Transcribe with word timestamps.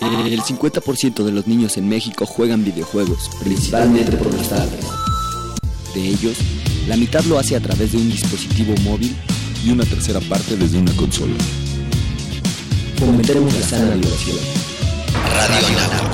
El 0.00 0.42
50% 0.42 1.24
de 1.24 1.32
los 1.32 1.46
niños 1.46 1.76
en 1.76 1.88
México 1.88 2.26
juegan 2.26 2.64
videojuegos, 2.64 3.30
principalmente 3.40 4.16
por 4.16 4.32
los 4.32 4.48
tablets. 4.48 4.86
De 5.94 6.08
ellos, 6.08 6.36
la 6.88 6.96
mitad 6.96 7.22
lo 7.24 7.38
hace 7.38 7.56
a 7.56 7.60
través 7.60 7.92
de 7.92 7.98
un 7.98 8.10
dispositivo 8.10 8.74
móvil 8.82 9.16
y 9.64 9.70
una 9.70 9.84
tercera 9.84 10.20
parte 10.20 10.56
desde 10.56 10.78
una 10.78 10.92
consola. 10.96 11.34
Fomentemos 12.96 13.54
la 13.54 13.62
sana 13.62 13.94
diversión. 13.94 14.38
Radio. 15.34 16.06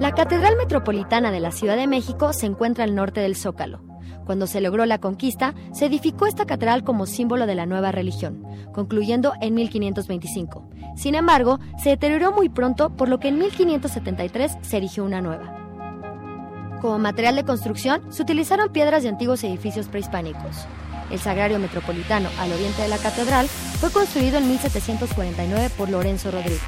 La 0.00 0.12
Catedral 0.12 0.56
Metropolitana 0.56 1.30
de 1.30 1.40
la 1.40 1.52
Ciudad 1.52 1.76
de 1.76 1.86
México 1.86 2.32
se 2.32 2.46
encuentra 2.46 2.84
al 2.84 2.94
norte 2.94 3.20
del 3.20 3.34
Zócalo. 3.34 3.95
Cuando 4.26 4.48
se 4.48 4.60
logró 4.60 4.84
la 4.86 4.98
conquista, 4.98 5.54
se 5.72 5.86
edificó 5.86 6.26
esta 6.26 6.46
catedral 6.46 6.82
como 6.82 7.06
símbolo 7.06 7.46
de 7.46 7.54
la 7.54 7.64
nueva 7.64 7.92
religión, 7.92 8.44
concluyendo 8.72 9.32
en 9.40 9.54
1525. 9.54 10.68
Sin 10.96 11.14
embargo, 11.14 11.60
se 11.82 11.90
deterioró 11.90 12.32
muy 12.32 12.48
pronto, 12.48 12.90
por 12.90 13.08
lo 13.08 13.20
que 13.20 13.28
en 13.28 13.38
1573 13.38 14.58
se 14.62 14.76
erigió 14.76 15.04
una 15.04 15.20
nueva. 15.20 15.56
Como 16.80 16.98
material 16.98 17.36
de 17.36 17.44
construcción, 17.44 18.02
se 18.12 18.22
utilizaron 18.22 18.72
piedras 18.72 19.04
de 19.04 19.10
antiguos 19.10 19.44
edificios 19.44 19.86
prehispánicos. 19.86 20.66
El 21.10 21.20
Sagrario 21.20 21.60
Metropolitano, 21.60 22.28
al 22.40 22.52
oriente 22.52 22.82
de 22.82 22.88
la 22.88 22.98
catedral, 22.98 23.46
fue 23.46 23.92
construido 23.92 24.38
en 24.38 24.48
1749 24.48 25.70
por 25.78 25.88
Lorenzo 25.88 26.32
Rodríguez. 26.32 26.60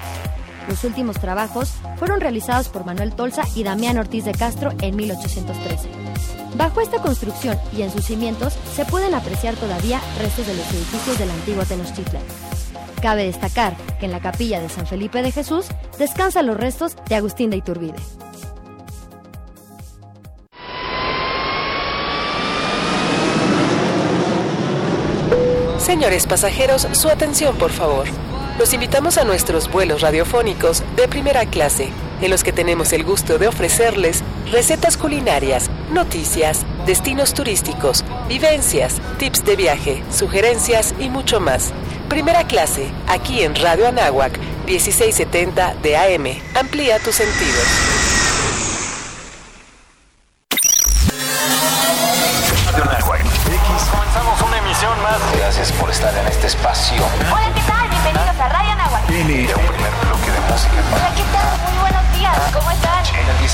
Los 0.68 0.84
últimos 0.84 1.18
trabajos 1.18 1.72
fueron 1.96 2.20
realizados 2.20 2.68
por 2.68 2.84
Manuel 2.84 3.14
Tolsa 3.14 3.42
y 3.54 3.62
Damián 3.62 3.96
Ortiz 3.96 4.26
de 4.26 4.32
Castro 4.32 4.70
en 4.82 4.96
1813. 4.96 5.88
Bajo 6.56 6.80
esta 6.80 7.00
construcción 7.00 7.58
y 7.76 7.82
en 7.82 7.90
sus 7.90 8.04
cimientos 8.04 8.54
se 8.74 8.84
pueden 8.84 9.14
apreciar 9.14 9.54
todavía 9.56 10.00
restos 10.18 10.46
de 10.46 10.54
los 10.54 10.70
edificios 10.70 11.18
de 11.18 11.26
la 11.26 11.34
antigua 11.34 11.64
Tenochtitlan. 11.64 12.22
Cabe 13.00 13.24
destacar 13.24 13.76
que 13.98 14.06
en 14.06 14.12
la 14.12 14.20
capilla 14.20 14.60
de 14.60 14.68
San 14.68 14.86
Felipe 14.86 15.22
de 15.22 15.32
Jesús 15.32 15.66
descansan 15.98 16.46
los 16.46 16.56
restos 16.56 16.96
de 17.08 17.14
Agustín 17.14 17.48
de 17.48 17.56
Iturbide. 17.56 17.96
Señores 25.78 26.26
pasajeros, 26.26 26.86
su 26.92 27.08
atención 27.08 27.56
por 27.56 27.70
favor. 27.70 28.06
Los 28.58 28.72
invitamos 28.72 29.18
a 29.18 29.24
nuestros 29.24 29.70
vuelos 29.70 30.00
radiofónicos 30.00 30.82
de 30.96 31.06
primera 31.06 31.46
clase, 31.46 31.90
en 32.20 32.28
los 32.28 32.42
que 32.42 32.52
tenemos 32.52 32.92
el 32.92 33.04
gusto 33.04 33.38
de 33.38 33.46
ofrecerles 33.46 34.24
recetas 34.50 34.96
culinarias, 34.96 35.70
noticias, 35.92 36.66
destinos 36.84 37.34
turísticos, 37.34 38.04
vivencias, 38.28 38.96
tips 39.18 39.44
de 39.44 39.54
viaje, 39.54 40.02
sugerencias 40.10 40.92
y 40.98 41.08
mucho 41.08 41.38
más. 41.38 41.72
Primera 42.08 42.48
clase, 42.48 42.90
aquí 43.06 43.42
en 43.42 43.54
Radio 43.54 43.86
Anáhuac, 43.86 44.36
1670 44.66 45.76
de 45.80 45.96
AM. 45.96 46.26
Amplía 46.56 46.98
tus 46.98 47.14
sentidos. 47.14 47.97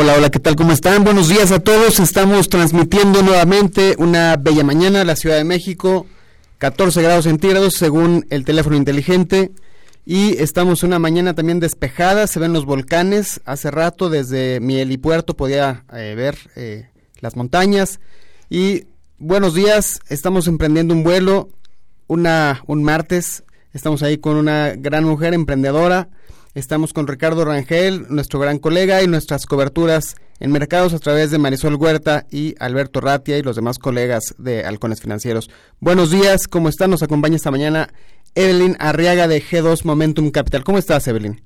Hola, 0.00 0.14
hola, 0.14 0.30
¿qué 0.30 0.38
tal? 0.38 0.56
¿Cómo 0.56 0.72
están? 0.72 1.04
Buenos 1.04 1.28
días 1.28 1.52
a 1.52 1.58
todos. 1.60 2.00
Estamos 2.00 2.48
transmitiendo 2.48 3.22
nuevamente 3.22 3.96
una 3.98 4.38
bella 4.38 4.64
mañana 4.64 5.02
a 5.02 5.04
la 5.04 5.14
Ciudad 5.14 5.36
de 5.36 5.44
México, 5.44 6.06
14 6.56 7.02
grados 7.02 7.24
centígrados 7.24 7.74
según 7.74 8.24
el 8.30 8.46
teléfono 8.46 8.76
inteligente. 8.76 9.50
Y 10.06 10.38
estamos 10.38 10.84
una 10.84 10.98
mañana 10.98 11.34
también 11.34 11.60
despejada, 11.60 12.26
se 12.28 12.40
ven 12.40 12.54
los 12.54 12.64
volcanes. 12.64 13.42
Hace 13.44 13.70
rato 13.70 14.08
desde 14.08 14.58
mi 14.60 14.78
helipuerto 14.78 15.36
podía 15.36 15.84
eh, 15.92 16.14
ver 16.16 16.38
eh, 16.56 16.88
las 17.20 17.36
montañas. 17.36 18.00
Y 18.48 18.86
buenos 19.18 19.52
días, 19.52 20.00
estamos 20.08 20.46
emprendiendo 20.46 20.94
un 20.94 21.04
vuelo, 21.04 21.50
una, 22.06 22.62
un 22.66 22.82
martes. 22.82 23.44
Estamos 23.74 24.02
ahí 24.02 24.16
con 24.16 24.36
una 24.36 24.72
gran 24.78 25.04
mujer 25.04 25.34
emprendedora. 25.34 26.08
Estamos 26.52 26.92
con 26.92 27.06
Ricardo 27.06 27.44
Rangel, 27.44 28.06
nuestro 28.08 28.40
gran 28.40 28.58
colega, 28.58 29.04
y 29.04 29.06
nuestras 29.06 29.46
coberturas 29.46 30.16
en 30.40 30.50
mercados 30.50 30.94
a 30.94 30.98
través 30.98 31.30
de 31.30 31.38
Marisol 31.38 31.76
Huerta 31.76 32.26
y 32.28 32.56
Alberto 32.58 33.00
Ratia 33.00 33.38
y 33.38 33.42
los 33.42 33.54
demás 33.54 33.78
colegas 33.78 34.34
de 34.36 34.64
Halcones 34.64 35.00
Financieros. 35.00 35.48
Buenos 35.78 36.10
días, 36.10 36.48
¿cómo 36.48 36.68
están? 36.68 36.90
Nos 36.90 37.04
acompaña 37.04 37.36
esta 37.36 37.52
mañana 37.52 37.92
Evelyn 38.34 38.76
Arriaga 38.80 39.28
de 39.28 39.40
G2 39.40 39.84
Momentum 39.84 40.32
Capital. 40.32 40.64
¿Cómo 40.64 40.78
estás, 40.78 41.06
Evelyn? 41.06 41.40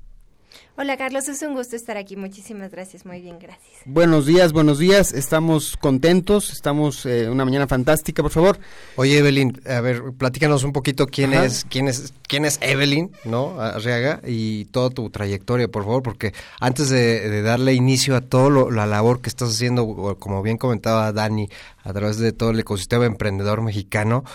Hola 0.77 0.97
Carlos, 0.97 1.29
es 1.29 1.41
un 1.41 1.53
gusto 1.53 1.77
estar 1.77 1.95
aquí. 1.95 2.17
Muchísimas 2.17 2.69
gracias, 2.69 3.05
muy 3.05 3.21
bien, 3.21 3.39
gracias. 3.39 3.77
Buenos 3.85 4.25
días, 4.25 4.51
buenos 4.51 4.77
días. 4.77 5.13
Estamos 5.13 5.77
contentos, 5.77 6.51
estamos 6.51 7.05
eh, 7.05 7.29
una 7.29 7.45
mañana 7.45 7.65
fantástica, 7.65 8.21
por 8.21 8.31
favor. 8.33 8.59
Oye 8.97 9.19
Evelyn, 9.19 9.61
a 9.65 9.79
ver, 9.79 10.03
platícanos 10.17 10.65
un 10.65 10.73
poquito 10.73 11.07
quién 11.07 11.33
Ajá. 11.33 11.45
es, 11.45 11.65
quién 11.69 11.87
es, 11.87 12.13
quién 12.27 12.43
es 12.43 12.59
Evelyn, 12.61 13.09
¿no? 13.23 13.61
Arriaga 13.61 14.19
y 14.27 14.65
toda 14.65 14.89
tu 14.89 15.09
trayectoria, 15.09 15.69
por 15.69 15.85
favor, 15.85 16.03
porque 16.03 16.33
antes 16.59 16.89
de, 16.89 17.29
de 17.29 17.41
darle 17.41 17.73
inicio 17.73 18.17
a 18.17 18.19
toda 18.19 18.69
la 18.69 18.85
labor 18.85 19.21
que 19.21 19.29
estás 19.29 19.51
haciendo, 19.51 20.17
como 20.19 20.43
bien 20.43 20.57
comentaba 20.57 21.13
Dani, 21.13 21.47
a 21.85 21.93
través 21.93 22.17
de 22.17 22.33
todo 22.33 22.49
el 22.49 22.59
ecosistema 22.59 23.05
emprendedor 23.05 23.61
mexicano, 23.61 24.25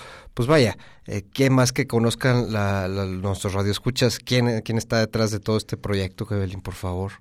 pues 0.41 0.49
vaya, 0.49 0.79
eh, 1.07 1.21
¿qué 1.35 1.51
más 1.51 1.71
que 1.71 1.87
conozcan 1.87 2.51
la, 2.51 2.89
la, 2.89 3.05
nuestros 3.05 3.53
radioescuchas? 3.53 4.19
¿Quién, 4.19 4.63
¿Quién 4.63 4.79
está 4.79 4.99
detrás 4.99 5.31
de 5.33 5.39
todo 5.39 5.59
este 5.59 5.77
proyecto, 5.77 6.27
Evelyn, 6.31 6.63
por 6.63 6.73
favor? 6.73 7.13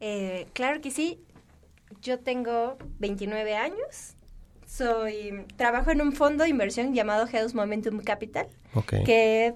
Eh, 0.00 0.46
claro 0.54 0.80
que 0.80 0.90
sí. 0.90 1.18
Yo 2.00 2.18
tengo 2.18 2.78
29 2.98 3.56
años, 3.56 4.14
Soy, 4.66 5.44
trabajo 5.58 5.90
en 5.90 6.00
un 6.00 6.14
fondo 6.14 6.44
de 6.44 6.48
inversión 6.48 6.94
llamado 6.94 7.28
Health 7.30 7.52
Momentum 7.52 7.98
Capital, 8.00 8.46
Ok. 8.72 8.94
que 9.04 9.52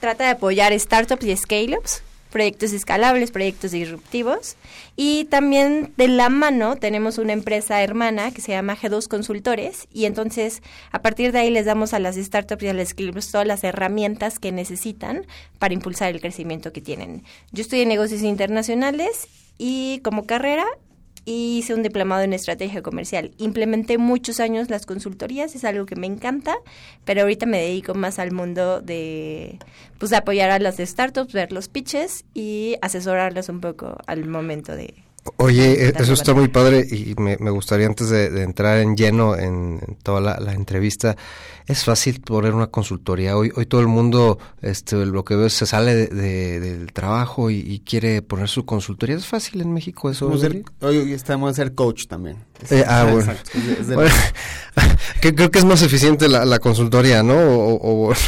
trata 0.00 0.24
de 0.24 0.30
apoyar 0.30 0.72
startups 0.80 1.26
y 1.26 1.36
scale-ups, 1.36 2.02
proyectos 2.32 2.72
escalables, 2.72 3.30
proyectos 3.30 3.70
disruptivos. 3.70 4.56
Y 4.96 5.26
también 5.26 5.92
de 5.96 6.08
la 6.08 6.28
mano 6.28 6.74
tenemos 6.76 7.18
una 7.18 7.32
empresa 7.32 7.82
hermana 7.82 8.32
que 8.32 8.40
se 8.40 8.50
llama 8.50 8.76
G2 8.76 9.06
Consultores. 9.06 9.86
Y 9.92 10.06
entonces, 10.06 10.62
a 10.90 11.02
partir 11.02 11.30
de 11.30 11.38
ahí 11.38 11.50
les 11.50 11.66
damos 11.66 11.94
a 11.94 12.00
las 12.00 12.16
startups 12.16 12.64
y 12.64 12.68
a 12.68 12.74
las 12.74 12.88
scale-ups 12.88 13.30
todas 13.30 13.46
las 13.46 13.62
herramientas 13.62 14.40
que 14.40 14.50
necesitan 14.50 15.26
para 15.60 15.74
impulsar 15.74 16.10
el 16.10 16.20
crecimiento 16.20 16.72
que 16.72 16.80
tienen. 16.80 17.22
Yo 17.52 17.62
estoy 17.62 17.82
en 17.82 17.88
negocios 17.88 18.22
internacionales 18.22 19.28
y 19.58 20.00
como 20.02 20.26
carrera 20.26 20.66
y 21.24 21.58
hice 21.58 21.74
un 21.74 21.82
diplomado 21.82 22.22
en 22.22 22.32
estrategia 22.32 22.82
comercial. 22.82 23.32
Implementé 23.38 23.98
muchos 23.98 24.40
años 24.40 24.70
las 24.70 24.86
consultorías, 24.86 25.54
es 25.54 25.64
algo 25.64 25.86
que 25.86 25.96
me 25.96 26.06
encanta, 26.06 26.56
pero 27.04 27.22
ahorita 27.22 27.46
me 27.46 27.58
dedico 27.58 27.94
más 27.94 28.18
al 28.18 28.32
mundo 28.32 28.80
de 28.80 29.58
pues 29.98 30.12
apoyar 30.12 30.50
a 30.50 30.58
las 30.58 30.76
startups, 30.78 31.32
ver 31.32 31.52
los 31.52 31.68
pitches 31.68 32.24
y 32.34 32.76
asesorarlas 32.82 33.48
un 33.48 33.60
poco 33.60 33.98
al 34.06 34.26
momento 34.26 34.74
de 34.74 34.94
Oye, 35.36 35.92
Dale, 35.92 36.02
eso 36.04 36.14
está 36.14 36.34
muy 36.34 36.48
padre 36.48 36.84
y 36.90 37.14
me, 37.16 37.36
me 37.38 37.50
gustaría 37.50 37.86
antes 37.86 38.08
de, 38.10 38.28
de 38.28 38.42
entrar 38.42 38.78
en 38.78 38.96
lleno 38.96 39.36
en, 39.36 39.80
en 39.86 39.94
toda 40.02 40.20
la, 40.20 40.40
la 40.40 40.52
entrevista, 40.52 41.16
es 41.68 41.84
fácil 41.84 42.20
poner 42.20 42.54
una 42.54 42.66
consultoría. 42.66 43.36
Hoy, 43.36 43.52
hoy 43.54 43.66
todo 43.66 43.80
el 43.80 43.86
mundo, 43.86 44.38
este, 44.62 44.96
lo 45.06 45.24
que 45.24 45.36
veo 45.36 45.46
es 45.46 45.52
se 45.52 45.64
sale 45.66 45.94
de- 45.94 46.06
de- 46.08 46.58
del 46.60 46.92
trabajo 46.92 47.50
y, 47.50 47.58
y 47.60 47.80
quiere 47.80 48.20
poner 48.22 48.48
su 48.48 48.64
consultoría. 48.66 49.14
¿Es 49.14 49.26
fácil 49.26 49.60
en 49.60 49.72
México 49.72 50.10
eso? 50.10 50.36
Ser- 50.36 50.50
Eli? 50.52 50.64
hoy 50.80 51.12
estamos 51.12 51.52
a 51.52 51.54
ser 51.54 51.74
coach 51.74 52.06
también. 52.08 52.38
Eh, 52.70 52.84
ah, 52.86 53.04
bueno. 53.04 53.20
Exacto, 53.32 53.50
es 53.58 53.66
de- 53.66 53.72
es 53.80 53.86
de- 53.88 53.94
Bueno, 53.94 54.10
que 55.20 55.34
creo 55.36 55.50
que 55.52 55.60
es 55.60 55.64
más 55.64 55.82
eficiente 55.82 56.28
la, 56.28 56.44
la 56.44 56.58
consultoría, 56.58 57.22
¿no? 57.22 57.34
O, 57.34 58.08
o- 58.10 58.14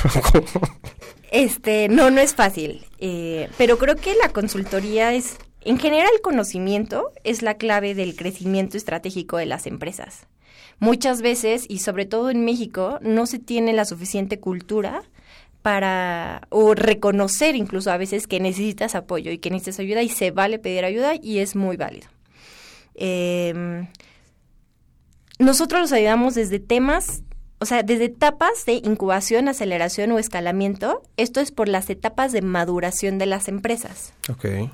Este, 1.32 1.88
no, 1.88 2.10
no 2.10 2.20
es 2.20 2.34
fácil, 2.34 2.86
eh, 3.00 3.48
pero 3.58 3.76
creo 3.78 3.96
que 3.96 4.14
la 4.14 4.28
consultoría 4.28 5.12
es, 5.14 5.36
en 5.64 5.78
general, 5.78 6.10
conocimiento 6.22 7.10
es 7.24 7.42
la 7.42 7.54
clave 7.54 7.94
del 7.94 8.16
crecimiento 8.16 8.76
estratégico 8.76 9.36
de 9.38 9.46
las 9.46 9.66
empresas. 9.66 10.26
Muchas 10.78 11.22
veces, 11.22 11.64
y 11.68 11.78
sobre 11.78 12.04
todo 12.04 12.30
en 12.30 12.44
México, 12.44 12.98
no 13.00 13.26
se 13.26 13.38
tiene 13.38 13.72
la 13.72 13.84
suficiente 13.84 14.40
cultura 14.40 15.02
para, 15.62 16.46
o 16.50 16.74
reconocer 16.74 17.56
incluso 17.56 17.90
a 17.90 17.96
veces 17.96 18.26
que 18.26 18.40
necesitas 18.40 18.94
apoyo 18.94 19.30
y 19.30 19.38
que 19.38 19.50
necesitas 19.50 19.80
ayuda 19.80 20.02
y 20.02 20.10
se 20.10 20.30
vale 20.30 20.58
pedir 20.58 20.84
ayuda 20.84 21.14
y 21.20 21.38
es 21.38 21.56
muy 21.56 21.76
válido. 21.76 22.08
Em, 22.94 23.86
nosotros 25.38 25.80
los 25.80 25.92
ayudamos 25.92 26.34
desde 26.34 26.58
temas, 26.58 27.22
o 27.60 27.64
sea, 27.64 27.82
desde 27.82 28.04
etapas 28.04 28.66
de 28.66 28.74
incubación, 28.74 29.48
aceleración 29.48 30.12
o 30.12 30.18
escalamiento. 30.18 31.02
Esto 31.16 31.40
es 31.40 31.50
por 31.50 31.68
las 31.68 31.88
etapas 31.88 32.32
de 32.32 32.42
maduración 32.42 33.16
de 33.18 33.26
las 33.26 33.48
empresas. 33.48 34.12
ok. 34.28 34.70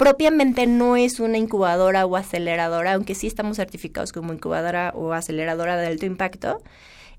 Propiamente 0.00 0.66
no 0.66 0.96
es 0.96 1.20
una 1.20 1.36
incubadora 1.36 2.06
o 2.06 2.16
aceleradora, 2.16 2.94
aunque 2.94 3.14
sí 3.14 3.26
estamos 3.26 3.58
certificados 3.58 4.12
como 4.12 4.32
incubadora 4.32 4.94
o 4.96 5.12
aceleradora 5.12 5.76
de 5.76 5.88
alto 5.88 6.06
impacto, 6.06 6.62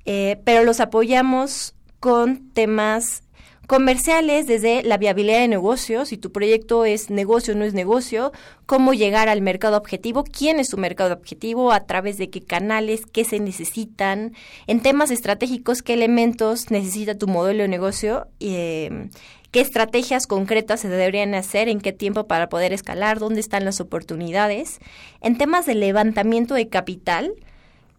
eh, 0.05 0.41
pero 0.45 0.63
los 0.63 0.79
apoyamos 0.79 1.75
con 1.99 2.49
temas 2.53 3.21
comerciales 3.67 4.47
desde 4.47 4.81
la 4.81 4.97
viabilidad 4.97 5.41
de 5.41 5.47
negocios, 5.47 6.09
si 6.09 6.17
tu 6.17 6.31
proyecto 6.31 6.83
es 6.83 7.11
negocio 7.11 7.53
o 7.53 7.57
no 7.57 7.65
es 7.65 7.75
negocio, 7.75 8.31
cómo 8.65 8.95
llegar 8.95 9.29
al 9.29 9.41
mercado 9.41 9.77
objetivo, 9.77 10.23
quién 10.23 10.59
es 10.59 10.69
tu 10.69 10.77
mercado 10.77 11.13
objetivo, 11.13 11.71
a 11.71 11.85
través 11.85 12.17
de 12.17 12.31
qué 12.31 12.41
canales, 12.41 13.05
qué 13.05 13.25
se 13.25 13.39
necesitan, 13.39 14.33
en 14.65 14.81
temas 14.81 15.11
estratégicos, 15.11 15.83
qué 15.83 15.93
elementos 15.93 16.71
necesita 16.71 17.15
tu 17.15 17.27
modelo 17.27 17.61
de 17.61 17.69
negocio, 17.69 18.27
eh, 18.39 19.09
qué 19.51 19.59
estrategias 19.59 20.27
concretas 20.27 20.79
se 20.79 20.89
deberían 20.89 21.35
hacer, 21.35 21.67
en 21.67 21.81
qué 21.81 21.91
tiempo 21.91 22.25
para 22.25 22.49
poder 22.49 22.73
escalar, 22.73 23.19
dónde 23.19 23.41
están 23.41 23.65
las 23.65 23.81
oportunidades. 23.81 24.79
En 25.19 25.37
temas 25.37 25.65
de 25.65 25.75
levantamiento 25.75 26.53
de 26.55 26.69
capital, 26.69 27.33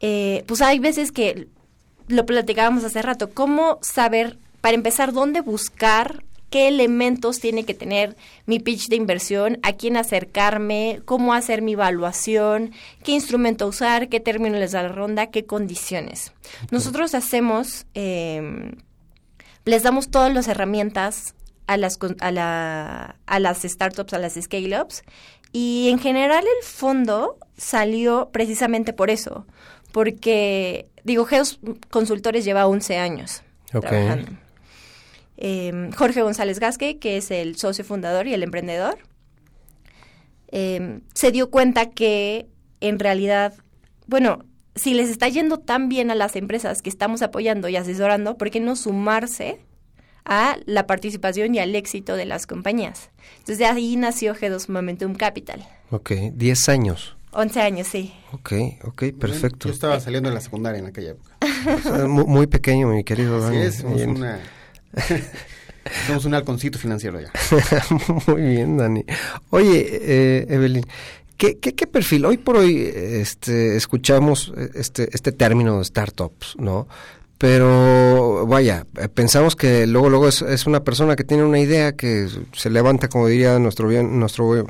eh, 0.01 0.45
pues 0.47 0.63
hay 0.63 0.79
veces 0.79 1.13
que 1.13 1.49
lo 2.09 2.27
platicábamos 2.27 2.85
hace 2.85 3.03
rato, 3.03 3.31
cómo 3.31 3.79
saber, 3.83 4.39
para 4.61 4.75
empezar, 4.75 5.13
dónde 5.13 5.41
buscar, 5.43 6.25
qué 6.51 6.69
elementos 6.69 7.41
tiene 7.41 7.65
que 7.65 7.75
tener 7.75 8.17
mi 8.47 8.59
pitch 8.59 8.89
de 8.89 8.97
inversión, 8.97 9.59
a 9.63 9.75
quién 9.75 9.97
acercarme, 9.97 11.01
cómo 11.05 11.35
hacer 11.35 11.63
mi 11.63 11.73
evaluación, 11.73 12.73
qué 13.05 13.13
instrumento 13.13 13.67
usar, 13.67 14.09
qué 14.09 14.21
término 14.21 14.59
les 14.59 14.73
da 14.73 14.83
la 14.83 14.89
ronda, 14.89 15.29
qué 15.29 15.45
condiciones. 15.47 16.33
Nosotros 16.71 17.15
hacemos, 17.15 17.87
eh, 17.95 18.73
les 19.65 19.83
damos 19.83 20.11
todas 20.11 20.33
las 20.33 20.49
herramientas 20.49 21.35
a 21.73 21.77
las, 21.77 21.99
a, 22.21 22.31
la- 22.31 23.17
a 23.27 23.39
las 23.41 23.63
startups, 23.63 24.13
a 24.15 24.19
las 24.19 24.35
scale-ups, 24.35 25.03
y 25.53 25.89
en 25.91 25.99
general 25.99 26.45
el 26.45 26.65
fondo 26.65 27.37
salió 27.57 28.31
precisamente 28.33 28.93
por 28.93 29.11
eso, 29.11 29.47
porque, 29.93 30.89
digo, 31.05 31.25
Geos 31.27 31.61
Consultores 31.91 32.45
lleva 32.45 32.67
11 32.67 32.97
años 32.99 33.43
Ok. 33.75 33.81
trabajando. 33.87 34.33
Eh, 35.37 35.91
Jorge 35.97 36.23
González 36.23 36.59
Gasque, 36.61 36.99
que 36.99 37.17
es 37.17 37.31
el 37.31 37.57
socio 37.57 37.85
fundador 37.85 38.27
y 38.27 38.35
el 38.35 38.43
emprendedor, 38.43 38.99
eh, 40.51 41.01
se 41.15 41.33
dio 41.33 41.51
cuenta 41.51 41.91
que 41.91 42.47
en 42.81 42.99
realidad, 42.99 43.55
bueno, 44.07 44.45
si 44.75 44.95
les 44.95 45.09
está 45.11 45.29
yendo 45.29 45.59
tan 45.59 45.89
bien 45.89 46.11
a 46.11 46.15
las 46.15 46.37
empresas 46.37 46.83
que 46.83 46.91
estamos 46.91 47.23
apoyando 47.23 47.69
y 47.69 47.77
asesorando, 47.77 48.37
¿por 48.37 48.51
qué 48.51 48.61
no 48.61 48.77
sumarse 48.77 49.59
a 50.25 50.57
la 50.67 50.87
participación 50.87 51.55
y 51.55 51.59
al 51.59 51.75
éxito 51.75 52.15
de 52.17 52.25
las 52.27 52.47
compañías? 52.47 53.11
Entonces 53.39 53.59
de 53.59 53.67
ahí 53.67 53.97
nació 53.97 54.35
G2 54.35 54.69
Momentum 54.69 55.15
Capital. 55.15 55.67
Ok, 55.91 56.13
10 56.33 56.69
años. 56.69 57.17
11 57.35 57.61
años, 57.63 57.87
sí. 57.87 58.13
Ok, 58.33 58.53
ok, 58.85 59.05
perfecto. 59.19 59.69
Yo 59.69 59.75
estaba 59.75 59.99
saliendo 60.01 60.29
en 60.29 60.35
la 60.35 60.41
secundaria 60.43 60.79
en 60.81 60.87
aquella 60.87 61.13
época. 61.13 61.37
Sea, 61.83 62.07
mu- 62.07 62.27
muy, 62.27 62.47
pequeño, 62.47 62.89
mi 62.89 63.05
querido 63.05 63.37
Así 63.39 63.55
Dani. 63.57 63.67
es, 63.67 63.75
somos 63.77 63.97
Bien. 63.97 64.11
una... 64.11 64.39
somos 66.07 66.25
un 66.27 66.35
halconcito 66.35 66.79
financiero 66.79 67.21
ya. 67.21 67.33
Muy 68.27 68.43
bien, 68.43 68.77
Dani. 68.77 69.05
Oye, 69.51 69.89
eh, 70.03 70.47
Evelyn, 70.51 70.85
¿qué, 71.39 71.59
qué, 71.59 71.75
qué 71.75 71.87
perfil? 71.87 72.25
Hoy 72.27 72.37
por 72.37 72.57
hoy 72.59 72.91
este, 72.95 73.77
escuchamos 73.77 74.53
eh, 74.57 74.69
este, 74.75 75.09
este 75.13 75.33
término 75.33 75.79
de 75.79 75.85
startups, 75.85 76.57
¿no? 76.59 76.87
Pero 77.43 78.47
vaya, 78.47 78.87
eh, 79.01 79.09
pensamos 79.09 79.57
que 79.57 79.85
luego 79.89 80.09
luego 80.09 80.29
es, 80.29 80.43
es 80.43 80.65
una 80.67 80.85
persona 80.85 81.17
que 81.17 81.25
tiene 81.25 81.43
una 81.43 81.59
idea 81.59 81.97
que 81.97 82.29
se 82.53 82.71
levanta, 82.71 83.09
como 83.09 83.27
diría 83.27 83.59
nuestro 83.59 83.89
bien, 83.89 84.21
nuestro 84.21 84.65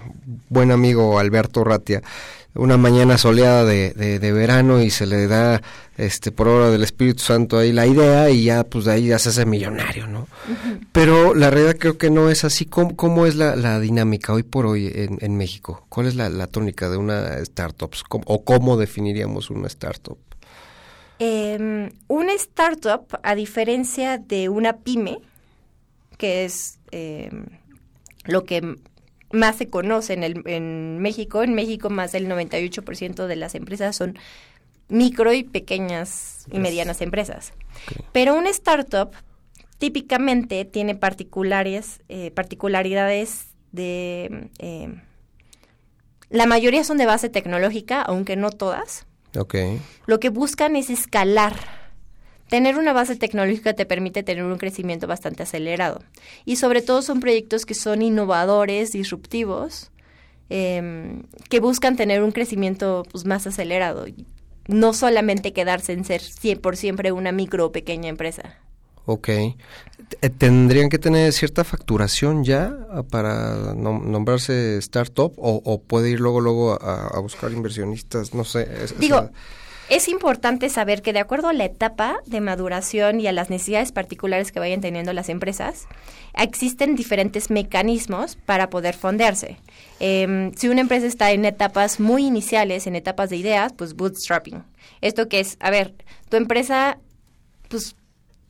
buen- 0.49 0.71
amigo 0.73 1.19
Alberto 1.19 1.65
Ratia, 1.65 2.01
una 2.55 2.79
mañana 2.79 3.19
soleada 3.19 3.67
de, 3.67 3.91
de, 3.91 4.19
de 4.19 4.33
verano 4.33 4.81
y 4.83 4.89
se 4.89 5.05
le 5.05 5.27
da 5.27 5.61
este 5.99 6.33
por 6.33 6.49
obra 6.49 6.71
del 6.71 6.83
Espíritu 6.83 7.23
Santo 7.23 7.59
ahí 7.59 7.73
la 7.73 7.87
idea 7.87 8.31
y 8.31 8.45
ya 8.45 8.65
pues 8.65 8.87
de 8.87 8.93
ahí 8.93 9.09
ya 9.09 9.19
se 9.19 9.29
hace 9.29 9.45
millonario, 9.45 10.07
¿no? 10.07 10.27
Pero 10.93 11.35
la 11.35 11.51
realidad 11.51 11.77
creo 11.79 11.99
que 11.99 12.09
no 12.09 12.31
es 12.31 12.43
así. 12.45 12.65
¿Cómo, 12.65 12.97
cómo 12.97 13.27
es 13.27 13.35
la, 13.37 13.55
la 13.55 13.81
dinámica 13.81 14.33
hoy 14.33 14.45
por 14.45 14.65
hoy 14.65 14.91
en, 14.95 15.19
en 15.21 15.37
México? 15.37 15.85
¿Cuál 15.91 16.07
es 16.07 16.15
la, 16.15 16.31
la 16.31 16.47
tónica 16.47 16.89
de 16.89 16.97
una 16.97 17.35
startup? 17.41 17.93
¿Cómo- 18.09 18.25
¿O 18.27 18.45
cómo 18.45 18.79
definiríamos 18.79 19.51
una 19.51 19.67
startup? 19.67 20.17
Eh, 21.25 21.93
una 22.09 22.33
startup, 22.33 23.07
a 23.23 23.37
diferencia 23.37 24.19
de 24.19 24.49
una 24.49 24.79
pyme, 24.79 25.21
que 26.19 26.45
es 26.45 26.81
eh, 26.91 27.31
lo 28.25 28.45
que 28.45 28.77
más 29.31 29.55
se 29.55 29.71
conoce 29.71 30.15
en, 30.15 30.25
el, 30.25 30.43
en 30.47 30.99
México, 30.99 31.45
en 31.45 31.55
México 31.55 31.91
más 31.91 32.11
del 32.11 32.29
98% 32.29 33.29
de 33.29 33.37
las 33.37 33.55
empresas 33.55 33.95
son 33.95 34.19
micro 34.89 35.33
y 35.33 35.45
pequeñas 35.45 36.45
y 36.51 36.59
medianas 36.59 37.01
empresas. 37.01 37.53
Pero 38.11 38.35
una 38.35 38.51
startup 38.51 39.13
típicamente 39.79 40.65
tiene 40.65 40.97
particulares, 40.97 42.01
eh, 42.09 42.33
particularidades 42.33 43.47
de... 43.71 44.51
eh, 44.59 44.93
la 46.31 46.47
mayoría 46.47 46.83
son 46.83 46.99
de 46.99 47.07
base 47.07 47.29
tecnológica, 47.29 48.03
aunque 48.03 48.35
no 48.35 48.51
todas. 48.51 49.07
Lo 50.07 50.21
que 50.21 50.29
buscan 50.29 50.77
es 50.77 50.91
escalar. 50.91 51.55
Tener 52.49 52.77
una 52.77 52.93
base 52.93 53.17
tecnológica 53.17 53.73
te 53.73 53.87
permite 53.87 54.23
tener 54.23 54.45
un 54.45 54.59
crecimiento 54.59 55.07
bastante 55.07 55.43
acelerado. 55.43 56.03
Y 56.45 56.57
sobre 56.57 56.83
todo 56.83 57.01
son 57.01 57.21
proyectos 57.21 57.65
que 57.65 57.75
son 57.75 58.03
innovadores, 58.03 58.93
disruptivos, 58.93 59.91
em, 60.51 61.23
que 61.49 61.61
buscan 61.61 61.97
tener 61.97 62.23
un 62.23 62.33
crecimiento 62.33 63.05
pues, 63.11 63.25
más 63.25 63.47
acelerado. 63.47 64.05
No 64.69 64.93
solamente 64.93 65.55
quedarse 65.55 65.93
en 65.93 66.05
ser 66.05 66.21
por 66.61 66.77
siempre 66.77 67.11
una 67.11 67.33
micro 67.33 67.67
o 67.67 67.73
pequeña 67.73 68.11
empresa. 68.11 68.59
Ok. 69.07 69.27
T- 70.21 70.31
¿Tendrían 70.31 70.89
que 70.89 70.99
tener 70.99 71.33
cierta 71.33 71.65
facturación 71.65 72.45
ya 72.45 72.75
ah, 72.91 73.03
para 73.03 73.73
nom- 73.75 74.03
nombrarse 74.05 74.77
startup 74.79 75.33
o, 75.39 75.61
o 75.65 75.81
puede 75.83 76.11
ir 76.11 76.21
luego 76.21 76.41
luego 76.41 76.73
a, 76.83 77.09
a 77.09 77.19
buscar 77.21 77.51
inversionistas? 77.53 78.35
No 78.35 78.45
sé. 78.45 78.69
es- 78.85 78.99
Digo, 78.99 79.17
esa- 79.19 79.33
es 79.89 80.09
importante 80.09 80.69
saber 80.71 81.03
que 81.03 81.13
de 81.13 81.19
acuerdo 81.19 81.49
a 81.49 81.53
la 81.53 81.65
etapa 81.65 82.17
de 82.27 82.41
maduración 82.41 83.21
y 83.21 83.27
a 83.27 83.33
las 83.33 83.51
necesidades 83.51 83.93
particulares 83.93 84.51
que 84.53 84.61
vayan 84.61 84.81
teniendo 84.81 85.13
las 85.13 85.29
empresas, 85.29 85.87
existen 86.35 86.95
diferentes 86.95 87.51
mecanismos 87.51 88.37
para 88.47 88.71
poder 88.71 88.95
fondearse. 88.95 89.59
Em, 90.01 90.53
si 90.55 90.69
una 90.69 90.81
empresa 90.83 91.07
está 91.07 91.33
en 91.33 91.45
etapas 91.45 92.01
muy 92.01 92.25
iniciales, 92.27 92.87
en 92.87 92.97
etapas 92.97 93.29
de 93.31 93.37
ideas, 93.37 93.73
pues 93.77 93.95
bootstrapping. 93.95 94.63
Esto 95.03 95.29
que 95.29 95.41
es, 95.41 95.57
a 95.61 95.71
ver, 95.71 95.95
tu 96.31 96.37
empresa, 96.37 96.99
pues 97.69 97.95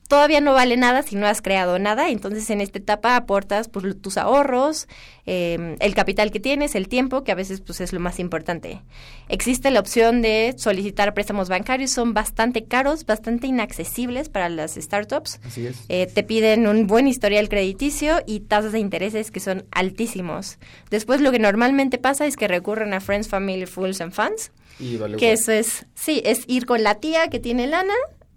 todavía 0.08 0.40
no 0.40 0.52
vale 0.52 0.76
nada 0.76 1.02
si 1.02 1.16
no 1.16 1.26
has 1.26 1.40
creado 1.40 1.78
nada, 1.78 2.10
entonces 2.10 2.48
en 2.50 2.60
esta 2.60 2.78
etapa 2.78 3.16
aportas 3.16 3.68
pues, 3.68 4.00
tus 4.00 4.18
ahorros, 4.18 4.86
eh, 5.24 5.76
el 5.80 5.94
capital 5.94 6.30
que 6.30 6.40
tienes, 6.40 6.74
el 6.74 6.88
tiempo, 6.88 7.24
que 7.24 7.32
a 7.32 7.34
veces 7.34 7.60
pues 7.60 7.80
es 7.80 7.92
lo 7.92 8.00
más 8.00 8.18
importante. 8.18 8.82
Existe 9.28 9.70
la 9.70 9.80
opción 9.80 10.20
de 10.20 10.54
solicitar 10.58 11.14
préstamos 11.14 11.48
bancarios, 11.48 11.90
son 11.90 12.12
bastante 12.12 12.64
caros, 12.64 13.06
bastante 13.06 13.46
inaccesibles 13.46 14.28
para 14.28 14.48
las 14.48 14.74
startups. 14.74 15.40
Así 15.44 15.66
es. 15.66 15.84
Eh, 15.88 16.06
te 16.06 16.22
piden 16.22 16.66
un 16.66 16.86
buen 16.86 17.08
historial 17.08 17.48
crediticio 17.48 18.22
y 18.26 18.40
tasas 18.40 18.72
de 18.72 18.80
intereses 18.80 19.30
que 19.30 19.40
son 19.40 19.64
altísimos. 19.70 20.58
Después 20.90 21.20
lo 21.20 21.32
que 21.32 21.38
normalmente 21.38 21.98
pasa 21.98 22.26
es 22.26 22.36
que 22.36 22.48
recurren 22.48 22.92
a 22.92 23.00
Friends, 23.00 23.28
Family, 23.28 23.66
Fools 23.66 24.00
and 24.00 24.12
Funds. 24.12 24.52
Y 24.78 24.96
vale 24.96 25.16
que 25.16 25.26
igual. 25.26 25.38
eso 25.38 25.52
es, 25.52 25.86
sí, 25.94 26.22
es 26.24 26.44
ir 26.48 26.66
con 26.66 26.82
la 26.82 26.96
tía 26.96 27.28
que 27.28 27.38
tiene 27.38 27.66
lana 27.66 27.94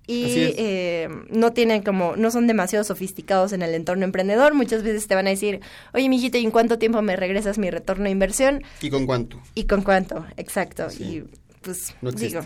y 0.07 0.53
eh, 0.57 1.09
no 1.29 1.51
tienen 1.51 1.81
como, 1.81 2.15
no 2.15 2.29
son 2.31 2.47
demasiado 2.47 2.83
sofisticados 2.83 3.53
en 3.53 3.62
el 3.62 3.74
entorno 3.74 4.05
emprendedor. 4.05 4.53
Muchas 4.53 4.83
veces 4.83 5.07
te 5.07 5.15
van 5.15 5.27
a 5.27 5.31
decir, 5.31 5.62
oye, 5.93 6.09
mijito, 6.09 6.38
¿y 6.38 6.43
en 6.43 6.51
cuánto 6.51 6.77
tiempo 6.77 7.01
me 7.01 7.15
regresas 7.15 7.57
mi 7.57 7.71
retorno 7.71 8.05
de 8.05 8.12
inversión? 8.12 8.63
¿Y 8.81 8.89
con 8.89 9.05
cuánto? 9.05 9.41
¿Y 9.55 9.65
con 9.65 9.81
cuánto? 9.81 10.25
Exacto. 10.38 10.88
Y 11.00 11.24
pues, 11.62 11.95
No 12.01 12.12
digo, 12.12 12.41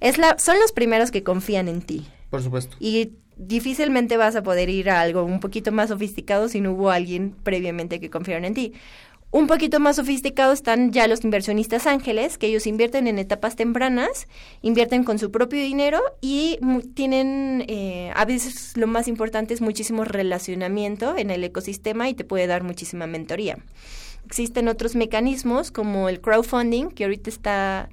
es 0.00 0.18
la, 0.18 0.36
son 0.38 0.58
los 0.60 0.72
primeros 0.72 1.10
que 1.10 1.22
confían 1.22 1.68
en 1.68 1.80
ti. 1.80 2.06
Por 2.28 2.42
supuesto. 2.42 2.76
Y 2.78 3.12
difícilmente 3.36 4.16
vas 4.16 4.36
a 4.36 4.42
poder 4.42 4.68
ir 4.68 4.90
a 4.90 5.00
algo 5.00 5.24
un 5.24 5.40
poquito 5.40 5.72
más 5.72 5.88
sofisticado 5.88 6.48
si 6.48 6.60
no 6.60 6.72
hubo 6.72 6.90
alguien 6.90 7.34
previamente 7.42 8.00
que 8.00 8.10
confiaron 8.10 8.44
en 8.44 8.54
ti. 8.54 8.72
Un 9.32 9.46
poquito 9.46 9.80
más 9.80 9.96
sofisticado 9.96 10.52
están 10.52 10.92
ya 10.92 11.08
los 11.08 11.24
inversionistas 11.24 11.86
ángeles, 11.86 12.36
que 12.36 12.48
ellos 12.48 12.66
invierten 12.66 13.06
en 13.06 13.18
etapas 13.18 13.56
tempranas, 13.56 14.28
invierten 14.60 15.04
con 15.04 15.18
su 15.18 15.30
propio 15.30 15.58
dinero 15.58 16.00
y 16.20 16.58
tienen, 16.92 17.64
eh, 17.66 18.12
a 18.14 18.26
veces 18.26 18.76
lo 18.76 18.86
más 18.86 19.08
importante 19.08 19.54
es 19.54 19.62
muchísimo 19.62 20.04
relacionamiento 20.04 21.16
en 21.16 21.30
el 21.30 21.42
ecosistema 21.44 22.10
y 22.10 22.14
te 22.14 22.24
puede 22.24 22.46
dar 22.46 22.62
muchísima 22.62 23.06
mentoría. 23.06 23.56
Existen 24.26 24.68
otros 24.68 24.94
mecanismos 24.96 25.70
como 25.70 26.10
el 26.10 26.20
crowdfunding, 26.20 26.90
que 26.90 27.04
ahorita 27.04 27.30
está, 27.30 27.88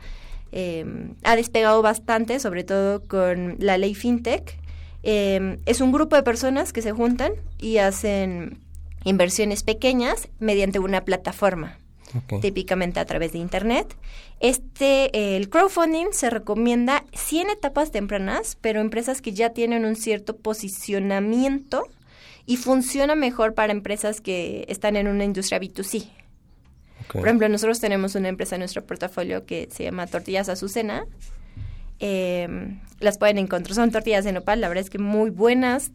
eh, 0.51 0.85
ha 1.23 1.37
despegado 1.37 1.81
bastante, 1.81 2.41
sobre 2.41 2.65
todo 2.65 3.01
con 3.07 3.55
la 3.59 3.77
ley 3.77 3.95
FinTech. 3.95 4.59
Eh, 5.03 5.57
es 5.65 5.79
un 5.79 5.93
grupo 5.93 6.17
de 6.17 6.23
personas 6.23 6.73
que 6.73 6.81
se 6.81 6.91
juntan 6.91 7.31
y 7.57 7.77
hacen 7.77 8.59
inversiones 9.03 9.63
pequeñas 9.63 10.29
mediante 10.39 10.79
una 10.79 11.05
plataforma, 11.05 11.77
típicamente 12.41 12.99
a 12.99 13.05
través 13.05 13.31
de 13.31 13.39
Internet. 13.39 13.95
Este, 14.39 15.15
eh, 15.17 15.37
el 15.37 15.49
crowdfunding 15.49 16.07
se 16.11 16.29
recomienda 16.29 17.03
sí 17.13 17.39
en 17.39 17.49
etapas 17.49 17.91
tempranas, 17.91 18.57
pero 18.59 18.81
empresas 18.81 19.21
que 19.21 19.33
ya 19.33 19.51
tienen 19.51 19.85
un 19.85 19.95
cierto 19.95 20.37
posicionamiento 20.37 21.87
y 22.45 22.57
funciona 22.57 23.15
mejor 23.15 23.53
para 23.53 23.71
empresas 23.71 24.21
que 24.21 24.65
están 24.69 24.95
en 24.95 25.07
una 25.07 25.23
industria 25.23 25.59
B2C. 25.59 26.09
Por 27.11 27.25
ejemplo, 27.27 27.49
nosotros 27.49 27.79
tenemos 27.79 28.15
una 28.15 28.27
empresa 28.27 28.55
en 28.55 28.59
nuestro 28.59 28.85
portafolio 28.85 29.45
que 29.45 29.67
se 29.71 29.83
llama 29.83 30.05
Tortillas 30.05 30.47
Azucena. 30.47 31.05
Eh, 31.99 32.47
las 32.99 33.17
pueden 33.17 33.37
encontrar, 33.37 33.75
son 33.75 33.91
tortillas 33.91 34.23
de 34.23 34.31
nopal, 34.31 34.61
la 34.61 34.67
verdad 34.67 34.83
es 34.83 34.89
que 34.89 34.99
muy 34.99 35.31
buenas, 35.31 35.91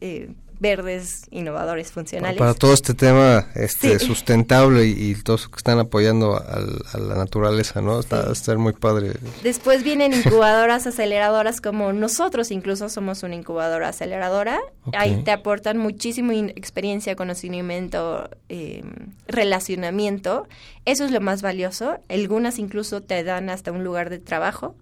eh, 0.00 0.34
verdes, 0.62 1.26
innovadores, 1.30 1.92
funcionales. 1.92 2.38
Para 2.38 2.54
todo 2.54 2.72
este 2.72 2.94
tema 2.94 3.48
este 3.54 3.98
Sí. 3.98 4.06
sustentable 4.06 4.86
y, 4.86 5.10
y 5.10 5.14
todos 5.16 5.48
que 5.48 5.56
están 5.56 5.78
apoyando 5.78 6.36
al- 6.36 6.80
a 6.94 6.98
la 6.98 7.16
naturaleza, 7.16 7.82
¿no? 7.82 8.00
Está, 8.00 8.28
a 8.28 8.32
estar 8.32 8.56
muy 8.56 8.72
padre. 8.72 9.12
Después 9.42 9.82
vienen 9.82 10.12
incubadoras 10.14 10.86
aceleradoras 10.86 11.60
como 11.60 11.92
nosotros, 11.92 12.50
incluso 12.50 12.88
somos 12.88 13.22
una 13.24 13.34
incubadora 13.34 13.88
aceleradora. 13.88 14.60
Ahí 14.94 15.22
te 15.24 15.32
aportan 15.32 15.76
muchísimo 15.78 16.32
experiencia, 16.32 17.16
conocimiento, 17.16 18.30
eh, 18.48 18.82
relacionamiento. 19.26 20.46
Eso 20.84 21.04
es 21.04 21.10
lo 21.10 21.20
más 21.20 21.42
valioso. 21.42 21.98
Algunas 22.08 22.58
incluso 22.58 23.00
te 23.02 23.22
dan 23.24 23.50
hasta 23.50 23.72
un 23.72 23.84
lugar 23.84 24.08
de 24.10 24.18
trabajo. 24.18 24.74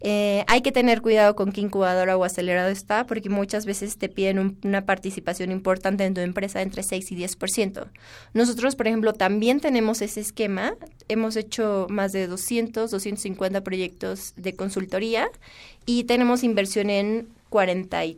Eh, 0.00 0.44
hay 0.46 0.60
que 0.62 0.70
tener 0.72 1.02
cuidado 1.02 1.34
con 1.34 1.50
qué 1.50 1.60
incubadora 1.60 2.16
o 2.16 2.24
acelerado 2.24 2.68
está, 2.68 3.06
porque 3.06 3.28
muchas 3.30 3.66
veces 3.66 3.98
te 3.98 4.08
piden 4.08 4.38
un- 4.38 4.58
una 4.62 4.86
participación 4.86 5.50
importante 5.50 6.04
en 6.04 6.14
tu 6.14 6.20
empresa 6.20 6.62
entre 6.62 6.82
6 6.84 7.10
y 7.10 7.16
10%. 7.16 7.88
Nosotros, 8.32 8.76
por 8.76 8.86
ejemplo, 8.86 9.12
también 9.12 9.60
tenemos 9.60 10.00
ese 10.02 10.20
esquema. 10.20 10.74
Hemos 11.08 11.34
hecho 11.36 11.86
más 11.90 12.12
de 12.12 12.26
200, 12.28 12.90
250 12.90 13.62
proyectos 13.62 14.34
de 14.36 14.54
consultoría 14.54 15.28
y 15.86 16.04
tenemos 16.04 16.44
inversión 16.44 16.90
en 16.90 17.28
43 17.48 18.16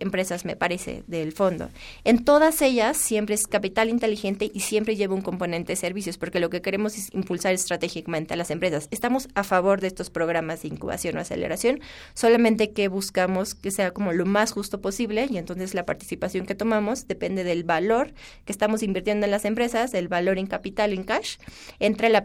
empresas, 0.00 0.44
me 0.44 0.56
parece, 0.56 1.04
del 1.06 1.32
fondo. 1.32 1.70
En 2.04 2.24
todas 2.24 2.60
ellas 2.62 2.96
siempre 2.96 3.34
es 3.34 3.46
capital 3.46 3.88
inteligente 3.88 4.50
y 4.52 4.60
siempre 4.60 4.96
lleva 4.96 5.14
un 5.14 5.22
componente 5.22 5.72
de 5.72 5.76
servicios, 5.76 6.18
porque 6.18 6.40
lo 6.40 6.50
que 6.50 6.62
queremos 6.62 6.96
es 6.96 7.12
impulsar 7.14 7.52
estratégicamente 7.52 8.34
a 8.34 8.36
las 8.36 8.50
empresas. 8.50 8.88
Estamos 8.90 9.28
a 9.34 9.44
favor 9.44 9.80
de 9.80 9.86
estos 9.86 10.10
programas 10.10 10.62
de 10.62 10.68
incubación 10.68 11.16
o 11.16 11.20
aceleración, 11.20 11.80
solamente 12.14 12.72
que 12.72 12.88
buscamos 12.88 13.54
que 13.54 13.70
sea 13.70 13.92
como 13.92 14.12
lo 14.12 14.26
más 14.26 14.52
justo 14.52 14.80
posible 14.80 15.26
y 15.30 15.38
entonces 15.38 15.74
la 15.74 15.86
participación 15.86 16.46
que 16.46 16.54
tomamos 16.54 17.06
depende 17.06 17.44
del 17.44 17.64
valor 17.64 18.12
que 18.44 18.52
estamos 18.52 18.82
invirtiendo 18.82 19.26
en 19.26 19.30
las 19.30 19.44
empresas, 19.44 19.94
el 19.94 20.08
valor 20.08 20.38
en 20.38 20.46
capital, 20.46 20.92
en 20.92 21.04
cash, 21.04 21.36
entre 21.78 22.08
la, 22.08 22.24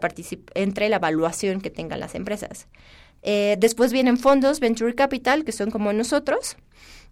entre 0.54 0.88
la 0.88 0.96
evaluación 0.96 1.60
que 1.60 1.70
tengan 1.70 2.00
las 2.00 2.14
empresas. 2.14 2.66
Eh, 3.22 3.56
después 3.58 3.92
vienen 3.92 4.18
fondos, 4.18 4.60
Venture 4.60 4.94
Capital, 4.94 5.44
que 5.44 5.52
son 5.52 5.70
como 5.70 5.92
nosotros, 5.92 6.56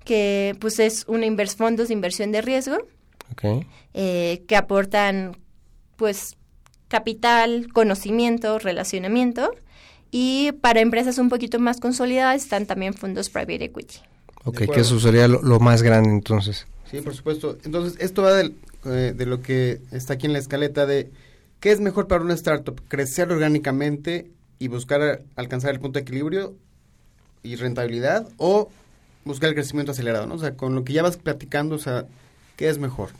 que 0.04 0.56
pues 0.60 0.78
es 0.78 1.04
una 1.08 1.26
invers 1.26 1.56
fondos 1.56 1.88
de 1.88 1.94
inversión 1.94 2.32
de 2.32 2.42
riesgo, 2.42 2.76
Ok. 3.32 3.64
eh, 3.94 4.42
que 4.46 4.56
aportan 4.56 5.36
pues 5.96 6.36
capital, 6.88 7.68
conocimiento, 7.72 8.58
relacionamiento. 8.58 9.50
Y 10.10 10.52
para 10.60 10.80
empresas 10.80 11.18
un 11.18 11.28
poquito 11.28 11.58
más 11.58 11.80
consolidadas 11.80 12.42
están 12.42 12.66
también 12.66 12.94
fondos 12.94 13.30
private 13.30 13.64
equity. 13.64 13.96
Ok, 14.44 14.58
que 14.72 14.80
eso 14.80 15.00
sería 15.00 15.26
lo, 15.26 15.42
lo 15.42 15.58
más 15.58 15.82
grande 15.82 16.10
entonces. 16.10 16.66
Sí, 16.90 17.00
por 17.00 17.14
supuesto. 17.14 17.58
Entonces, 17.64 17.98
esto 18.00 18.22
va 18.22 18.32
del- 18.34 18.54
eh, 18.84 19.12
de 19.16 19.26
lo 19.26 19.40
que 19.42 19.80
está 19.90 20.14
aquí 20.14 20.26
en 20.26 20.34
la 20.34 20.38
escaleta 20.38 20.86
de 20.86 21.10
qué 21.58 21.72
es 21.72 21.80
mejor 21.80 22.06
para 22.06 22.22
una 22.22 22.34
startup, 22.34 22.80
crecer 22.88 23.32
orgánicamente 23.32 24.30
y 24.58 24.68
buscar 24.68 25.22
alcanzar 25.34 25.72
el 25.72 25.80
punto 25.80 25.98
de 25.98 26.02
equilibrio 26.02 26.54
y 27.42 27.56
rentabilidad 27.56 28.28
o 28.36 28.68
buscar 29.24 29.48
el 29.48 29.54
crecimiento 29.54 29.92
acelerado, 29.92 30.26
¿no? 30.26 30.34
O 30.34 30.38
sea, 30.38 30.54
con 30.56 30.74
lo 30.74 30.84
que 30.84 30.92
ya 30.92 31.02
vas 31.02 31.16
platicando, 31.16 31.76
o 31.76 31.78
sea, 31.78 32.06
¿qué 32.56 32.68
es 32.68 32.78
mejor? 32.78 33.10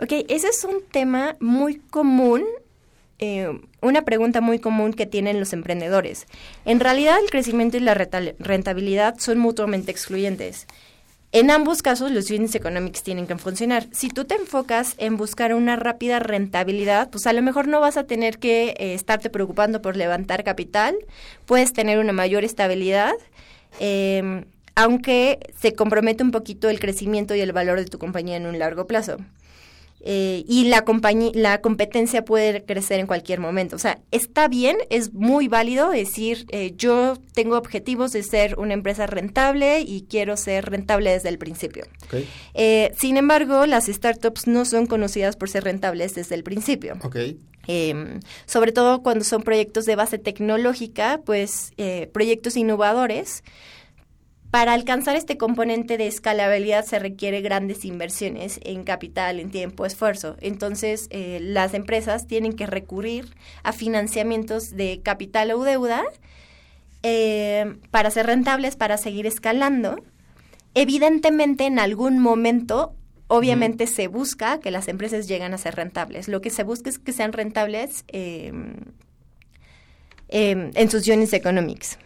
Ok, 0.00 0.12
ese 0.28 0.48
es 0.48 0.64
un 0.64 0.82
tema 0.90 1.36
muy 1.40 1.76
común, 1.78 2.44
eh, 3.18 3.60
una 3.80 4.02
pregunta 4.02 4.40
muy 4.40 4.58
común 4.58 4.92
que 4.92 5.06
tienen 5.06 5.38
los 5.38 5.52
emprendedores. 5.52 6.26
En 6.64 6.80
realidad, 6.80 7.16
el 7.22 7.30
crecimiento 7.30 7.76
y 7.76 7.80
la 7.80 7.94
rentabilidad 7.94 9.18
son 9.18 9.38
mutuamente 9.38 9.90
excluyentes. 9.90 10.66
En 11.30 11.50
ambos 11.50 11.82
casos, 11.82 12.12
los 12.12 12.30
units 12.30 12.54
economics 12.54 13.02
tienen 13.02 13.26
que 13.26 13.36
funcionar. 13.36 13.88
Si 13.90 14.08
tú 14.08 14.24
te 14.24 14.36
enfocas 14.36 14.94
en 14.98 15.16
buscar 15.16 15.52
una 15.52 15.74
rápida 15.74 16.20
rentabilidad, 16.20 17.10
pues 17.10 17.26
a 17.26 17.32
lo 17.32 17.42
mejor 17.42 17.66
no 17.66 17.80
vas 17.80 17.96
a 17.96 18.04
tener 18.04 18.38
que 18.38 18.68
eh, 18.78 18.94
estarte 18.94 19.30
preocupando 19.30 19.82
por 19.82 19.96
levantar 19.96 20.44
capital, 20.44 20.94
puedes 21.44 21.72
tener 21.72 21.98
una 21.98 22.12
mayor 22.12 22.44
estabilidad, 22.44 23.14
eh, 23.80 24.44
aunque 24.74 25.38
se 25.58 25.72
compromete 25.72 26.22
un 26.22 26.30
poquito 26.30 26.68
el 26.68 26.80
crecimiento 26.80 27.34
y 27.34 27.40
el 27.40 27.52
valor 27.52 27.78
de 27.78 27.86
tu 27.86 27.98
compañía 27.98 28.36
en 28.36 28.46
un 28.46 28.58
largo 28.58 28.86
plazo. 28.86 29.18
Eh, 30.06 30.44
y 30.46 30.64
la 30.66 30.82
compañía, 30.84 31.30
la 31.34 31.62
competencia 31.62 32.26
puede 32.26 32.62
crecer 32.62 33.00
en 33.00 33.06
cualquier 33.06 33.40
momento. 33.40 33.74
O 33.76 33.78
sea, 33.78 34.00
está 34.10 34.48
bien, 34.48 34.76
es 34.90 35.14
muy 35.14 35.48
válido 35.48 35.88
decir, 35.88 36.44
eh, 36.50 36.74
yo 36.76 37.16
tengo 37.32 37.56
objetivos 37.56 38.12
de 38.12 38.22
ser 38.22 38.58
una 38.58 38.74
empresa 38.74 39.06
rentable 39.06 39.80
y 39.80 40.02
quiero 40.02 40.36
ser 40.36 40.66
rentable 40.66 41.10
desde 41.10 41.30
el 41.30 41.38
principio. 41.38 41.86
Eh, 42.52 42.92
sin 42.98 43.16
embargo, 43.16 43.64
las 43.64 43.86
startups 43.86 44.46
no 44.46 44.66
son 44.66 44.86
conocidas 44.86 45.36
por 45.36 45.48
ser 45.48 45.64
rentables 45.64 46.14
desde 46.14 46.34
el 46.34 46.44
principio. 46.44 46.98
Eh, 47.66 48.20
sobre 48.44 48.72
todo 48.72 49.02
cuando 49.02 49.24
son 49.24 49.42
proyectos 49.42 49.86
de 49.86 49.96
base 49.96 50.18
tecnológica, 50.18 51.22
pues 51.24 51.72
proyectos 52.12 52.58
innovadores. 52.58 53.42
Para 54.54 54.72
alcanzar 54.72 55.16
este 55.16 55.36
componente 55.36 55.98
de 55.98 56.06
escalabilidad 56.06 56.84
se 56.84 57.00
requiere 57.00 57.40
grandes 57.40 57.84
inversiones 57.84 58.60
en 58.62 58.84
capital, 58.84 59.40
en 59.40 59.50
tiempo, 59.50 59.84
esfuerzo. 59.84 60.36
Entonces, 60.40 61.08
eh, 61.10 61.40
las 61.42 61.74
empresas 61.74 62.28
tienen 62.28 62.52
que 62.52 62.66
recurrir 62.66 63.34
a 63.64 63.72
financiamientos 63.72 64.76
de 64.76 65.00
capital 65.02 65.50
o 65.50 65.64
deuda 65.64 66.04
eh, 67.02 67.78
para 67.90 68.12
ser 68.12 68.26
rentables, 68.26 68.76
para 68.76 68.96
seguir 68.96 69.26
escalando. 69.26 69.96
Evidentemente, 70.74 71.66
en 71.66 71.80
algún 71.80 72.20
momento, 72.20 72.94
obviamente 73.26 73.88
se 73.88 74.06
busca 74.06 74.60
que 74.60 74.70
las 74.70 74.86
empresas 74.86 75.26
lleguen 75.26 75.52
a 75.52 75.58
ser 75.58 75.74
rentables. 75.74 76.28
Lo 76.28 76.40
que 76.40 76.50
se 76.50 76.62
busca 76.62 76.90
es 76.90 77.00
que 77.00 77.12
sean 77.12 77.32
rentables 77.32 78.04
eh, 78.06 78.52
eh, 80.28 80.70
en 80.72 80.90
sus 80.92 81.08
units 81.08 81.32
economics. 81.32 81.98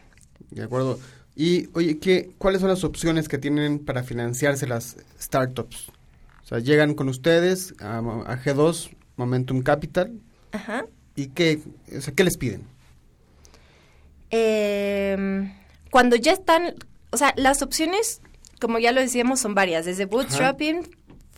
De 0.50 0.62
acuerdo. 0.62 0.98
Y, 1.40 1.68
oye, 1.74 1.98
¿qué, 2.00 2.30
¿cuáles 2.36 2.60
son 2.60 2.68
las 2.68 2.82
opciones 2.82 3.28
que 3.28 3.38
tienen 3.38 3.78
para 3.78 4.02
financiarse 4.02 4.66
las 4.66 4.96
startups? 5.20 5.88
O 6.42 6.46
sea, 6.48 6.58
llegan 6.58 6.94
con 6.94 7.08
ustedes 7.08 7.74
a, 7.80 7.98
a 7.98 8.42
G2, 8.42 8.90
Momentum 9.16 9.62
Capital, 9.62 10.18
Ajá. 10.50 10.84
¿y 11.14 11.28
qué, 11.28 11.60
o 11.96 12.00
sea, 12.00 12.12
qué 12.12 12.24
les 12.24 12.36
piden? 12.36 12.62
Eh, 14.30 15.52
cuando 15.90 16.16
ya 16.16 16.32
están, 16.32 16.74
o 17.10 17.16
sea, 17.16 17.32
las 17.36 17.62
opciones, 17.62 18.20
como 18.60 18.78
ya 18.80 18.92
lo 18.92 19.00
decíamos, 19.00 19.40
son 19.40 19.54
varias, 19.54 19.84
desde 19.86 20.06
bootstrapping, 20.06 20.82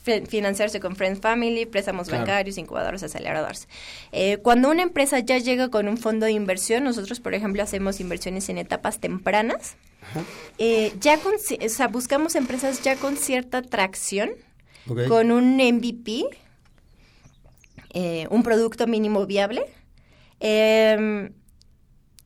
fi- 0.02 0.24
financiarse 0.26 0.80
con 0.80 0.96
Friends 0.96 1.20
Family, 1.20 1.66
préstamos 1.66 2.08
Claro. 2.08 2.22
bancarios, 2.22 2.58
incubadores, 2.58 3.02
aceleradores. 3.02 3.68
Eh, 4.12 4.38
cuando 4.38 4.70
una 4.70 4.82
empresa 4.82 5.18
ya 5.18 5.38
llega 5.38 5.68
con 5.68 5.88
un 5.88 5.98
fondo 5.98 6.26
de 6.26 6.32
inversión, 6.32 6.84
nosotros, 6.84 7.20
por 7.20 7.34
ejemplo, 7.34 7.62
hacemos 7.62 8.00
inversiones 8.00 8.48
en 8.48 8.58
etapas 8.58 8.98
tempranas. 8.98 9.76
Eh, 10.58 10.92
ya 11.00 11.18
con, 11.18 11.34
ci- 11.34 11.64
o 11.64 11.68
sea, 11.68 11.88
buscamos 11.88 12.34
empresas 12.34 12.82
ya 12.82 12.96
con 12.96 13.16
cierta 13.16 13.62
tracción, 13.62 14.30
con 15.08 15.30
un 15.30 15.56
MVP, 15.60 16.24
eh, 17.92 18.26
un 18.30 18.42
producto 18.42 18.86
mínimo 18.86 19.26
viable. 19.26 19.62
Em, 20.40 21.32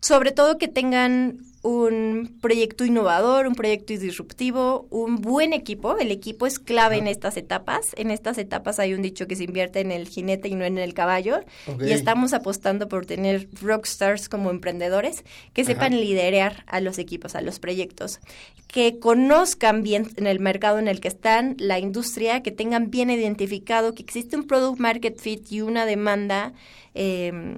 sobre 0.00 0.32
todo 0.32 0.58
que 0.58 0.68
tengan 0.68 1.38
un 1.64 2.36
proyecto 2.42 2.84
innovador, 2.84 3.46
un 3.46 3.54
proyecto 3.54 3.94
disruptivo, 3.94 4.86
un 4.90 5.22
buen 5.22 5.54
equipo. 5.54 5.96
El 5.96 6.10
equipo 6.10 6.46
es 6.46 6.58
clave 6.58 6.98
en 6.98 7.06
estas 7.06 7.38
etapas. 7.38 7.94
En 7.96 8.10
estas 8.10 8.36
etapas 8.36 8.78
hay 8.78 8.92
un 8.92 9.00
dicho 9.00 9.26
que 9.26 9.34
se 9.34 9.44
invierte 9.44 9.80
en 9.80 9.90
el 9.90 10.06
jinete 10.06 10.48
y 10.48 10.56
no 10.56 10.66
en 10.66 10.76
el 10.76 10.92
caballo. 10.92 11.40
Y 11.80 11.90
estamos 11.90 12.34
apostando 12.34 12.86
por 12.86 13.06
tener 13.06 13.48
rockstars 13.62 14.28
como 14.28 14.50
emprendedores 14.50 15.24
que 15.54 15.62
Ajá. 15.62 15.72
sepan 15.72 15.98
liderar 15.98 16.64
a 16.66 16.80
los 16.80 16.98
equipos, 16.98 17.34
a 17.34 17.40
los 17.40 17.58
proyectos, 17.60 18.20
que 18.66 18.98
conozcan 18.98 19.82
bien 19.82 20.10
en 20.16 20.26
el 20.26 20.40
mercado 20.40 20.78
en 20.78 20.86
el 20.86 21.00
que 21.00 21.08
están, 21.08 21.56
la 21.58 21.78
industria, 21.78 22.42
que 22.42 22.50
tengan 22.50 22.90
bien 22.90 23.08
identificado 23.08 23.94
que 23.94 24.02
existe 24.02 24.36
un 24.36 24.46
product 24.46 24.78
market 24.78 25.18
fit 25.18 25.50
y 25.50 25.62
una 25.62 25.86
demanda 25.86 26.52
eh, 26.94 27.56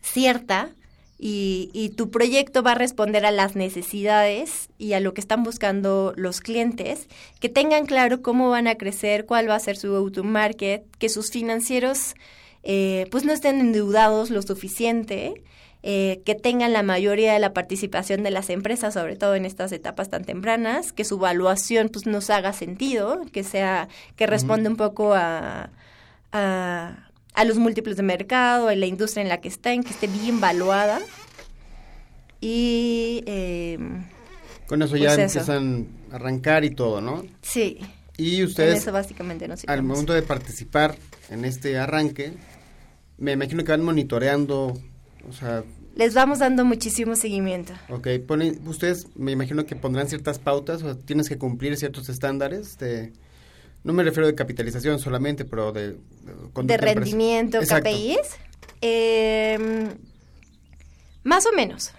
cierta 0.00 0.76
y, 1.24 1.70
y 1.72 1.90
tu 1.90 2.10
proyecto 2.10 2.64
va 2.64 2.72
a 2.72 2.74
responder 2.74 3.24
a 3.24 3.30
las 3.30 3.54
necesidades 3.54 4.68
y 4.76 4.94
a 4.94 5.00
lo 5.00 5.14
que 5.14 5.20
están 5.20 5.44
buscando 5.44 6.12
los 6.16 6.40
clientes, 6.40 7.06
que 7.38 7.48
tengan 7.48 7.86
claro 7.86 8.22
cómo 8.22 8.50
van 8.50 8.66
a 8.66 8.74
crecer, 8.74 9.24
cuál 9.24 9.48
va 9.48 9.54
a 9.54 9.60
ser 9.60 9.76
su 9.76 9.92
go-to-market, 9.92 10.82
que 10.98 11.08
sus 11.08 11.30
financieros 11.30 12.16
eh, 12.64 13.06
pues 13.12 13.24
no 13.24 13.32
estén 13.32 13.60
endeudados 13.60 14.30
lo 14.30 14.42
suficiente, 14.42 15.44
eh, 15.84 16.22
que 16.24 16.34
tengan 16.34 16.72
la 16.72 16.82
mayoría 16.82 17.32
de 17.32 17.38
la 17.38 17.52
participación 17.52 18.24
de 18.24 18.32
las 18.32 18.50
empresas, 18.50 18.94
sobre 18.94 19.14
todo 19.14 19.36
en 19.36 19.44
estas 19.44 19.70
etapas 19.70 20.10
tan 20.10 20.24
tempranas, 20.24 20.92
que 20.92 21.04
su 21.04 21.18
evaluación 21.18 21.88
pues 21.88 22.04
nos 22.04 22.30
haga 22.30 22.52
sentido, 22.52 23.22
que 23.32 23.44
sea, 23.44 23.86
que 24.16 24.26
responda 24.26 24.68
un 24.68 24.76
poco 24.76 25.14
a, 25.14 25.70
a, 26.32 27.11
a 27.34 27.44
los 27.44 27.56
múltiplos 27.58 27.96
de 27.96 28.02
mercado, 28.02 28.68
a 28.68 28.74
la 28.76 28.86
industria 28.86 29.22
en 29.22 29.28
la 29.28 29.40
que 29.40 29.48
estén, 29.48 29.82
que 29.82 29.90
esté 29.90 30.06
bien 30.06 30.40
valuada. 30.40 31.00
Y 32.40 33.22
eh, 33.26 33.78
Con 34.66 34.82
eso 34.82 34.90
Pues 34.92 35.02
ya 35.02 35.12
eso. 35.14 35.22
empiezan 35.22 35.86
a 36.10 36.16
arrancar 36.16 36.64
y 36.64 36.70
todo, 36.70 37.00
¿no? 37.00 37.24
sí, 37.42 37.78
Y 38.16 38.38
en 38.40 38.44
ustedes, 38.46 38.78
eso 38.80 38.92
básicamente 38.92 39.46
nos 39.48 39.64
al 39.66 39.82
momento 39.82 40.12
de 40.12 40.22
participar 40.22 40.96
en 41.30 41.44
este 41.44 41.78
arranque, 41.78 42.34
me 43.18 43.32
imagino 43.32 43.62
que 43.64 43.70
van 43.72 43.84
monitoreando, 43.84 44.76
o 45.28 45.32
sea, 45.32 45.62
Les 45.94 46.14
vamos 46.14 46.40
dando 46.40 46.64
muchísimo 46.64 47.14
seguimiento. 47.16 47.72
ok, 47.88 48.08
ponen, 48.26 48.60
ustedes 48.66 49.06
me 49.14 49.30
imagino 49.32 49.64
que 49.64 49.76
pondrán 49.76 50.08
ciertas 50.08 50.38
pautas, 50.38 50.82
o 50.82 50.86
sea, 50.94 50.94
tienes 50.96 51.28
que 51.28 51.38
cumplir 51.38 51.76
ciertos 51.76 52.08
estándares 52.08 52.76
de, 52.78 53.12
no 53.84 53.92
me 53.92 54.02
refiero 54.02 54.26
de 54.26 54.34
capitalización 54.34 54.98
solamente, 54.98 55.44
pero 55.44 55.72
de... 55.72 55.92
De, 55.92 56.62
de 56.62 56.76
rendimiento. 56.76 57.58
KPIs. 57.60 58.36
Eh, 58.80 59.88
más 61.24 61.46
o 61.46 61.52
menos. 61.52 61.92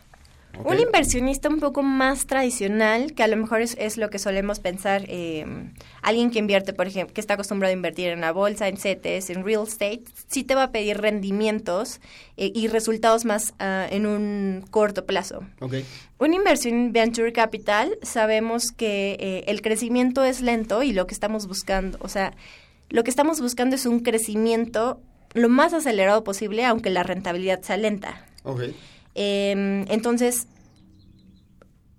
Un 0.59 0.79
inversionista 0.79 1.49
un 1.49 1.59
poco 1.59 1.81
más 1.81 2.27
tradicional, 2.27 3.13
que 3.13 3.23
a 3.23 3.27
lo 3.27 3.35
mejor 3.37 3.61
es, 3.61 3.75
es 3.79 3.97
lo 3.97 4.09
que 4.09 4.19
solemos 4.19 4.59
pensar, 4.59 5.03
eh, 5.07 5.45
alguien 6.03 6.29
que 6.29 6.37
invierte, 6.37 6.73
por 6.73 6.85
ejemplo, 6.85 7.13
que 7.13 7.21
está 7.21 7.33
acostumbrado 7.33 7.71
a 7.71 7.73
invertir 7.73 8.09
en 8.09 8.21
la 8.21 8.31
bolsa, 8.31 8.67
en 8.67 8.77
CETES, 8.77 9.31
en 9.31 9.43
real 9.43 9.63
estate, 9.63 10.03
sí 10.27 10.43
te 10.43 10.53
va 10.53 10.63
a 10.63 10.71
pedir 10.71 10.99
rendimientos 10.99 12.01
eh, 12.37 12.51
y 12.53 12.67
resultados 12.67 13.25
más 13.25 13.55
ah, 13.57 13.87
en 13.89 14.05
un 14.05 14.63
corto 14.69 15.05
plazo. 15.05 15.43
Ok. 15.59 15.75
Una 16.19 16.35
inversión 16.35 16.75
en 16.75 16.93
venture 16.93 17.33
capital, 17.33 17.97
sabemos 18.03 18.71
que 18.71 19.17
eh, 19.19 19.43
el 19.47 19.61
crecimiento 19.61 20.23
es 20.23 20.41
lento 20.41 20.83
y 20.83 20.93
lo 20.93 21.07
que 21.07 21.15
estamos 21.15 21.47
buscando, 21.47 21.97
o 22.01 22.07
sea, 22.07 22.35
lo 22.89 23.03
que 23.03 23.09
estamos 23.09 23.41
buscando 23.41 23.75
es 23.75 23.87
un 23.87 24.01
crecimiento 24.01 25.01
lo 25.33 25.49
más 25.49 25.73
acelerado 25.73 26.23
posible, 26.23 26.63
aunque 26.63 26.91
la 26.91 27.01
rentabilidad 27.01 27.61
sea 27.63 27.77
lenta. 27.77 28.27
Eh, 29.15 29.85
entonces, 29.89 30.47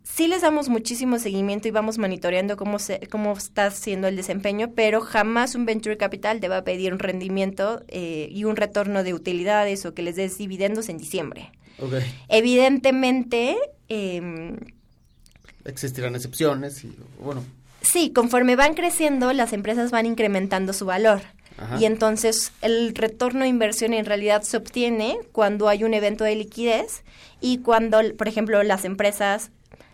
sí 0.03 0.29
les 0.29 0.42
damos 0.42 0.68
muchísimo 0.68 1.18
seguimiento 1.18 1.68
y 1.68 1.70
vamos 1.72 1.98
monitoreando 1.98 2.57
cómo, 2.57 2.79
se, 2.79 3.00
cómo 3.11 3.33
está 3.33 3.70
siendo 3.70 4.07
el 4.07 4.16
desempeño, 4.16 4.72
pero 4.74 5.00
jamás 5.00 5.55
un 5.55 5.66
venture 5.66 5.96
capital 5.96 6.40
te 6.40 6.48
va 6.48 6.59
a 6.59 6.64
pedir 6.64 6.92
un 6.92 6.98
rendimiento 6.98 7.83
eh, 7.88 8.29
y 8.31 8.44
un 8.44 8.57
retorno 8.57 9.03
de 9.03 9.14
utilidades 9.14 9.85
o 9.87 9.94
que 9.94 10.03
les 10.03 10.16
des 10.16 10.38
dividendos 10.38 10.88
en 10.88 10.98
diciembre. 10.98 11.50
Evidentemente, 12.29 13.57
eh, 13.88 14.57
Existirán 15.64 16.14
excepciones 16.14 16.85
y, 16.85 16.94
bueno, 17.18 17.42
sí, 17.81 18.12
conforme 18.12 18.55
van 18.55 18.74
creciendo, 18.74 19.33
las 19.33 19.53
empresas 19.53 19.90
van 19.90 20.05
incrementando 20.07 20.72
su 20.72 20.85
valor. 20.85 21.22
Ajá. 21.59 21.79
Y 21.81 21.85
entonces 21.85 22.53
el 22.62 22.95
retorno 22.95 23.40
de 23.43 23.49
inversión 23.49 23.93
en 23.95 24.05
realidad 24.07 24.43
se 24.43 24.57
obtiene 24.57 25.19
cuando 25.33 25.69
hay 25.69 25.85
un 25.85 25.95
evento 25.95 26.25
de 26.25 26.35
liquidez 26.37 27.05
y 27.40 27.59
cuando, 27.59 28.01
por 28.17 28.27
ejemplo, 28.29 28.62
las 28.62 28.85
empresas 28.85 29.51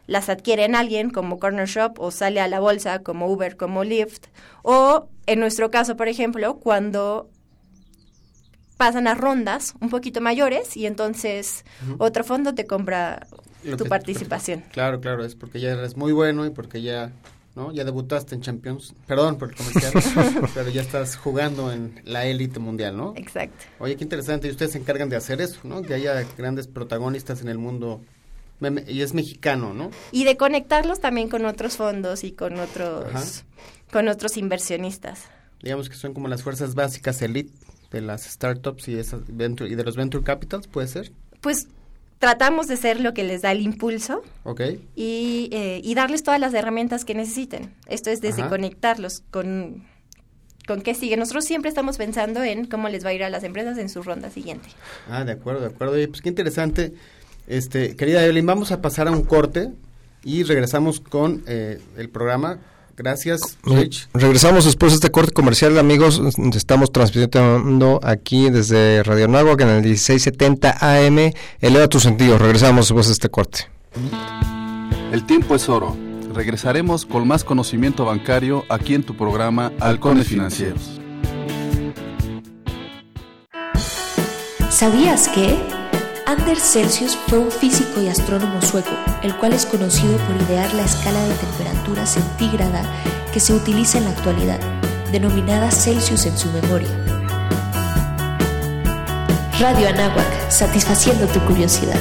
las 0.07 0.29
adquieren 0.29 0.75
alguien 0.75 1.11
como 1.11 1.39
Corner 1.39 1.69
Shop 1.69 1.95
o 2.01 2.11
sale 2.11 2.41
a 2.41 2.49
la 2.49 2.59
bolsa 2.61 3.01
como 3.01 3.29
Uber, 3.31 3.57
como 3.57 3.85
Lyft 3.85 4.27
o 4.63 5.09
en 5.27 5.39
nuestro 5.41 5.71
caso, 5.71 5.97
por 5.97 6.09
ejemplo, 6.09 6.57
cuando 6.57 7.29
pasan 8.77 9.07
a 9.07 9.15
rondas 9.15 9.75
un 9.81 9.91
poquito 9.91 10.21
mayores 10.21 10.77
y 10.77 10.87
entonces 10.87 11.65
otro 11.99 12.25
fondo 12.25 12.55
te 12.55 12.67
compra 12.67 13.27
Lo 13.63 13.77
tu 13.77 13.85
que- 13.85 13.91
participación. 13.91 14.65
Claro, 14.73 15.01
claro, 15.01 15.25
es 15.25 15.35
porque 15.35 15.61
ya 15.61 15.73
eres 15.73 15.97
muy 15.97 16.13
bueno 16.13 16.47
y 16.47 16.51
porque 16.51 16.81
ya, 16.83 17.13
¿no? 17.61 17.73
Ya 17.73 17.85
debutaste 17.85 18.35
en 18.35 18.41
Champions. 18.41 18.95
Perdón 19.07 19.37
por 19.37 19.51
el 19.51 19.57
comercial, 19.57 19.93
pero 20.55 20.71
ya 20.71 20.81
estás 20.81 21.17
jugando 21.17 21.71
en 21.71 22.01
la 22.05 22.25
élite 22.25 22.59
mundial, 22.59 22.97
¿no? 22.97 23.13
Exacto. 23.17 23.67
Oye, 23.79 23.97
qué 23.97 24.05
interesante. 24.05 24.49
Y 24.49 24.51
ustedes 24.51 24.73
se 24.73 24.79
encargan 24.79 25.11
de 25.11 25.17
hacer 25.17 25.41
eso, 25.43 25.61
¿no? 25.65 25.83
Que 25.83 25.95
haya 25.95 26.25
grandes 26.39 26.67
protagonistas 26.67 27.43
en 27.43 27.49
el 27.49 27.59
mundo. 27.59 28.01
Y 28.89 29.03
es 29.03 29.15
mexicano, 29.15 29.75
¿no? 29.75 29.91
Y 30.11 30.25
de 30.25 30.37
conectarlos 30.37 31.01
también 31.01 31.29
con 31.29 31.45
otros 31.45 31.77
fondos 31.77 32.25
y 32.25 32.33
con 32.33 32.59
otros 32.59 33.07
Ajá. 33.07 33.23
con 33.93 34.09
otros 34.09 34.37
inversionistas. 34.37 35.25
Digamos 35.63 35.89
que 35.89 35.97
son 35.97 36.15
como 36.15 36.29
las 36.29 36.43
fuerzas 36.43 36.75
básicas 36.75 37.21
elite 37.23 37.53
de 37.91 38.01
las 38.01 38.25
startups 38.25 38.89
y, 38.89 38.99
esas 38.99 39.23
venture, 39.29 39.71
y 39.71 39.75
de 39.75 39.85
los 39.85 39.97
venture 39.97 40.25
capitals, 40.25 40.67
¿puede 40.67 40.89
ser? 40.89 41.13
Pues 41.41 41.69
tratamos 42.21 42.69
de 42.69 42.77
ser 42.77 43.01
lo 43.01 43.13
que 43.15 43.25
les 43.25 43.43
da 43.43 43.51
el 43.51 43.61
impulso 43.63 44.23
Ok. 44.45 44.61
y, 44.95 45.49
eh, 45.53 45.81
y 45.83 45.95
darles 45.97 46.23
todas 46.23 46.39
las 46.39 46.55
herramientas 46.55 47.05
que 47.05 47.15
necesiten. 47.15 47.75
Esto 47.89 48.11
es 48.11 48.21
desde 48.21 48.43
Ajá. 48.43 48.51
conectarlos 48.51 49.25
con 49.33 49.89
con 50.69 50.83
qué 50.83 50.95
sigue. 50.95 51.17
Nosotros 51.17 51.47
siempre 51.47 51.69
estamos 51.69 51.97
pensando 51.97 52.45
en 52.45 52.67
cómo 52.67 52.89
les 52.89 53.05
va 53.05 53.09
a 53.09 53.13
ir 53.13 53.25
a 53.25 53.31
las 53.31 53.43
empresas 53.43 53.77
en 53.79 53.89
su 53.89 54.03
ronda 54.05 54.31
siguiente. 54.31 54.69
Ah, 55.11 55.25
de 55.25 55.33
acuerdo, 55.33 55.63
de 55.63 55.67
acuerdo. 55.67 55.95
Oye, 55.95 56.07
pues 56.07 56.21
qué 56.23 56.29
interesante. 56.29 56.93
Este, 57.49 57.97
querida 57.97 58.23
Evelyn, 58.23 58.47
vamos 58.47 58.71
a 58.71 58.81
pasar 58.81 59.09
a 59.09 59.11
un 59.11 59.25
corte 59.25 59.71
y 60.23 60.45
regresamos 60.45 61.01
con 61.01 61.43
eh, 61.49 61.81
el 61.97 62.09
programa. 62.09 62.61
Gracias, 63.03 63.57
Rich. 63.65 64.11
Regresamos 64.13 64.67
después 64.67 64.93
de 64.93 64.97
este 64.97 65.11
corte 65.11 65.33
comercial, 65.33 65.79
amigos. 65.79 66.21
Estamos 66.55 66.93
transmitiendo 66.93 67.99
aquí 68.03 68.51
desde 68.51 69.03
Radio 69.03 69.27
Náhuac 69.27 69.59
en 69.63 69.69
el 69.69 69.83
1670 69.83 70.77
AM. 70.83 71.33
Eleva 71.63 71.89
tus 71.89 72.03
sentidos. 72.03 72.39
Regresamos 72.39 72.89
después 72.89 73.07
de 73.07 73.15
este 73.15 73.31
corte. 73.31 73.71
El 75.13 75.25
tiempo 75.25 75.55
es 75.55 75.71
oro. 75.71 75.97
Regresaremos 76.35 77.07
con 77.07 77.27
más 77.27 77.43
conocimiento 77.43 78.05
bancario 78.05 78.67
aquí 78.69 78.93
en 78.95 79.03
tu 79.03 79.17
programa 79.17 79.73
Halcones 79.81 80.29
Financieros. 80.29 81.01
¿Sabías 84.69 85.27
que? 85.29 85.80
Anders 86.31 86.63
Celsius 86.63 87.19
fue 87.27 87.41
un 87.41 87.51
físico 87.51 88.01
y 88.01 88.07
astrónomo 88.07 88.63
sueco, 88.63 88.93
el 89.25 89.35
cual 89.35 89.53
es 89.53 89.67
conocido 89.67 90.17
por 90.19 90.37
idear 90.37 90.73
la 90.75 90.85
escala 90.85 91.21
de 91.25 91.35
temperatura 91.35 92.07
centígrada 92.07 92.83
que 93.33 93.41
se 93.41 93.53
utiliza 93.53 93.99
en 93.99 94.05
la 94.05 94.11
actualidad, 94.11 94.61
denominada 95.11 95.73
Celsius 95.73 96.27
en 96.27 96.39
su 96.39 96.49
memoria. 96.53 96.89
Radio 99.59 99.89
Anáhuac, 99.89 100.51
satisfaciendo 100.51 101.27
tu 101.27 101.41
curiosidad. 101.41 101.99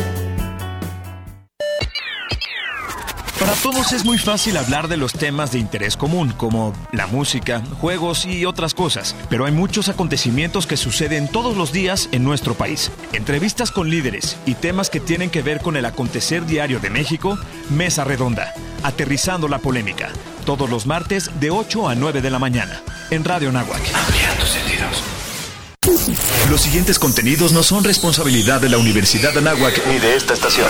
Para 3.50 3.62
todos 3.62 3.94
es 3.94 4.06
muy 4.06 4.20
fácil 4.20 4.58
hablar 4.58 4.88
de 4.88 4.96
los 4.96 5.12
temas 5.12 5.52
de 5.52 5.58
interés 5.58 5.98
común, 5.98 6.32
como 6.38 6.72
la 6.92 7.08
música, 7.08 7.64
juegos 7.82 8.26
y 8.26 8.46
otras 8.46 8.76
cosas, 8.76 9.16
pero 9.28 9.46
hay 9.46 9.52
muchos 9.52 9.90
acontecimientos 9.90 10.68
que 10.68 10.78
suceden 10.78 11.28
todos 11.28 11.58
los 11.58 11.72
días 11.72 12.10
en 12.12 12.24
nuestro 12.24 12.54
país. 12.54 12.92
Entrevistas 13.12 13.72
con 13.72 13.90
líderes 13.90 14.38
y 14.46 14.54
temas 14.54 14.92
que 14.92 15.00
tienen 15.00 15.32
que 15.32 15.42
ver 15.42 15.62
con 15.62 15.78
el 15.78 15.86
acontecer 15.86 16.46
diario 16.46 16.80
de 16.80 16.92
México, 16.92 17.40
Mesa 17.72 18.04
Redonda, 18.04 18.54
aterrizando 18.84 19.48
la 19.48 19.58
polémica, 19.58 20.10
todos 20.46 20.70
los 20.70 20.86
martes 20.86 21.32
de 21.40 21.50
8 21.50 21.90
a 21.90 21.96
9 21.96 22.22
de 22.22 22.30
la 22.30 22.38
mañana, 22.38 22.84
en 23.10 23.26
Radio 23.26 23.52
Nahuac. 23.52 23.82
Ampliando 23.96 24.46
sentidos. 24.46 25.04
Los 26.52 26.62
siguientes 26.62 27.00
contenidos 27.00 27.52
no 27.52 27.64
son 27.64 27.84
responsabilidad 27.84 28.62
de 28.62 28.70
la 28.70 28.78
Universidad 28.78 29.34
de 29.34 29.40
Anáhuac 29.40 29.88
ni 29.88 29.98
de 29.98 30.16
esta 30.18 30.36
estación. 30.36 30.70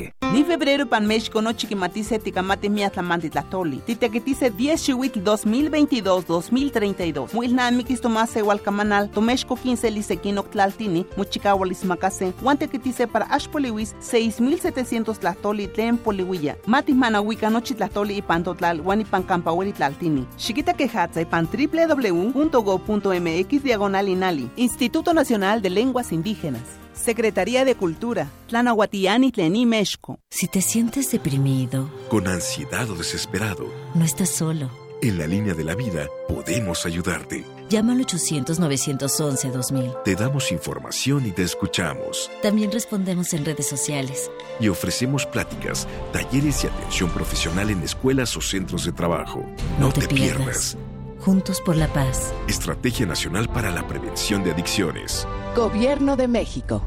Ni 0.33 0.45
febrero 0.45 0.85
pan 0.85 1.07
México 1.07 1.41
no 1.41 1.53
chiquimatice 1.53 2.17
ticamate 2.17 2.69
miatlamanti 2.69 3.29
tlatoli. 3.29 3.81
Titequetice 3.85 4.49
10 4.49 4.81
chihuitl 4.81 5.19
2022-2032. 5.19 7.33
Muilnamikis 7.33 7.99
tomase 7.99 8.39
igualcamanal. 8.39 9.11
Tomexco 9.11 9.57
15 9.57 9.91
lisequino 9.91 10.43
tlaltini. 10.43 11.05
Muchicahualis 11.17 11.83
macase. 11.83 12.31
Guantequetice 12.41 13.07
para 13.07 13.25
ashpoliwis 13.25 13.93
6700 13.99 15.19
tlatoli 15.19 15.67
tlen 15.67 15.97
polihuilla. 15.97 16.55
Mati 16.65 16.93
manahuica 16.93 17.49
nochi 17.49 17.73
tlatoli 17.73 18.17
y 18.17 18.21
pantotlal. 18.21 18.81
Guanipan 18.81 19.23
campahueli 19.23 19.73
tlaltini. 19.73 20.25
Chiquita 20.37 20.73
quejatza 20.73 21.21
y 21.21 21.25
pan 21.25 21.49
www.go.mx 21.51 23.63
diagonal 23.63 24.07
inali. 24.07 24.49
Instituto 24.55 25.13
Nacional 25.13 25.61
de 25.61 25.69
Lenguas 25.69 26.13
Indígenas. 26.13 26.80
Secretaría 26.93 27.65
de 27.65 27.75
Cultura, 27.75 28.29
Tlanahuatiani 28.47 29.31
Tlení 29.31 29.65
Mexco. 29.65 30.19
Si 30.29 30.47
te 30.47 30.61
sientes 30.61 31.11
deprimido, 31.11 31.89
con 32.09 32.27
ansiedad 32.27 32.89
o 32.89 32.95
desesperado, 32.95 33.67
no 33.95 34.05
estás 34.05 34.29
solo. 34.29 34.69
En 35.01 35.17
la 35.17 35.25
línea 35.25 35.55
de 35.55 35.63
la 35.63 35.73
vida 35.73 36.05
podemos 36.27 36.85
ayudarte. 36.85 37.43
Llama 37.69 37.93
al 37.93 38.05
800-911-2000. 38.05 40.03
Te 40.03 40.15
damos 40.15 40.51
información 40.51 41.25
y 41.25 41.31
te 41.31 41.41
escuchamos. 41.41 42.29
También 42.43 42.71
respondemos 42.71 43.33
en 43.33 43.45
redes 43.45 43.67
sociales. 43.67 44.29
Y 44.59 44.67
ofrecemos 44.67 45.25
pláticas, 45.25 45.87
talleres 46.13 46.63
y 46.63 46.67
atención 46.67 47.09
profesional 47.09 47.71
en 47.71 47.81
escuelas 47.81 48.37
o 48.37 48.41
centros 48.41 48.85
de 48.85 48.91
trabajo. 48.91 49.43
No, 49.79 49.87
no 49.87 49.93
te, 49.93 50.01
te 50.01 50.13
pierdas. 50.13 50.75
pierdas. 50.75 50.77
Juntos 51.21 51.61
por 51.61 51.75
la 51.75 51.87
paz. 51.87 52.33
Estrategia 52.47 53.05
Nacional 53.05 53.47
para 53.47 53.69
la 53.69 53.87
Prevención 53.87 54.43
de 54.43 54.51
Adicciones. 54.51 55.27
Gobierno 55.55 56.17
de 56.17 56.27
México. 56.27 56.81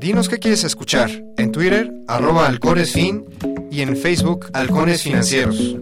Dinos 0.00 0.28
qué 0.28 0.40
quieres 0.40 0.64
escuchar. 0.64 1.10
En 1.36 1.52
Twitter, 1.52 1.94
arroba 2.08 2.48
halconesfin 2.48 3.24
y 3.70 3.82
en 3.82 3.96
Facebook, 3.96 4.50
Halcones 4.52 5.04
Financieros. 5.04 5.76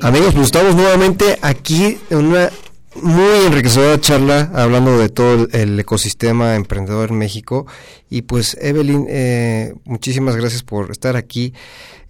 Amigos, 0.00 0.34
pues 0.34 0.46
estamos 0.46 0.74
nuevamente 0.74 1.38
aquí 1.42 1.98
en 2.08 2.18
una 2.18 2.48
muy 3.04 3.46
enriquecedora 3.46 4.00
charla 4.00 4.50
hablando 4.54 4.98
de 4.98 5.10
todo 5.10 5.46
el 5.52 5.78
ecosistema 5.78 6.56
emprendedor 6.56 7.10
en 7.10 7.18
México. 7.18 7.66
Y 8.08 8.22
pues, 8.22 8.56
Evelyn, 8.60 9.06
eh, 9.08 9.74
muchísimas 9.84 10.36
gracias 10.36 10.62
por 10.62 10.90
estar 10.90 11.14
aquí. 11.14 11.52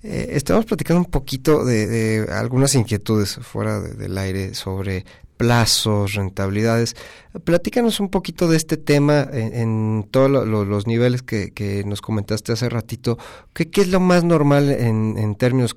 Eh, 0.05 0.31
estamos 0.33 0.65
platicando 0.67 1.01
un 1.01 1.11
poquito 1.11 1.65
de, 1.65 2.27
algunas 2.31 2.75
inquietudes 2.75 3.37
fuera 3.43 3.81
de, 3.81 3.95
del 3.95 4.17
aire 4.17 4.55
sobre 4.55 5.05
plazos, 5.37 6.15
rentabilidades. 6.15 6.95
Platícanos 7.43 7.99
un 7.99 8.09
poquito 8.09 8.47
de 8.47 8.57
este 8.57 8.77
tema 8.77 9.29
en, 9.33 10.07
todos 10.11 10.31
lo, 10.31 10.45
lo, 10.45 10.65
los 10.65 10.87
niveles 10.87 11.23
que, 11.23 11.51
que, 11.51 11.83
nos 11.85 12.03
comentaste 12.03 12.53
hace 12.53 12.69
ratito. 12.69 13.19
¿Qué, 13.53 13.69
qué 13.69 13.81
es 13.81 13.89
lo 13.89 13.99
más 13.99 14.23
normal 14.23 14.71
en, 14.71 15.17
en 15.19 15.35
términos 15.35 15.77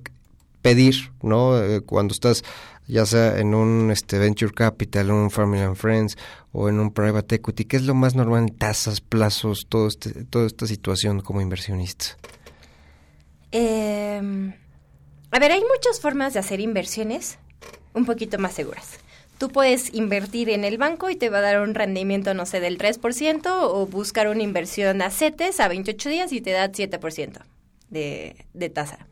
pedir, 0.68 1.12
¿no? 1.22 1.58
Eh, 1.64 1.80
cuando 1.80 2.14
estás 2.14 2.44
ya 2.88 3.06
sea 3.06 3.40
en 3.40 3.54
un 3.54 3.90
este, 3.90 4.18
venture 4.18 4.52
capital, 4.52 5.12
un 5.12 5.32
family 5.32 5.62
and 5.62 5.76
friends 5.76 6.18
o 6.52 6.68
en 6.68 6.80
un 6.80 6.92
private 6.92 7.36
equity, 7.36 7.64
¿qué 7.66 7.78
es 7.78 7.84
lo 7.84 7.94
más 7.94 8.16
normal 8.16 8.52
tasas, 8.58 9.00
plazos, 9.00 9.68
todo 9.70 9.88
este, 9.88 10.26
toda 10.26 10.46
esta 10.46 10.68
situación 10.68 11.22
como 11.22 11.40
inversionista? 11.40 12.18
Eh, 13.52 14.22
a 15.32 15.40
ver, 15.40 15.52
hay 15.52 15.62
muchas 15.62 16.02
formas 16.02 16.34
de 16.34 16.40
hacer 16.40 16.60
inversiones 16.60 17.40
un 17.94 18.06
poquito 18.06 18.38
más 18.40 18.54
seguras. 18.54 19.00
Tú 19.38 19.50
puedes 19.50 19.94
invertir 19.94 20.50
en 20.50 20.66
el 20.66 20.78
banco 20.78 21.10
y 21.10 21.16
te 21.16 21.30
va 21.30 21.38
a 21.38 21.42
dar 21.42 21.62
un 21.62 21.76
rendimiento, 21.76 22.34
no 22.34 22.46
sé, 22.46 22.60
del 22.60 22.78
3% 22.78 23.48
o 23.48 23.86
buscar 23.86 24.28
una 24.28 24.44
inversión 24.44 25.02
a 25.02 25.12
CETES 25.12 25.62
a 25.62 25.70
28 25.70 26.10
días 26.10 26.34
y 26.34 26.42
te 26.42 26.52
da 26.52 26.72
7% 26.72 27.40
de, 27.90 28.46
de 28.54 28.70
tasa. 28.70 29.08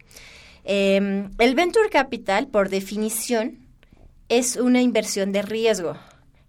Eh, 0.65 1.29
el 1.37 1.55
venture 1.55 1.89
capital, 1.89 2.47
por 2.47 2.69
definición, 2.69 3.59
es 4.29 4.55
una 4.55 4.81
inversión 4.81 5.31
de 5.31 5.41
riesgo. 5.41 5.95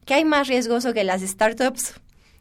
¿Qué 0.04 0.14
hay 0.14 0.24
más 0.24 0.48
riesgoso 0.48 0.94
que 0.94 1.04
las 1.04 1.20
startups? 1.22 1.94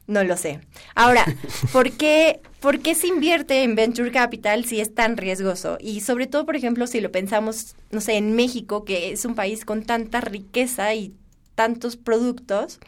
No 0.08 0.24
lo 0.24 0.38
sé. 0.38 0.62
Ahora, 0.94 1.26
¿por 1.74 1.92
qué, 1.92 2.40
¿por 2.60 2.80
qué 2.80 2.96
se 2.96 3.08
invierte 3.08 3.64
en 3.64 3.76
venture 3.76 4.12
capital 4.12 4.66
si 4.66 4.80
es 4.80 4.94
tan 4.94 5.18
riesgoso? 5.18 5.78
Y 5.80 6.02
sobre 6.02 6.28
todo, 6.28 6.46
por 6.46 6.56
ejemplo, 6.56 6.88
si 6.88 7.02
lo 7.02 7.12
pensamos, 7.12 7.76
no 7.92 8.02
sé, 8.02 8.14
en 8.14 8.36
México, 8.36 8.86
que 8.86 9.12
es 9.12 9.26
un 9.26 9.36
país 9.36 9.66
con 9.66 9.84
tanta 9.84 10.22
riqueza 10.22 10.94
y 10.94 11.14
tantos 11.56 11.98
productos, 11.98 12.80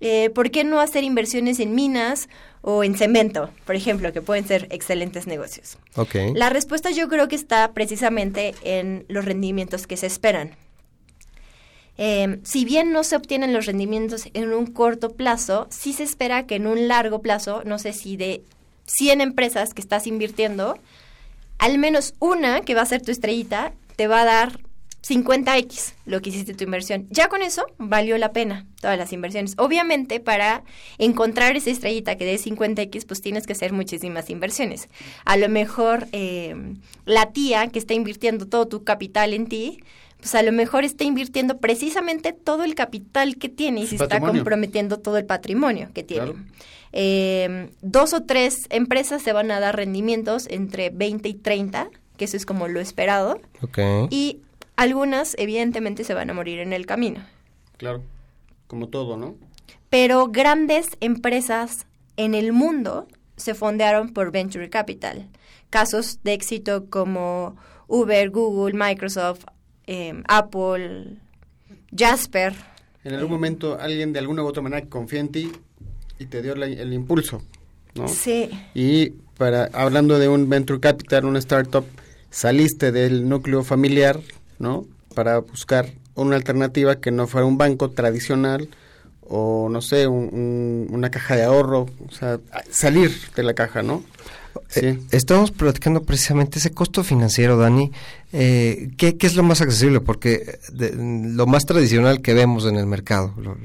eh, 0.00 0.30
¿por 0.30 0.50
qué 0.50 0.64
no 0.64 0.80
hacer 0.80 1.04
inversiones 1.04 1.60
en 1.60 1.74
minas 1.74 2.28
o 2.62 2.84
en 2.84 2.96
cemento, 2.96 3.50
por 3.64 3.76
ejemplo, 3.76 4.12
que 4.12 4.22
pueden 4.22 4.46
ser 4.46 4.66
excelentes 4.70 5.26
negocios? 5.26 5.78
Okay. 5.96 6.32
La 6.34 6.50
respuesta 6.50 6.90
yo 6.90 7.08
creo 7.08 7.28
que 7.28 7.36
está 7.36 7.72
precisamente 7.72 8.54
en 8.62 9.04
los 9.08 9.24
rendimientos 9.24 9.86
que 9.86 9.96
se 9.96 10.06
esperan. 10.06 10.56
Eh, 11.96 12.40
si 12.42 12.64
bien 12.64 12.92
no 12.92 13.04
se 13.04 13.16
obtienen 13.16 13.52
los 13.52 13.66
rendimientos 13.66 14.28
en 14.34 14.52
un 14.52 14.66
corto 14.66 15.10
plazo, 15.10 15.68
sí 15.70 15.92
se 15.92 16.02
espera 16.02 16.46
que 16.46 16.56
en 16.56 16.66
un 16.66 16.88
largo 16.88 17.22
plazo, 17.22 17.62
no 17.64 17.78
sé 17.78 17.92
si 17.92 18.16
de 18.16 18.42
100 18.86 19.20
empresas 19.20 19.74
que 19.74 19.80
estás 19.80 20.06
invirtiendo, 20.06 20.76
al 21.58 21.78
menos 21.78 22.14
una 22.18 22.62
que 22.62 22.74
va 22.74 22.82
a 22.82 22.86
ser 22.86 23.02
tu 23.02 23.12
estrellita 23.12 23.72
te 23.96 24.08
va 24.08 24.22
a 24.22 24.24
dar 24.24 24.58
50x 25.06 25.94
lo 26.06 26.20
que 26.22 26.30
hiciste 26.30 26.54
tu 26.54 26.64
inversión. 26.64 27.06
Ya 27.10 27.28
con 27.28 27.42
eso 27.42 27.66
valió 27.78 28.16
la 28.18 28.32
pena 28.32 28.66
todas 28.80 28.98
las 28.98 29.12
inversiones. 29.12 29.54
Obviamente 29.58 30.20
para 30.20 30.64
encontrar 30.98 31.56
esa 31.56 31.70
estrellita 31.70 32.16
que 32.16 32.24
dé 32.24 32.36
50x, 32.36 33.06
pues 33.06 33.20
tienes 33.20 33.46
que 33.46 33.52
hacer 33.52 33.72
muchísimas 33.72 34.30
inversiones. 34.30 34.88
A 35.24 35.36
lo 35.36 35.48
mejor 35.48 36.06
eh, 36.12 36.54
la 37.04 37.32
tía 37.32 37.68
que 37.68 37.78
está 37.78 37.94
invirtiendo 37.94 38.46
todo 38.46 38.66
tu 38.66 38.84
capital 38.84 39.34
en 39.34 39.46
ti, 39.46 39.80
pues 40.18 40.34
a 40.34 40.42
lo 40.42 40.52
mejor 40.52 40.84
está 40.84 41.04
invirtiendo 41.04 41.58
precisamente 41.58 42.32
todo 42.32 42.64
el 42.64 42.74
capital 42.74 43.36
que 43.36 43.50
tiene 43.50 43.82
y 43.82 43.86
se 43.86 43.96
está 43.96 44.20
comprometiendo 44.20 44.98
todo 44.98 45.18
el 45.18 45.26
patrimonio 45.26 45.90
que 45.92 46.02
tiene. 46.02 46.32
Claro. 46.32 46.44
Eh, 46.92 47.68
dos 47.82 48.14
o 48.14 48.22
tres 48.22 48.66
empresas 48.70 49.20
se 49.20 49.32
van 49.32 49.50
a 49.50 49.60
dar 49.60 49.76
rendimientos 49.76 50.46
entre 50.48 50.90
20 50.90 51.28
y 51.28 51.34
30, 51.34 51.90
que 52.16 52.24
eso 52.24 52.36
es 52.36 52.46
como 52.46 52.68
lo 52.68 52.80
esperado. 52.80 53.40
Okay. 53.60 54.06
Y 54.10 54.40
algunas, 54.76 55.34
evidentemente, 55.38 56.04
se 56.04 56.14
van 56.14 56.30
a 56.30 56.34
morir 56.34 56.58
en 56.60 56.72
el 56.72 56.86
camino. 56.86 57.24
Claro, 57.76 58.02
como 58.66 58.88
todo, 58.88 59.16
¿no? 59.16 59.34
Pero 59.90 60.28
grandes 60.28 60.88
empresas 61.00 61.86
en 62.16 62.34
el 62.34 62.52
mundo 62.52 63.06
se 63.36 63.54
fondearon 63.54 64.12
por 64.12 64.30
Venture 64.32 64.68
Capital. 64.70 65.28
Casos 65.70 66.18
de 66.22 66.32
éxito 66.34 66.86
como 66.88 67.56
Uber, 67.88 68.30
Google, 68.30 68.74
Microsoft, 68.78 69.44
em, 69.86 70.22
Apple, 70.28 71.16
Jasper. 71.96 72.54
En 73.04 73.14
algún 73.14 73.30
momento 73.32 73.78
alguien 73.80 74.12
de 74.12 74.18
alguna 74.20 74.42
u 74.42 74.46
otra 74.46 74.62
manera 74.62 74.86
confía 74.88 75.20
en 75.20 75.28
ti 75.28 75.52
y 76.18 76.26
te 76.26 76.42
dio 76.42 76.54
la- 76.54 76.66
el 76.66 76.92
impulso, 76.92 77.42
¿no? 77.94 78.08
Sí. 78.08 78.50
Y 78.74 79.10
para 79.36 79.64
hablando 79.72 80.18
de 80.18 80.28
un 80.28 80.48
venture 80.48 80.80
capital, 80.80 81.24
una 81.24 81.38
startup, 81.40 81.84
saliste 82.30 82.92
del 82.92 83.28
núcleo 83.28 83.62
familiar, 83.62 84.20
¿no? 84.64 84.84
Para 85.14 85.38
buscar 85.38 85.92
una 86.16 86.34
alternativa 86.36 86.96
que 86.96 87.10
no 87.12 87.26
fuera 87.28 87.46
un 87.46 87.58
banco 87.58 87.90
tradicional 87.90 88.68
o 89.20 89.68
no 89.70 89.80
sé, 89.80 90.06
un- 90.06 90.28
un- 90.32 90.88
una 90.90 91.10
caja 91.10 91.36
de 91.36 91.44
ahorro, 91.44 91.86
o 92.08 92.12
sea, 92.12 92.40
salir 92.70 93.10
de 93.36 93.42
la 93.42 93.54
caja, 93.54 93.82
¿no? 93.82 94.02
Eh, 94.76 94.98
estamos 95.10 95.50
platicando 95.50 96.02
precisamente 96.02 96.58
ese 96.58 96.70
costo 96.70 97.02
financiero, 97.04 97.56
Dani. 97.56 97.90
Eh, 98.32 98.90
¿qué, 98.96 99.16
qué 99.16 99.26
es 99.26 99.34
lo 99.36 99.42
más 99.42 99.60
accesible? 99.60 100.00
Porque 100.00 100.58
de- 100.72 100.92
lo 100.96 101.46
más 101.46 101.64
tradicional 101.64 102.22
que 102.22 102.34
vemos 102.34 102.64
en 102.66 102.76
el 102.76 102.86
mercado, 102.86 103.32
lo- 103.36 103.56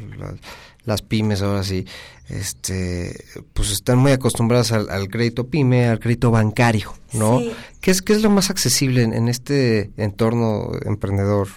las 0.90 1.02
pymes 1.02 1.42
ahora 1.42 1.64
sí, 1.64 1.86
este, 2.28 3.24
pues 3.54 3.72
están 3.72 4.00
muy 4.00 4.12
acostumbradas 4.12 4.74
al, 4.74 4.90
al 4.90 5.08
crédito 5.08 5.48
pyme, 5.48 5.88
al 5.88 6.00
crédito 6.00 6.32
bancario, 6.32 6.94
¿no? 7.14 7.40
Sí. 7.40 7.52
¿Qué, 7.80 7.92
es, 7.92 8.02
¿Qué 8.02 8.14
es 8.14 8.22
lo 8.22 8.30
más 8.30 8.50
accesible 8.50 9.04
en, 9.04 9.14
en 9.14 9.30
este 9.30 9.92
entorno 9.96 10.72
emprendedor, 10.86 11.48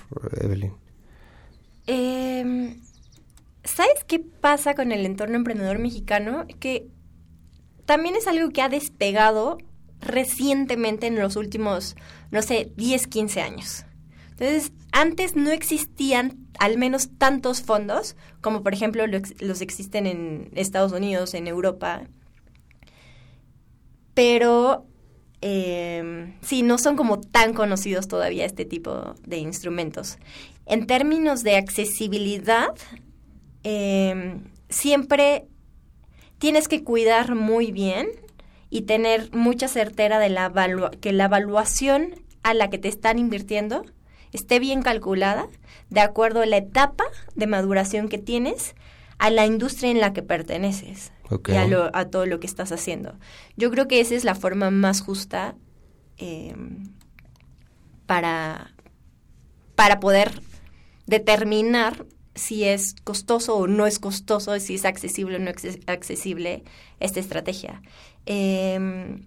Evelyn? 0.41 0.73
Em, 1.87 2.81
¿Sabes 3.65 4.05
qué 4.07 4.21
pasa 4.21 4.75
con 4.75 4.93
el 4.93 5.05
entorno 5.05 5.37
emprendedor 5.37 5.79
mexicano? 5.79 6.47
Que 6.61 6.87
también 7.85 8.15
es 8.17 8.27
algo 8.27 8.51
que 8.51 8.63
ha 8.63 8.69
despegado 8.69 9.59
recientemente 10.01 11.07
en 11.07 11.19
los 11.19 11.37
últimos, 11.37 11.97
no 12.31 12.43
sé, 12.43 12.73
10, 12.77 13.07
15 13.07 13.41
años. 13.41 13.85
Entonces, 14.33 14.73
antes 14.93 15.37
no 15.37 15.51
existían 15.51 16.37
al 16.59 16.79
menos 16.79 17.11
tantos 17.19 17.63
fondos 17.63 18.17
como 18.41 18.63
por 18.63 18.75
ejemplo 18.75 19.05
los 19.07 19.61
existen 19.61 20.07
en 20.07 20.51
Estados 20.55 20.93
Unidos, 20.93 21.35
en 21.35 21.47
Europa. 21.47 22.03
Pero 24.15 24.87
eh, 25.41 26.35
sí, 26.41 26.63
no 26.63 26.79
son 26.79 26.97
como 26.97 27.21
tan 27.21 27.53
conocidos 27.53 28.09
todavía 28.09 28.45
este 28.45 28.65
tipo 28.65 29.15
de 29.27 29.39
instrumentos. 29.39 30.19
En 30.67 30.87
términos 30.87 31.43
de 31.43 31.57
accesibilidad, 31.57 32.75
eh, 33.65 34.41
siempre 34.69 35.47
tienes 36.39 36.69
que 36.69 36.85
cuidar 36.85 37.35
muy 37.35 37.73
bien 37.73 38.09
y 38.71 38.83
tener 38.83 39.35
mucha 39.35 39.69
certera 39.69 40.19
de 40.19 40.29
la 40.29 40.53
que 41.01 41.13
la 41.13 41.25
evaluación 41.25 42.15
a 42.43 42.55
la 42.55 42.71
que 42.71 42.79
te 42.79 42.89
están 42.89 43.19
invirtiendo 43.19 43.85
esté 44.33 44.59
bien 44.59 44.83
calculada 44.83 45.47
de 45.91 46.01
acuerdo 46.01 46.41
a 46.43 46.47
la 46.47 46.57
etapa 46.59 47.05
de 47.35 47.47
maduración 47.47 48.09
que 48.09 48.19
tienes, 48.19 48.75
a 49.19 49.31
la 49.31 49.47
industria 49.47 49.91
en 49.91 50.01
la 50.01 50.13
que 50.13 50.23
perteneces 50.23 51.13
y 51.53 51.57
a, 51.57 51.67
lo- 51.67 51.91
a 51.97 52.07
todo 52.07 52.27
lo 52.27 52.41
que 52.41 52.47
estás 52.47 52.73
haciendo. 52.73 53.15
Yo 53.57 53.71
creo 53.71 53.87
que 53.89 54.01
esa 54.01 54.15
es 54.15 54.25
la 54.25 54.35
forma 54.35 54.71
más 54.71 55.01
justa 55.01 55.55
eh, 56.19 56.55
para, 58.07 58.73
para 59.75 60.01
poder 60.01 60.41
determinar 61.07 62.05
si 62.35 62.65
es 62.65 62.95
costoso 63.05 63.57
o 63.57 63.67
no 63.67 63.87
es 63.87 63.99
costoso, 63.99 64.59
si 64.59 64.75
es 64.75 64.85
accesible 64.85 65.37
o 65.37 65.39
no 65.39 65.51
es 65.51 65.79
accesible 65.87 66.65
esta 67.01 67.21
estrategia. 67.21 67.83
Eh, 68.27 69.21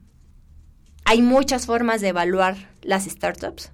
hay 1.06 1.22
muchas 1.22 1.68
formas 1.68 2.02
de 2.02 2.08
evaluar 2.10 2.56
las 2.82 3.06
startups. 3.06 3.72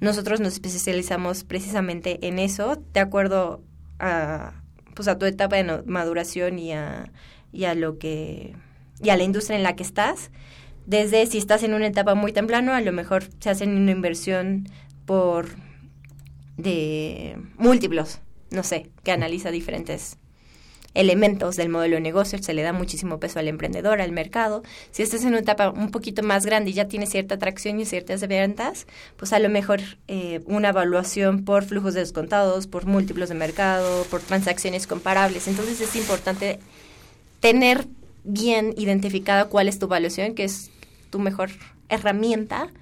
Nosotros 0.00 0.40
nos 0.40 0.54
especializamos 0.54 1.44
precisamente 1.44 2.26
en 2.26 2.38
eso, 2.38 2.82
de 2.92 3.00
acuerdo 3.00 3.62
a, 3.98 4.62
pues 4.94 5.08
a 5.08 5.18
tu 5.18 5.24
etapa 5.24 5.56
de 5.56 5.82
maduración 5.86 6.58
y 6.58 6.72
a, 6.72 7.10
y 7.52 7.64
a 7.64 7.74
lo 7.74 7.98
que 7.98 8.54
y 9.02 9.10
a 9.10 9.16
la 9.16 9.24
industria 9.24 9.56
en 9.56 9.62
la 9.62 9.76
que 9.76 9.82
estás. 9.82 10.30
Desde 10.86 11.26
si 11.26 11.38
estás 11.38 11.62
en 11.62 11.74
una 11.74 11.86
etapa 11.86 12.14
muy 12.14 12.32
temprano, 12.32 12.72
a 12.72 12.80
lo 12.80 12.92
mejor 12.92 13.24
se 13.40 13.50
hace 13.50 13.64
una 13.64 13.90
inversión 13.90 14.68
por 15.04 15.48
de 16.56 17.36
múltiplos, 17.58 18.20
no 18.50 18.62
sé, 18.62 18.90
que 19.02 19.12
analiza 19.12 19.50
diferentes 19.50 20.18
elementos 20.96 21.56
del 21.56 21.68
modelo 21.68 21.96
de 21.96 22.00
negocio, 22.00 22.42
se 22.42 22.54
le 22.54 22.62
da 22.62 22.72
muchísimo 22.72 23.20
peso 23.20 23.38
al 23.38 23.48
emprendedor, 23.48 24.00
al 24.00 24.12
mercado. 24.12 24.62
Si 24.90 25.02
estás 25.02 25.22
en 25.22 25.28
una 25.28 25.40
etapa 25.40 25.70
un 25.70 25.90
poquito 25.90 26.22
más 26.22 26.46
grande 26.46 26.70
y 26.70 26.74
ya 26.74 26.88
tienes 26.88 27.10
cierta 27.10 27.36
atracción 27.36 27.78
y 27.78 27.84
ciertas 27.84 28.26
ventas, 28.26 28.86
pues 29.16 29.32
a 29.32 29.38
lo 29.38 29.48
mejor 29.48 29.80
eh, 30.08 30.40
una 30.46 30.70
evaluación 30.70 31.44
por 31.44 31.64
flujos 31.64 31.94
de 31.94 32.00
descontados, 32.00 32.66
por 32.66 32.86
múltiplos 32.86 33.28
de 33.28 33.34
mercado, 33.34 34.04
por 34.10 34.20
transacciones 34.20 34.86
comparables. 34.86 35.46
Entonces 35.48 35.80
es 35.80 35.94
importante 35.96 36.58
tener 37.40 37.86
bien 38.24 38.74
identificada 38.76 39.46
cuál 39.46 39.68
es 39.68 39.78
tu 39.78 39.86
evaluación, 39.86 40.34
que 40.34 40.44
es 40.44 40.70
tu 41.10 41.18
mejor 41.18 41.50
herramienta 41.88 42.72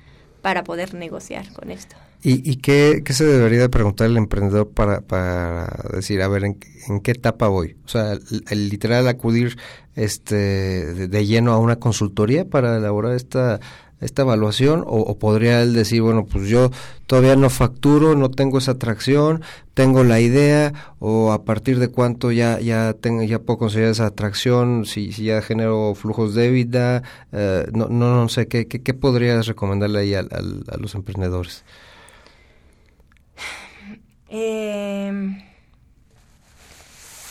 para 0.40 0.64
poder 0.64 0.94
negociar 0.94 1.52
con 1.52 1.70
esto. 1.70 1.96
¿Y, 2.26 2.50
y 2.50 2.56
qué, 2.56 3.02
qué 3.04 3.12
se 3.12 3.24
debería 3.26 3.60
de 3.60 3.68
preguntar 3.68 4.06
el 4.06 4.16
emprendedor 4.16 4.70
para, 4.70 5.02
para 5.02 5.66
decir, 5.92 6.22
a 6.22 6.28
ver, 6.28 6.44
¿en, 6.44 6.58
en 6.88 7.00
qué 7.00 7.10
etapa 7.10 7.48
voy? 7.48 7.76
O 7.84 7.88
sea, 7.88 8.12
el, 8.48 8.68
literal 8.70 9.06
acudir 9.08 9.58
este 9.94 10.34
de, 11.06 11.26
lleno 11.26 11.52
a 11.52 11.58
una 11.58 11.76
consultoría 11.78 12.48
para 12.48 12.76
elaborar 12.78 13.12
esta 13.14 13.60
esta 14.00 14.22
evaluación 14.22 14.84
o, 14.86 15.18
podría 15.18 15.62
él 15.62 15.72
decir, 15.72 16.02
bueno, 16.02 16.26
pues 16.26 16.48
yo 16.48 16.70
todavía 17.06 17.36
no 17.36 17.48
facturo, 17.48 18.14
no 18.14 18.30
tengo 18.30 18.58
esa 18.58 18.72
atracción, 18.72 19.42
tengo 19.72 20.04
la 20.04 20.20
idea 20.20 20.94
o 20.98 21.32
a 21.32 21.44
partir 21.44 21.78
de 21.78 21.88
cuánto 21.88 22.30
ya 22.32 22.60
ya 22.60 22.92
tengo 22.94 23.22
ya 23.22 23.38
puedo 23.38 23.58
considerar 23.58 23.92
esa 23.92 24.06
atracción, 24.06 24.84
si, 24.86 25.12
si 25.12 25.24
ya 25.24 25.40
genero 25.42 25.94
flujos 25.94 26.34
de 26.34 26.50
vida, 26.50 27.02
eh, 27.32 27.66
no, 27.72 27.88
no 27.88 28.14
no 28.16 28.28
sé 28.28 28.46
qué 28.48 28.66
qué, 28.66 28.82
qué 28.82 28.94
podrías 28.94 29.46
recomendarle 29.46 30.00
ahí 30.00 30.14
al- 30.14 30.64
a 30.70 30.76
los 30.78 30.94
emprendedores. 30.94 31.64
Eh, 34.28 35.12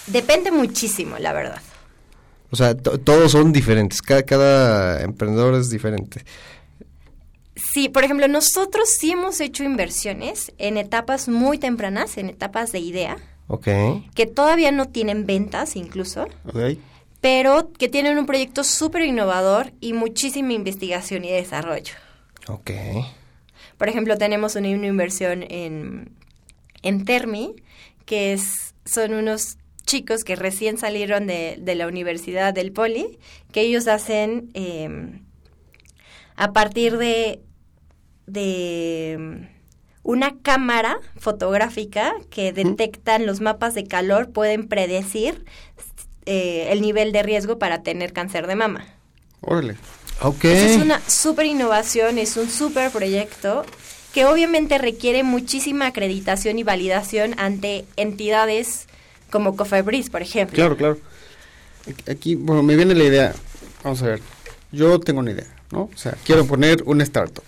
depende 0.08 0.52
muchísimo, 0.52 1.18
la 1.18 1.34
verdad. 1.34 1.62
O 2.52 2.56
sea, 2.56 2.76
to- 2.78 3.00
todos 3.00 3.32
son 3.32 3.52
diferentes, 3.52 4.02
cada, 4.02 4.24
cada 4.24 5.02
emprendedor 5.02 5.56
es 5.56 5.70
diferente. 5.70 6.24
Sí, 7.56 7.90
por 7.90 8.04
ejemplo, 8.04 8.28
nosotros 8.28 8.90
sí 9.00 9.12
hemos 9.12 9.40
hecho 9.40 9.64
inversiones 9.64 10.52
en 10.58 10.78
etapas 10.78 11.28
muy 11.30 11.58
tempranas, 11.58 12.18
en 12.18 12.30
etapas 12.30 12.72
de 12.72 12.80
idea, 12.80 13.18
Ok. 13.48 13.68
que 14.16 14.26
todavía 14.28 14.72
no 14.72 14.88
tienen 14.88 15.26
ventas 15.26 15.76
incluso, 15.76 16.28
Ok. 16.46 16.78
pero 17.22 17.72
que 17.74 17.90
tienen 17.90 18.18
un 18.18 18.26
proyecto 18.26 18.64
súper 18.64 19.04
innovador 19.04 19.72
y 19.80 19.94
muchísima 19.94 20.54
investigación 20.54 21.26
y 21.26 21.32
desarrollo. 21.32 21.94
Ok. 22.48 22.72
Por 23.78 23.90
ejemplo, 23.90 24.18
tenemos 24.18 24.56
una, 24.56 24.70
una 24.70 24.88
inversión 24.88 25.44
en, 25.50 26.12
en 26.84 27.06
Termi, 27.06 27.56
que 28.06 28.34
es, 28.34 28.76
son 28.86 29.14
unos 29.14 29.58
chicos 29.86 30.24
que 30.24 30.36
recién 30.36 30.78
salieron 30.78 31.28
de, 31.28 31.58
de 31.60 31.76
la 31.76 31.88
Universidad 31.88 32.54
del 32.54 32.72
Poli, 32.72 33.20
que 33.52 33.62
ellos 33.62 33.88
hacen 33.88 34.50
eh, 34.54 35.20
a 36.36 36.54
partir 36.54 36.98
de, 36.98 37.42
de 38.28 39.50
una 40.04 40.38
cámara 40.42 41.00
fotográfica 41.18 42.14
que 42.30 42.54
detectan 42.54 43.26
los 43.26 43.42
mapas 43.42 43.74
de 43.74 43.86
calor, 43.86 44.32
pueden 44.32 44.68
predecir 44.68 45.46
eh, 46.26 46.68
el 46.72 46.82
nivel 46.82 47.12
de 47.12 47.24
riesgo 47.24 47.60
para 47.60 47.84
tener 47.84 48.14
cáncer 48.14 48.48
de 48.48 48.56
mama. 48.56 48.86
Órale. 49.42 49.76
Ok. 50.22 50.46
Esa 50.46 50.66
es 50.66 50.78
una 50.78 51.02
súper 51.08 51.46
innovación, 51.46 52.18
es 52.18 52.38
un 52.38 52.50
súper 52.50 52.92
proyecto 52.92 53.66
que 54.14 54.26
obviamente 54.26 54.78
requiere 54.78 55.24
muchísima 55.24 55.88
acreditación 55.88 56.60
y 56.60 56.64
validación 56.64 57.34
ante 57.40 57.86
entidades 57.98 58.86
como 59.32 59.56
Cofebris, 59.56 60.10
por 60.10 60.22
ejemplo. 60.22 60.56
Claro, 60.56 60.78
claro. 60.78 60.98
Aquí- 62.10 62.36
bueno, 62.36 62.64
me 62.64 62.76
viene 62.76 62.94
la 62.96 63.04
idea. 63.04 63.34
Vamos 63.84 64.02
a 64.04 64.08
ver. 64.08 64.22
Yo 64.72 65.00
tengo 65.00 65.20
una 65.20 65.32
idea, 65.32 65.48
¿no? 65.72 65.90
O 65.94 65.98
sea, 65.98 66.16
quiero 66.24 66.46
poner 66.46 66.84
una 66.86 67.04
startup. 67.04 67.44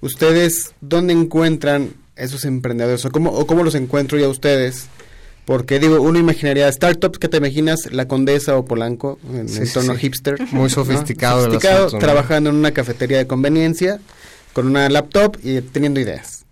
¿Ustedes 0.00 0.72
dónde 0.80 1.12
encuentran 1.12 1.90
esos 2.16 2.44
emprendedores? 2.44 3.04
¿O 3.04 3.10
cómo, 3.10 3.30
o 3.30 3.46
cómo 3.46 3.64
los 3.64 3.74
encuentro 3.74 4.18
yo 4.18 4.26
a 4.26 4.28
ustedes? 4.28 4.86
Porque 5.44 5.78
digo, 5.78 6.00
uno 6.00 6.18
imaginaría 6.18 6.70
startups 6.70 7.18
que 7.18 7.28
te 7.28 7.36
imaginas 7.36 7.78
la 7.92 8.08
Condesa 8.08 8.56
o 8.56 8.64
Polanco 8.64 9.18
en 9.32 9.48
Sí, 9.48 9.58
el 9.58 9.62
entorno 9.68 9.94
sí. 9.94 10.00
hipster. 10.00 10.40
Muy 10.50 10.64
¿no? 10.64 10.68
sofisticado 10.68 11.38
el 11.46 11.52
Sofisticado, 11.52 11.90
¿no? 11.92 11.98
trabajando 11.98 12.50
en 12.50 12.56
una 12.56 12.72
cafetería 12.72 13.18
de 13.18 13.26
conveniencia, 13.28 14.00
con 14.56 14.68
una 14.68 14.88
laptop 14.88 15.36
y 15.42 15.60
teniendo 15.60 16.00
ideas. 16.00 16.46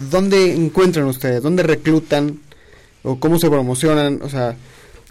¿Dónde 0.00 0.56
encuentran 0.56 1.06
ustedes? 1.06 1.40
¿Dónde 1.40 1.62
reclutan? 1.62 2.40
¿O 3.04 3.20
cómo 3.20 3.38
se 3.38 3.48
promocionan? 3.48 4.18
O 4.22 4.28
sea, 4.28 4.56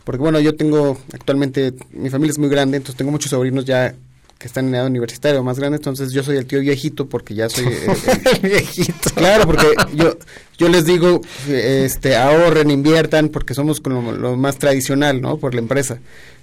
porque 0.03 0.21
bueno, 0.21 0.37
yo 0.41 0.53
tengo 0.53 0.97
actualmente, 1.13 1.73
mi 1.93 2.09
familia 2.09 2.31
es 2.31 2.37
muy 2.37 2.49
grande, 2.49 2.75
entonces 2.75 2.97
tengo 2.97 3.11
muchos 3.11 3.29
sobrinos 3.29 3.63
ya 3.63 3.95
que 4.37 4.45
están 4.45 4.67
en 4.67 4.75
edad 4.75 4.87
universitaria 4.87 5.39
o 5.39 5.43
más 5.45 5.57
grande, 5.57 5.77
entonces 5.77 6.11
yo 6.11 6.21
soy 6.21 6.35
el 6.35 6.45
tío 6.45 6.59
viejito 6.59 7.07
porque 7.07 7.33
ya 7.33 7.47
soy 7.47 7.63
el, 8.41 8.49
viejito. 8.49 9.09
Claro, 9.15 9.45
porque 9.45 9.67
yo 9.95 10.17
yo 10.57 10.67
les 10.67 10.83
digo, 10.83 11.21
este, 11.47 12.17
ahorren, 12.17 12.71
inviertan, 12.71 13.29
porque 13.29 13.53
somos 13.53 13.79
como 13.79 14.11
lo 14.11 14.35
más 14.35 14.57
tradicional, 14.57 15.21
¿no? 15.21 15.37
Por 15.37 15.53
la 15.53 15.61
empresa. 15.61 15.99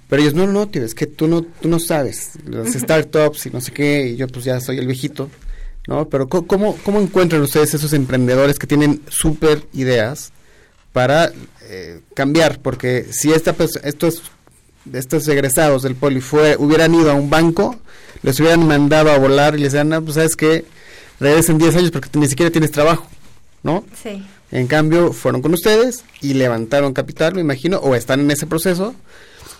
Pero 0.09 0.23
ellos, 0.23 0.33
no, 0.33 0.47
no, 0.47 0.67
tío, 0.67 0.83
es 0.83 0.95
que 0.95 1.05
tú 1.05 1.27
no, 1.27 1.43
tú 1.43 1.69
no 1.69 1.77
sabes, 1.77 2.31
las 2.47 2.73
startups 2.73 3.45
y 3.45 3.49
no 3.51 3.61
sé 3.61 3.71
qué, 3.71 4.07
y 4.07 4.15
yo 4.15 4.27
pues 4.27 4.45
ya 4.45 4.59
soy 4.59 4.79
el 4.79 4.87
viejito, 4.87 5.29
¿no? 5.87 6.07
Pero 6.09 6.27
¿cómo, 6.27 6.77
cómo 6.83 6.99
encuentran 6.99 7.41
ustedes 7.41 7.73
esos 7.73 7.93
emprendedores 7.93 8.59
que 8.59 8.67
tienen 8.67 9.01
súper 9.09 9.67
ideas 9.73 10.31
para 10.93 11.31
eh, 11.63 12.01
cambiar? 12.13 12.59
Porque 12.59 13.07
si 13.11 13.31
esta, 13.31 13.55
estos, 13.83 14.23
estos 14.91 15.27
egresados 15.27 15.83
del 15.83 15.95
poli 15.95 16.21
fue, 16.21 16.55
hubieran 16.57 16.93
ido 16.93 17.11
a 17.11 17.15
un 17.15 17.29
banco, 17.29 17.75
les 18.21 18.39
hubieran 18.39 18.67
mandado 18.67 19.11
a 19.11 19.17
volar 19.17 19.55
y 19.55 19.59
les 19.59 19.73
decían, 19.73 20.03
pues 20.03 20.15
sabes 20.15 20.35
que 20.35 20.65
regresen 21.19 21.57
10 21.57 21.75
años 21.75 21.91
porque 21.91 22.09
ni 22.17 22.27
siquiera 22.27 22.51
tienes 22.51 22.71
trabajo, 22.71 23.07
¿no? 23.63 23.85
Sí. 24.01 24.25
En 24.51 24.67
cambio, 24.67 25.11
fueron 25.11 25.41
con 25.41 25.53
ustedes 25.53 26.05
y 26.21 26.33
levantaron 26.33 26.93
capital, 26.93 27.33
me 27.35 27.41
imagino, 27.41 27.77
o 27.77 27.95
están 27.95 28.19
en 28.21 28.31
ese 28.31 28.47
proceso 28.47 28.95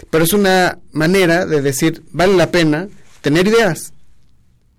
pero 0.09 0.23
es 0.23 0.33
una 0.33 0.79
manera 0.91 1.45
de 1.45 1.61
decir, 1.61 2.03
vale 2.11 2.35
la 2.35 2.51
pena 2.51 2.87
tener 3.21 3.47
ideas, 3.47 3.93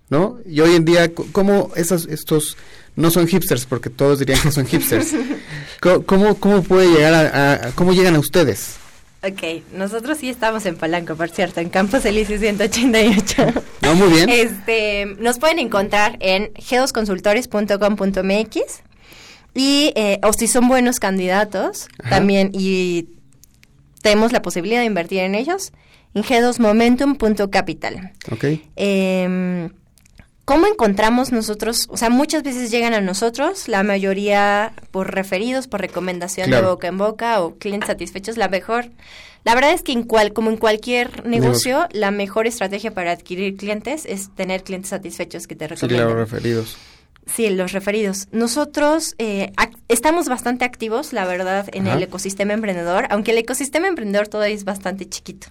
¿no? 0.09 0.37
Y 0.45 0.61
hoy 0.61 0.75
en 0.75 0.85
día, 0.85 1.11
¿cómo 1.31 1.71
esos, 1.75 2.05
estos 2.07 2.55
no 2.95 3.11
son 3.11 3.27
hipsters? 3.27 3.65
Porque 3.65 3.89
todos 3.89 4.19
dirían 4.19 4.39
que 4.41 4.51
son 4.51 4.65
hipsters. 4.67 5.13
¿Cómo, 6.05 6.35
cómo 6.35 6.61
puede 6.63 6.89
llegar 6.89 7.13
a, 7.13 7.71
cómo 7.75 7.93
llegan 7.93 8.15
a 8.15 8.19
ustedes? 8.19 8.77
Ok, 9.23 9.63
nosotros 9.73 10.19
sí 10.19 10.29
estamos 10.29 10.67
en 10.67 10.77
Palanco, 10.77 11.15
por 11.15 11.29
cierto, 11.29 11.59
en 11.59 11.69
Campos 11.69 12.05
Elíseos 12.05 12.39
188. 12.39 13.47
No, 13.81 13.95
muy 13.95 14.09
bien. 14.09 14.27
Este, 14.27 15.05
nos 15.17 15.39
pueden 15.39 15.59
encontrar 15.59 16.17
en 16.19 16.51
gedosconsultores.com.mx 16.55 18.81
y 19.53 19.93
eh, 19.95 20.19
o 20.23 20.33
si 20.33 20.47
son 20.47 20.67
buenos 20.67 20.99
candidatos 20.99 21.87
también 22.09 22.51
y 22.53 23.07
tenemos 24.01 24.33
la 24.33 24.41
posibilidad 24.41 24.81
de 24.81 24.87
invertir 24.87 25.19
en 25.19 25.35
ellos 25.35 25.71
en 26.15 26.23
g2momentum.capital. 26.23 28.11
Ok. 28.29 28.43
Eh, 28.75 29.69
¿Cómo 30.47 30.65
encontramos 30.65 31.33
nosotros? 31.33 31.87
O 31.89 31.97
sea, 31.97 32.09
muchas 32.09 32.41
veces 32.41 32.71
llegan 32.71 32.93
a 32.93 33.01
nosotros, 33.01 33.67
la 33.67 33.83
mayoría 33.83 34.71
por 34.91 35.13
referidos, 35.13 35.67
por 35.67 35.81
recomendación 35.81 36.49
de 36.49 36.61
boca 36.61 36.87
en 36.87 36.97
boca 36.97 37.41
o 37.41 37.55
clientes 37.57 37.87
satisfechos, 37.87 38.37
la 38.37 38.47
mejor. 38.47 38.85
La 39.43 39.55
verdad 39.55 39.73
es 39.73 39.83
que 39.83 39.91
en 39.91 40.03
cual, 40.03 40.31
como 40.31 40.49
en 40.49 40.55
cualquier 40.55 41.25
negocio, 41.25 41.89
la 41.91 42.11
mejor 42.11 42.47
estrategia 42.47 42.93
para 42.93 43.11
adquirir 43.11 43.57
clientes 43.57 44.05
es 44.05 44.33
tener 44.35 44.63
clientes 44.63 44.91
satisfechos 44.91 45.47
que 45.47 45.57
te 45.57 45.67
recomienden. 45.67 46.07
Sí, 46.07 46.13
claro, 46.13 46.17
referidos. 46.17 46.77
Sí, 47.33 47.49
los 47.49 47.71
referidos. 47.71 48.27
Nosotros 48.31 49.15
eh, 49.17 49.51
estamos 49.87 50.29
bastante 50.29 50.65
activos, 50.65 51.13
la 51.13 51.25
verdad, 51.25 51.67
en 51.73 51.87
el 51.87 52.01
ecosistema 52.01 52.53
emprendedor, 52.53 53.05
aunque 53.09 53.31
el 53.31 53.37
ecosistema 53.37 53.87
emprendedor 53.87 54.27
todavía 54.27 54.55
es 54.55 54.63
bastante 54.63 55.07
chiquito. 55.07 55.47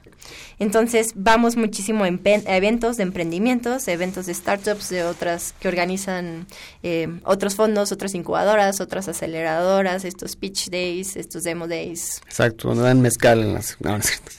Entonces, 0.59 1.13
vamos 1.15 1.57
muchísimo 1.57 2.05
a 2.05 2.09
eventos 2.09 2.97
de 2.97 3.03
emprendimientos, 3.03 3.87
eventos 3.89 4.27
de 4.27 4.35
startups, 4.35 4.89
de 4.89 5.05
otras 5.05 5.55
que 5.61 5.69
organizan 5.69 6.47
eh, 6.83 7.09
otros 7.25 7.55
fondos, 7.55 7.93
otras 7.93 8.15
incubadoras, 8.15 8.81
otras 8.81 9.09
aceleradoras, 9.09 10.05
estos 10.05 10.35
pitch 10.37 10.71
days, 10.71 11.17
estos 11.17 11.45
demo 11.45 11.69
days. 11.69 12.21
Exacto, 12.27 12.69
donde 12.69 12.85
dan 12.85 13.01
mezcal 13.03 13.41
en 13.41 13.55
las... 13.55 13.77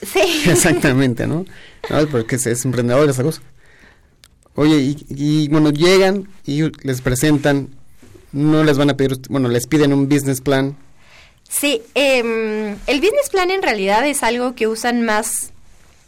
sí. 0.02 0.42
Exactamente, 0.46 1.26
¿no? 1.26 1.44
no 1.88 2.06
porque 2.08 2.36
es, 2.36 2.46
es 2.46 2.64
emprendedor 2.64 3.08
esa 3.08 3.22
cosa. 3.22 3.40
Oye, 4.58 4.96
y, 5.08 5.46
bueno, 5.50 5.70
llegan 5.70 6.26
y 6.44 6.64
les 6.84 7.00
presentan, 7.00 7.68
no 8.32 8.64
les 8.64 8.76
van 8.76 8.90
a 8.90 8.96
pedir, 8.96 9.16
bueno, 9.28 9.48
les 9.48 9.68
piden 9.68 9.92
un 9.92 10.08
business 10.08 10.40
plan. 10.40 10.76
Sí, 11.48 11.80
em, 11.94 12.76
el 12.88 13.00
business 13.00 13.30
plan 13.30 13.52
en 13.52 13.62
realidad 13.62 14.04
es 14.04 14.24
algo 14.24 14.56
que 14.56 14.66
usan 14.66 15.04
más, 15.04 15.52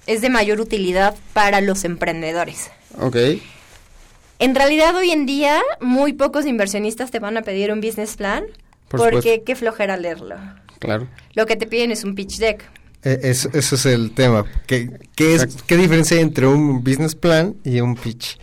es 0.09 0.21
de 0.21 0.31
mayor 0.31 0.61
utilidad 0.61 1.15
para 1.33 1.61
los 1.61 1.85
emprendedores. 1.85 2.73
Ok. 2.99 3.17
En 4.41 4.57
realidad 4.57 4.97
hoy 4.97 5.13
en 5.13 5.27
día 5.27 5.63
muy 5.81 6.13
pocos 6.13 6.45
inversionistas 6.45 7.13
te 7.13 7.21
van 7.21 7.37
a 7.37 7.43
pedir 7.43 7.71
un 7.71 7.81
business 7.81 8.17
plan 8.17 8.47
porque 8.89 9.45
qué 9.47 9.55
flojera 9.55 9.97
leerlo. 9.97 10.35
Claro. 10.81 11.07
Lo 11.35 11.47
que 11.47 11.55
te 11.55 11.69
piden 11.69 11.93
es 11.93 12.03
un 12.03 12.17
pitch 12.17 12.39
deck. 12.39 12.69
E, 13.03 13.21
eso, 13.23 13.51
es 13.53 13.87
el 13.87 14.13
tema. 14.13 14.45
¿Qué, 14.67 14.91
qué, 15.17 15.35
es, 15.35 15.47
¿Qué 15.67 15.77
diferencia 15.77 16.17
hay 16.17 16.23
entre 16.23 16.47
un 16.47 16.85
business 16.85 17.15
plan 17.15 17.57
y 17.65 17.81
un 17.81 17.95
pitch? 17.95 18.39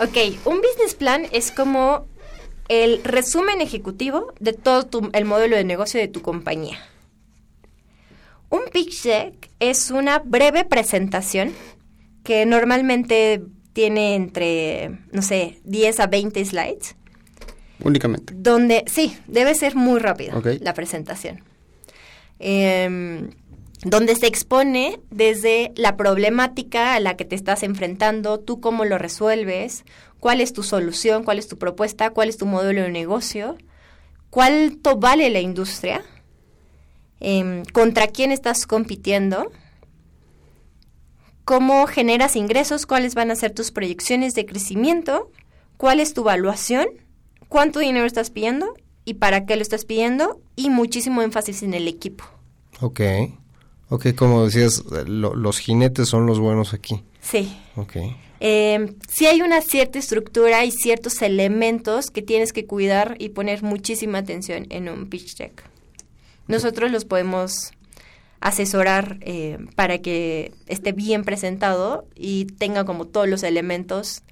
Ok, 0.00 0.16
un 0.44 0.60
business 0.60 0.94
plan 0.94 1.26
es 1.32 1.50
como 1.50 2.06
el 2.68 3.02
resumen 3.04 3.60
ejecutivo 3.60 4.32
de 4.38 4.52
todo 4.52 5.10
el 5.12 5.24
modelo 5.24 5.56
de 5.56 5.64
negocio 5.64 6.00
de 6.00 6.08
tu 6.08 6.22
compañía. 6.22 6.78
Un 8.48 8.62
pitch 8.72 9.02
deck 9.02 9.50
es 9.60 9.90
una 9.90 10.18
breve 10.18 10.64
presentación 10.64 11.52
que 12.24 12.46
normalmente 12.46 13.42
tiene 13.72 14.14
entre, 14.14 14.98
no 15.12 15.22
sé, 15.22 15.58
10 15.64 16.00
a 16.00 16.06
20 16.06 16.44
slides. 16.44 16.96
Únicamente. 17.82 18.34
Donde, 18.36 18.84
sí, 18.86 19.16
debe 19.26 19.54
ser 19.54 19.74
muy 19.74 20.00
rápido 20.00 20.42
la 20.60 20.74
presentación. 20.74 21.42
Eh, 22.38 23.30
donde 23.84 24.14
se 24.14 24.26
expone 24.26 25.00
desde 25.10 25.72
la 25.74 25.96
problemática 25.96 26.94
a 26.94 27.00
la 27.00 27.16
que 27.16 27.24
te 27.24 27.34
estás 27.34 27.62
enfrentando, 27.62 28.38
tú 28.38 28.60
cómo 28.60 28.84
lo 28.84 28.98
resuelves, 28.98 29.84
cuál 30.18 30.40
es 30.40 30.52
tu 30.52 30.62
solución, 30.62 31.24
cuál 31.24 31.38
es 31.38 31.48
tu 31.48 31.56
propuesta, 31.58 32.10
cuál 32.10 32.28
es 32.28 32.36
tu 32.36 32.46
modelo 32.46 32.82
de 32.82 32.90
negocio, 32.90 33.56
cuánto 34.28 34.96
vale 34.96 35.30
la 35.30 35.40
industria, 35.40 36.02
em, 37.20 37.64
contra 37.72 38.06
quién 38.06 38.32
estás 38.32 38.66
compitiendo, 38.66 39.50
cómo 41.44 41.86
generas 41.86 42.36
ingresos, 42.36 42.86
cuáles 42.86 43.14
van 43.14 43.30
a 43.30 43.36
ser 43.36 43.52
tus 43.52 43.70
proyecciones 43.70 44.34
de 44.34 44.44
crecimiento, 44.44 45.30
cuál 45.78 46.00
es 46.00 46.12
tu 46.12 46.20
evaluación, 46.20 46.86
cuánto 47.48 47.80
dinero 47.80 48.06
estás 48.06 48.30
pidiendo 48.30 48.74
y 49.06 49.14
para 49.14 49.46
qué 49.46 49.56
lo 49.56 49.62
estás 49.62 49.86
pidiendo 49.86 50.40
y 50.54 50.68
muchísimo 50.68 51.22
énfasis 51.22 51.62
en 51.62 51.72
el 51.72 51.88
equipo. 51.88 52.24
Ok. 52.80 53.00
Ok, 53.90 54.14
como 54.14 54.44
decías, 54.44 54.84
los 55.06 55.58
jinetes 55.58 56.08
son 56.08 56.24
los 56.24 56.38
buenos 56.38 56.72
aquí. 56.72 57.02
Sí. 57.20 57.54
Ok. 57.74 57.96
Eh, 58.38 58.94
sí 59.08 59.26
hay 59.26 59.42
una 59.42 59.60
cierta 59.60 59.98
estructura 59.98 60.64
y 60.64 60.70
ciertos 60.70 61.20
elementos 61.22 62.10
que 62.10 62.22
tienes 62.22 62.52
que 62.52 62.66
cuidar 62.66 63.16
y 63.18 63.30
poner 63.30 63.62
muchísima 63.62 64.18
atención 64.18 64.66
en 64.70 64.88
un 64.88 65.10
pitch 65.10 65.36
deck. 65.36 65.64
Nosotros 66.46 66.90
los 66.90 67.04
podemos 67.04 67.72
asesorar 68.40 69.18
eh, 69.22 69.58
para 69.74 69.98
que 69.98 70.52
esté 70.66 70.92
bien 70.92 71.24
presentado 71.24 72.06
y 72.14 72.46
tenga 72.46 72.84
como 72.84 73.06
todos 73.06 73.28
los 73.28 73.42
elementos 73.42 74.22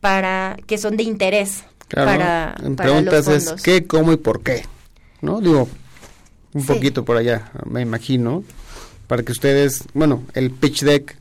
para 0.00 0.56
que 0.66 0.76
son 0.76 0.96
de 0.96 1.04
interés 1.04 1.64
para, 1.88 2.56
para 2.76 3.00
los 3.00 3.24
fondos. 3.24 3.28
es 3.28 3.62
qué, 3.62 3.86
cómo 3.86 4.12
y 4.12 4.16
por 4.16 4.42
qué. 4.42 4.64
¿No? 5.22 5.40
Digo, 5.40 5.68
un 6.54 6.64
poquito 6.64 7.04
por 7.04 7.16
allá, 7.16 7.50
me 7.68 7.82
imagino, 7.82 8.44
para 9.06 9.22
que 9.22 9.32
ustedes, 9.32 9.84
bueno, 9.92 10.22
el 10.34 10.50
pitch 10.50 10.82
deck 10.82 11.16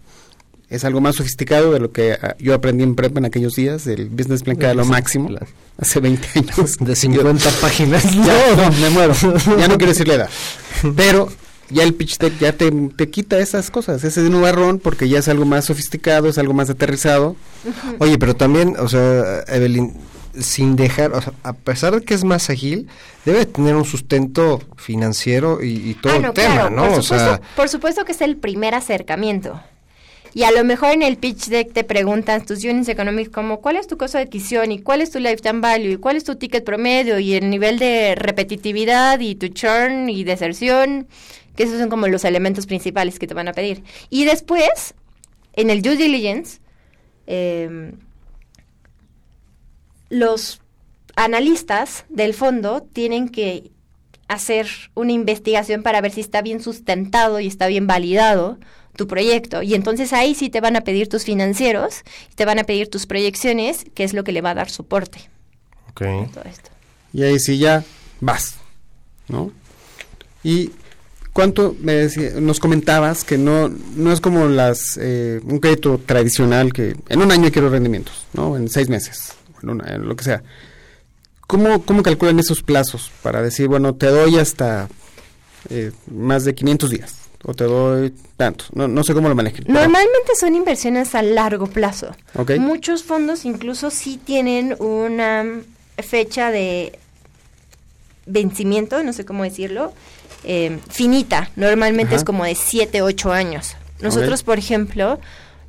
es 0.69 0.85
algo 0.85 1.01
más 1.01 1.15
sofisticado 1.17 1.73
de 1.73 1.79
lo 1.79 1.91
que 1.91 2.13
ah, 2.13 2.35
yo 2.39 2.53
aprendí 2.53 2.83
en 2.83 2.95
prep 2.95 3.17
en 3.17 3.25
aquellos 3.25 3.55
días, 3.55 3.85
el 3.87 4.09
business 4.09 4.43
plan 4.43 4.55
que 4.57 4.65
era 4.65 4.73
lo 4.73 4.85
máximo, 4.85 5.29
hace 5.77 5.99
20 5.99 6.27
años. 6.39 6.77
De 6.79 6.95
50 6.95 7.49
páginas. 7.61 8.03
Ya, 8.13 8.55
no, 8.55 8.71
me 8.79 8.89
muero, 8.89 9.13
ya 9.57 9.67
no 9.67 9.77
quiero 9.77 9.87
decirle 9.87 10.15
edad. 10.15 10.29
Pero 10.95 11.29
ya 11.69 11.83
el 11.83 11.93
pitch 11.93 12.19
deck 12.19 12.39
ya 12.39 12.53
te, 12.53 12.71
te 12.71 13.09
quita 13.09 13.39
esas 13.39 13.71
cosas, 13.71 14.03
ese 14.03 14.21
nubarrón, 14.29 14.79
porque 14.79 15.09
ya 15.09 15.19
es 15.19 15.27
algo 15.27 15.45
más 15.45 15.65
sofisticado, 15.65 16.29
es 16.29 16.37
algo 16.37 16.53
más 16.53 16.69
aterrizado. 16.69 17.35
Oye, 17.99 18.17
pero 18.17 18.35
también, 18.35 18.75
o 18.77 18.87
sea, 18.89 19.43
Evelyn, 19.47 19.93
sin 20.39 20.75
dejar, 20.75 21.13
o 21.13 21.21
sea, 21.21 21.33
a 21.43 21.53
pesar 21.53 21.99
de 21.99 22.05
que 22.05 22.13
es 22.13 22.23
más 22.23 22.49
ágil, 22.49 22.87
debe 23.25 23.45
tener 23.45 23.75
un 23.75 23.85
sustento 23.85 24.61
financiero 24.77 25.63
y, 25.63 25.93
todo 25.95 26.13
ah, 26.13 26.27
el 26.27 26.33
tema, 26.33 26.69
¿no? 26.69 26.87
Por 26.89 27.03
supuesto, 27.03 27.41
por 27.55 27.69
supuesto 27.69 28.05
que 28.05 28.11
es 28.13 28.21
el 28.21 28.37
primer 28.37 28.75
acercamiento. 28.75 29.61
Y 30.35 30.43
a 30.43 30.51
lo 30.51 30.63
mejor 30.63 30.93
en 30.93 31.03
el 31.03 31.17
pitch 31.17 31.47
deck 31.47 31.73
te 31.73 31.83
preguntan 31.83 32.43
tus 32.43 32.63
units 32.63 32.89
economics 32.89 33.29
como 33.29 33.61
cuál 33.61 33.75
es 33.77 33.85
tu 33.85 33.97
costo 33.97 34.17
de 34.17 34.23
adquisición 34.23 34.71
y 34.71 34.79
cuál 34.79 35.01
es 35.01 35.11
tu 35.11 35.19
lifetime 35.19 35.59
value 35.59 35.91
y 35.91 35.97
cuál 35.97 36.15
es 36.15 36.23
tu 36.23 36.35
ticket 36.35 36.63
promedio 36.63 37.19
y 37.19 37.35
el 37.35 37.51
nivel 37.51 37.77
de 37.77 38.15
repetitividad 38.15 39.19
y 39.19 39.35
tu 39.35 39.49
churn 39.49 40.09
y 40.09 40.23
deserción, 40.23 41.07
que 41.55 41.63
esos 41.63 41.79
son 41.79 41.89
como 41.89 42.07
los 42.07 42.25
elementos 42.25 42.65
principales 42.65 43.19
que 43.19 43.27
te 43.27 43.35
van 43.35 43.47
a 43.47 43.53
pedir. 43.53 43.83
Y 44.09 44.25
después, 44.25 44.95
en 45.53 45.69
el 45.69 45.83
due 45.83 45.97
diligence, 45.97 46.59
eh, 47.27 47.93
los 50.13 50.61
analistas 51.15 52.05
del 52.09 52.33
fondo 52.33 52.81
tienen 52.93 53.29
que 53.29 53.71
hacer 54.27 54.67
una 54.95 55.11
investigación 55.11 55.83
para 55.83 56.01
ver 56.01 56.11
si 56.11 56.21
está 56.21 56.41
bien 56.41 56.61
sustentado 56.61 57.39
y 57.39 57.47
está 57.47 57.67
bien 57.67 57.87
validado 57.87 58.57
tu 58.95 59.07
proyecto. 59.07 59.61
Y 59.63 59.73
entonces 59.73 60.13
ahí 60.13 60.35
sí 60.35 60.49
te 60.49 60.61
van 60.61 60.75
a 60.75 60.81
pedir 60.81 61.09
tus 61.09 61.23
financieros, 61.23 62.01
te 62.35 62.45
van 62.45 62.59
a 62.59 62.63
pedir 62.63 62.89
tus 62.89 63.05
proyecciones, 63.05 63.85
que 63.95 64.03
es 64.03 64.13
lo 64.13 64.23
que 64.23 64.31
le 64.31 64.41
va 64.41 64.51
a 64.51 64.55
dar 64.55 64.69
soporte. 64.69 65.19
Ok. 65.89 66.01
Todo 66.33 66.43
esto. 66.45 66.69
Y 67.11 67.23
ahí 67.23 67.39
sí 67.39 67.57
ya 67.57 67.83
vas, 68.21 68.55
¿no? 69.27 69.51
Y 70.43 70.71
cuánto 71.31 71.75
me 71.79 71.93
decía- 71.93 72.31
nos 72.39 72.59
comentabas 72.59 73.23
que 73.23 73.37
no 73.37 73.69
no 73.69 74.11
es 74.11 74.19
como 74.21 74.47
las 74.47 74.97
eh, 75.01 75.41
un 75.43 75.59
crédito 75.59 75.99
tradicional 76.05 76.71
que 76.73 76.95
en 77.09 77.21
un 77.21 77.31
año 77.31 77.51
quiero 77.51 77.69
rendimientos, 77.69 78.25
¿no? 78.33 78.55
En 78.57 78.69
seis 78.69 78.89
meses, 78.89 79.33
en, 79.63 79.69
una- 79.69 79.95
en 79.95 80.07
lo 80.07 80.15
que 80.15 80.23
sea. 80.23 80.43
¿Cómo, 81.47 81.83
¿Cómo 81.83 82.03
calculan 82.03 82.39
esos 82.39 82.61
plazos 82.63 83.11
para 83.21 83.41
decir, 83.41 83.67
bueno, 83.67 83.95
te 83.95 84.07
doy 84.07 84.37
hasta 84.37 84.87
eh, 85.69 85.91
más 86.11 86.45
de 86.45 86.55
500 86.55 86.89
días 86.89 87.15
o 87.43 87.53
te 87.53 87.63
doy 87.65 88.13
tantos? 88.37 88.69
No, 88.73 88.87
no 88.87 89.03
sé 89.03 89.13
cómo 89.13 89.29
lo 89.29 89.35
manejen. 89.35 89.63
pero- 89.65 89.73
Normalmente 89.79 90.35
son 90.39 90.55
inversiones 90.55 91.15
a 91.15 91.21
largo 91.21 91.67
plazo. 91.67 92.15
Ok. 92.35 92.51
Muchos 92.59 93.03
fondos 93.03 93.45
incluso 93.45 93.89
sí 93.89 94.19
tienen 94.23 94.75
una 94.79 95.45
fecha 95.97 96.49
de 96.51 96.97
vencimiento, 98.25 99.03
no 99.03 99.13
sé 99.13 99.25
cómo 99.25 99.43
decirlo, 99.43 99.93
eh, 100.43 100.79
finita. 100.89 101.49
Normalmente 101.55 102.13
Ajá. 102.13 102.17
es 102.17 102.23
como 102.23 102.45
de 102.45 102.55
7, 102.55 103.01
8 103.01 103.31
años. 103.31 103.75
Nosotros, 103.99 104.39
Ok. 104.41 104.45
por 104.45 104.57
ejemplo, 104.59 105.19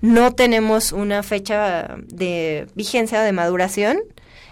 no 0.04 0.34
tenemos 0.34 0.92
una 0.92 1.22
fecha 1.22 1.96
de 2.08 2.66
vigencia 2.74 3.22
de 3.22 3.32
maduración. 3.32 3.96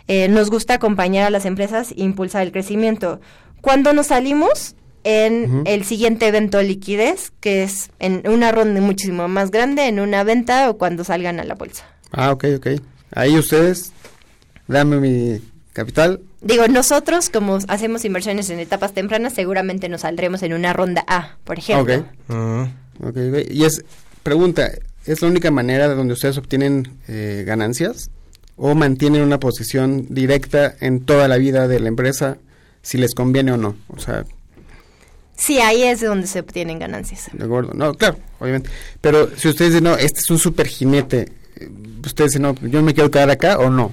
Eh, 0.09 0.29
nos 0.29 0.49
gusta 0.49 0.75
acompañar 0.75 1.27
a 1.27 1.31
las 1.31 1.45
empresas 1.45 1.91
e 1.91 2.03
impulsar 2.03 2.43
el 2.43 2.53
crecimiento. 2.53 3.21
Cuando 3.61 3.93
nos 3.93 4.07
salimos 4.07 4.77
en 5.05 5.63
el 5.67 5.85
siguiente 5.85 6.27
evento 6.27 6.57
de 6.57 6.65
liquidez, 6.65 7.33
que 7.41 7.65
es 7.65 7.91
en 7.99 8.27
una 8.29 8.51
ronda 8.51 8.81
muchísimo 8.81 9.29
más 9.29 9.51
grande, 9.51 9.89
en 9.89 10.01
una 10.01 10.25
venta 10.25 10.71
o 10.71 10.79
cuando 10.79 11.05
salgan 11.05 11.39
a 11.39 11.45
la 11.45 11.55
bolsa. 11.55 11.85
Ah, 12.13 12.33
ok, 12.33 12.45
ok. 12.57 12.67
Ahí 13.15 13.39
ustedes, 13.39 13.93
dame 14.69 15.01
mi 15.01 15.43
capital. 15.75 16.21
Digo, 16.41 16.67
nosotros 16.67 17.29
como 17.29 17.59
hacemos 17.69 18.07
inversiones 18.07 18.49
en 18.49 18.59
etapas 18.59 18.95
tempranas, 18.95 19.35
seguramente 19.35 19.91
nos 19.91 20.01
saldremos 20.01 20.43
en 20.43 20.55
una 20.55 20.73
ronda 20.73 21.05
A, 21.07 21.37
por 21.45 21.59
ejemplo. 21.59 22.07
Ok. 22.29 22.69
Ok, 23.01 23.17
ok. 23.17 23.51
Y 23.51 23.65
es, 23.65 23.85
pregunta, 24.23 24.71
¿es 25.07 25.23
la 25.23 25.29
única 25.29 25.51
manera 25.51 25.89
de 25.89 25.95
donde 25.95 26.15
ustedes 26.15 26.39
obtienen 26.39 26.89
eh, 27.09 27.45
ganancias? 27.47 28.11
¿O 28.57 28.75
mantienen 28.75 29.23
una 29.23 29.41
posición 29.41 30.07
directa 30.11 30.75
en 30.81 31.01
toda 31.05 31.27
la 31.29 31.37
vida 31.39 31.67
de 31.69 31.81
la 31.81 31.89
empresa, 31.89 32.39
si 32.83 32.99
les 32.99 33.15
conviene 33.15 33.53
o 33.53 33.57
no? 33.57 33.77
O 33.89 33.99
sea, 33.99 34.25
Sí, 35.35 35.59
ahí 35.59 35.83
es 35.83 36.01
donde 36.03 36.27
se 36.29 36.39
obtienen 36.41 36.79
ganancias. 36.79 37.29
de 37.33 37.45
acuerdo. 37.45 37.73
No, 37.75 37.95
claro, 37.95 38.17
obviamente. 38.39 38.71
Pero 39.01 39.29
si 39.37 39.49
ustedes 39.49 39.73
dicen, 39.73 39.85
no, 39.85 39.97
este 39.97 40.21
es 40.21 40.31
un 40.31 40.39
super 40.39 40.69
jinete, 40.69 41.33
eh, 41.57 41.69
ustedes 42.05 42.33
dicen, 42.33 42.43
no, 42.43 42.55
yo 42.61 42.81
me 42.83 42.95
quiero 42.95 43.11
quedar 43.11 43.31
acá 43.31 43.59
o 43.59 43.69
no. 43.71 43.91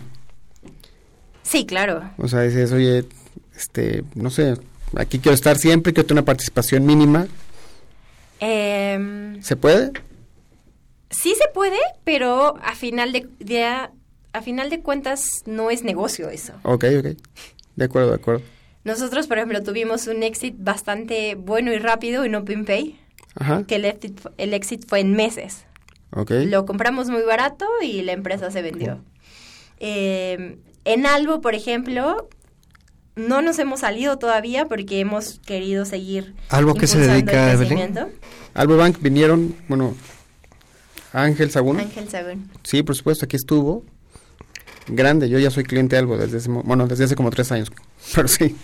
Sí, 1.41 1.66
claro. 1.66 2.03
O 2.18 2.28
sea, 2.28 2.41
dices, 2.41 2.72
oye, 2.72 3.05
este, 3.57 4.03
no 4.14 4.30
sé, 4.30 4.55
aquí 4.95 5.18
quiero 5.18 5.34
estar 5.34 5.57
siempre, 5.57 5.91
quiero 5.93 6.05
tener 6.05 6.22
una 6.22 6.26
participación 6.26 6.86
mínima. 6.86 7.26
Em, 8.39 9.41
¿Se 9.41 9.55
puede? 9.55 9.91
Sí 11.10 11.34
se 11.36 11.47
puede, 11.53 11.78
pero 12.03 12.55
a 12.64 12.76
final 12.76 13.12
de, 13.12 13.28
de- 13.39 13.64
a 13.66 14.41
final 14.43 14.70
de 14.70 14.82
cuentas 14.82 15.28
no 15.45 15.72
es 15.72 15.84
negocio 15.84 16.30
eso. 16.30 16.53
Ok, 16.64 16.86
ok. 16.99 17.07
De 17.76 17.86
acuerdo, 17.86 18.10
de 18.10 18.16
acuerdo. 18.16 18.41
Nosotros, 18.84 19.28
por 19.28 19.38
ejemplo, 19.38 19.62
tuvimos 19.64 20.07
un 20.07 20.24
exit 20.24 20.55
bastante 20.57 21.36
bueno 21.36 21.74
y 21.74 21.80
rápido 21.80 22.24
en 22.24 22.36
OpenPay, 22.36 22.99
Ajá. 23.36 23.64
que 23.68 23.76
el 23.76 23.86
exit, 23.86 24.20
el 24.38 24.53
exit 24.53 24.88
fue 24.88 24.99
en 25.01 25.14
meses. 25.14 25.66
Ok. 26.12 26.32
Lo 26.45 26.66
compramos 26.66 27.10
muy 27.10 27.22
barato 27.24 27.66
y 27.82 28.01
la 28.03 28.14
empresa 28.14 28.51
se 28.51 28.62
vendió. 28.62 29.01
Eh, 29.80 30.57
en 30.86 31.05
Albo, 31.05 31.41
por 31.41 31.55
ejemplo, 31.55 32.30
no 33.16 33.41
nos 33.41 33.60
hemos 33.60 33.82
salido 33.82 34.18
todavía 34.18 34.66
porque 34.66 34.99
hemos 34.99 35.39
querido 35.39 35.86
seguir 35.86 36.34
¿Albo 36.49 36.74
qué 36.74 36.88
se 36.88 36.99
dedica, 36.99 37.55
crecimiento. 37.57 38.10
Albo 38.53 38.78
Bank 38.78 38.97
vinieron, 39.01 39.55
bueno, 39.68 39.93
Ángel 41.14 41.51
Sagún. 41.51 41.80
Ángel 41.80 42.10
Sagún. 42.10 42.49
Sí, 42.64 42.84
por 42.84 42.95
supuesto, 42.95 43.26
aquí 43.26 43.36
estuvo. 43.36 43.84
Grande, 44.88 45.30
yo 45.30 45.38
ya 45.39 45.51
soy 45.51 45.64
cliente 45.64 45.95
de 45.95 45.99
Albo 45.99 46.18
desde 46.18 46.38
ese, 46.38 46.49
bueno, 46.49 46.88
desde 46.88 47.03
hace 47.05 47.16
como 47.16 47.30
tres 47.30 47.51
años. 47.51 47.72
Pero 48.16 48.28
sí, 48.28 48.55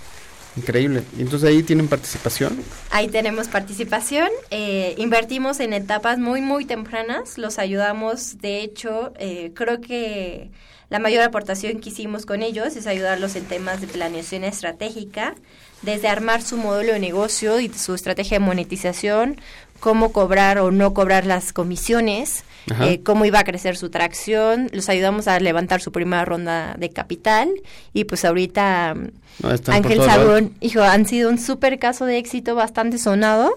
increíble. 0.55 1.03
Y 1.17 1.21
entonces 1.21 1.47
ahí 1.49 1.61
tienen 1.63 1.87
participación. 1.87 2.57
Ahí 2.91 3.07
tenemos 3.07 3.47
participación. 3.47 4.29
eh, 4.49 4.95
invertimos 4.97 5.59
en 5.59 5.73
etapas 5.73 6.17
muy, 6.17 6.41
muy 6.41 6.65
tempranas. 6.65 7.37
Los 7.37 7.59
ayudamos. 7.59 8.39
De 8.39 8.61
hecho, 8.61 9.13
eh, 9.19 9.51
creo 9.53 9.81
que 9.81 10.51
la 10.89 10.99
mayor 10.99 11.23
aportación 11.23 11.79
que 11.79 11.89
hicimos 11.89 12.25
con 12.25 12.43
ellos 12.43 12.75
es 12.75 12.87
ayudarlos 12.87 13.35
en 13.35 13.45
temas 13.45 13.81
de 13.81 13.87
planeación 13.87 14.43
estratégica, 14.43 15.35
desde 15.81 16.07
armar 16.07 16.41
su 16.41 16.57
modelo 16.57 16.93
de 16.93 16.99
negocio 16.99 17.59
y 17.59 17.69
su 17.69 17.95
estrategia 17.95 18.39
de 18.39 18.45
monetización, 18.45 19.41
cómo 19.79 20.11
cobrar 20.11 20.57
o 20.59 20.71
no 20.71 20.93
cobrar 20.93 21.25
las 21.25 21.53
comisiones, 21.53 22.43
eh, 22.81 23.01
cómo 23.03 23.25
iba 23.25 23.39
a 23.39 23.43
crecer 23.43 23.77
su 23.77 23.89
tracción. 23.89 24.69
Los 24.71 24.89
ayudamos 24.89 25.27
a 25.27 25.39
levantar 25.39 25.81
su 25.81 25.91
primera 25.91 26.25
ronda 26.25 26.75
de 26.79 26.89
capital 26.89 27.49
y 27.93 28.05
pues 28.05 28.25
ahorita 28.25 28.95
No, 28.95 29.49
Ángel. 29.67 30.01
Sagún, 30.01 30.55
hijo, 30.61 30.81
han 30.81 31.05
sido 31.05 31.29
un 31.29 31.37
súper 31.37 31.77
caso 31.77 32.05
de 32.05 32.17
éxito 32.17 32.55
bastante 32.55 32.97
sonado. 32.97 33.53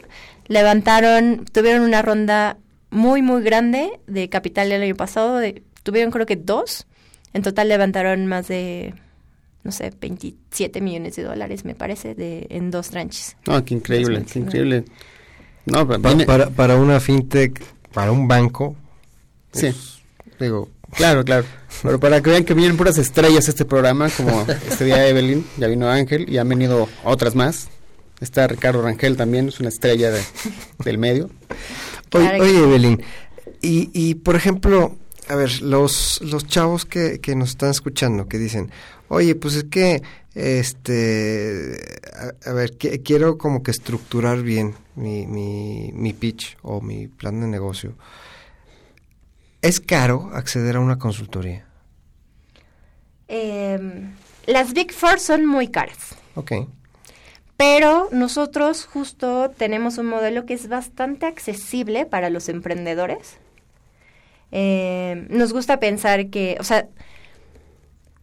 Levantaron, 0.49 1.45
tuvieron 1.53 1.83
una 1.83 2.03
ronda 2.03 2.57
muy, 2.91 3.23
muy 3.23 3.43
grande 3.43 4.01
de 4.07 4.29
capital 4.29 4.73
el 4.73 4.83
año 4.83 4.97
pasado. 4.97 5.37
de- 5.39 5.63
tuvieron 5.83 6.11
creo 6.11 6.27
que 6.27 6.37
dos. 6.37 6.87
En 7.35 7.43
total 7.43 7.69
levantaron 7.69 8.27
más 8.27 8.49
de, 8.49 8.95
no 9.63 9.71
sé, 9.73 9.93
27 10.01 10.81
millones 10.81 11.17
de 11.17 11.23
dólares, 11.23 11.65
me 11.65 11.75
parece, 11.75 12.15
de, 12.15 12.47
en 12.51 12.71
dos 12.71 12.89
tranches. 12.91 13.37
No, 13.47 13.63
qué 13.65 13.75
increíble, 13.75 14.25
qué 14.31 14.39
increíble. 14.39 14.85
No, 15.73 15.87
Pa- 15.87 15.99
para, 16.27 16.51
para 16.51 16.77
una 16.77 17.01
fintech, 17.01 17.63
para 17.93 18.13
un 18.13 18.27
banco, 18.29 18.77
Sí, 19.53 19.69
digo, 20.39 20.69
claro, 20.95 21.25
claro. 21.25 21.45
Pero 21.83 21.99
para 22.01 22.21
que 22.21 22.31
vean 22.31 22.45
que 22.45 22.55
vienen 22.55 22.77
puras 22.77 22.99
estrellas 22.99 23.49
este 23.49 23.65
programa, 23.65 24.09
como 24.11 24.43
este 24.69 24.85
día 24.85 25.07
Evelyn, 25.09 25.45
ya 25.57 25.67
vino 25.69 25.89
Ángel 25.89 26.29
y 26.29 26.39
han 26.39 26.49
venido 26.49 26.89
otras 27.05 27.35
más. 27.35 27.69
Está 28.21 28.47
Ricardo 28.49 28.83
Rangel 28.83 29.17
también, 29.17 29.49
es 29.49 29.61
una 29.61 29.69
estrella 29.69 30.11
de- 30.11 30.23
del 30.85 30.99
medio. 30.99 31.31
Oye, 32.13 32.41
oye. 32.41 32.59
Evelyn, 32.65 33.03
y, 33.63 33.91
y 33.93 34.15
por 34.17 34.35
ejemplo, 34.37 34.97
a 35.29 35.35
ver, 35.37 35.63
los, 35.63 36.21
los 36.23 36.47
chavos 36.47 36.85
que, 36.85 37.21
que 37.21 37.35
nos 37.37 37.51
están 37.51 37.71
escuchando, 37.71 38.27
que 38.29 38.39
dicen, 38.39 38.71
oye, 39.09 39.35
pues 39.35 39.55
es 39.55 39.65
que, 39.65 40.03
este, 40.35 41.79
a, 42.45 42.51
a 42.51 42.53
ver, 42.53 42.77
que- 42.77 43.03
quiero 43.03 43.39
como 43.39 43.63
que 43.63 43.71
estructurar 43.71 44.43
bien 44.43 44.75
mi, 44.99 45.27
mi, 45.27 45.91
mi 45.95 46.13
pitch 46.13 46.57
o 46.63 46.81
mi 46.81 47.09
plan 47.09 47.41
de 47.41 47.47
negocio. 47.47 47.97
¿Es 49.63 49.81
caro 49.81 50.31
acceder 50.33 50.77
a 50.77 50.81
una 50.81 50.99
consultoría? 50.99 51.67
Eh, 53.29 53.79
las 54.47 54.73
Big 54.73 54.93
Four 54.93 55.19
son 55.21 55.47
muy 55.47 55.69
caras. 55.69 56.17
Ok. 56.35 56.53
Pero 57.57 58.09
nosotros 58.13 58.87
justo 58.87 59.51
tenemos 59.51 59.99
un 59.99 60.07
modelo 60.07 60.47
que 60.47 60.55
es 60.55 60.69
bastante 60.69 61.27
accesible 61.27 62.07
para 62.07 62.31
los 62.31 62.49
emprendedores. 62.49 63.39
Eh, 64.53 65.27
nos 65.29 65.53
gusta 65.53 65.81
pensar 65.81 66.31
que, 66.31 66.57
o 66.61 66.65
sea, 66.65 66.89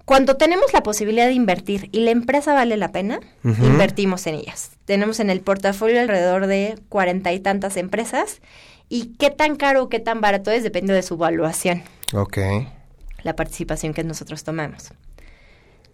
cuando 0.05 0.37
tenemos 0.37 0.71
la 0.73 0.83
posibilidad 0.83 1.25
de 1.25 1.33
invertir 1.33 1.89
y 1.91 1.99
la 2.01 2.11
empresa 2.11 2.53
vale 2.53 2.77
la 2.77 2.91
pena, 2.91 3.19
invertimos 3.43 4.27
en 4.27 4.35
ellas. 4.35 4.71
Tenemos 4.85 5.19
en 5.19 5.29
el 5.31 5.41
portafolio 5.41 5.99
alrededor 5.99 6.45
de 6.47 6.79
cuarenta 6.89 7.33
y 7.33 7.39
tantas 7.39 7.75
empresas 7.75 8.39
y 8.87 9.15
qué 9.17 9.31
tan 9.31 9.55
caro 9.55 9.83
o 9.83 9.89
qué 9.89 9.99
tan 9.99 10.21
barato 10.21 10.51
es 10.51 10.61
depende 10.63 10.93
de 10.93 11.01
su 11.01 11.17
valuación 11.17 11.81
Ok. 12.13 12.37
la 13.23 13.35
participación 13.35 13.93
que 13.95 14.03
nosotros 14.03 14.43
tomamos. 14.43 14.91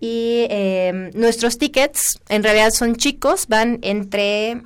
Y 0.02 0.48
eh, 0.50 1.12
nuestros 1.14 1.58
tickets 1.58 2.20
en 2.28 2.44
realidad 2.44 2.72
son 2.72 2.96
chicos, 2.98 3.48
van 3.48 3.80
entre 3.82 4.62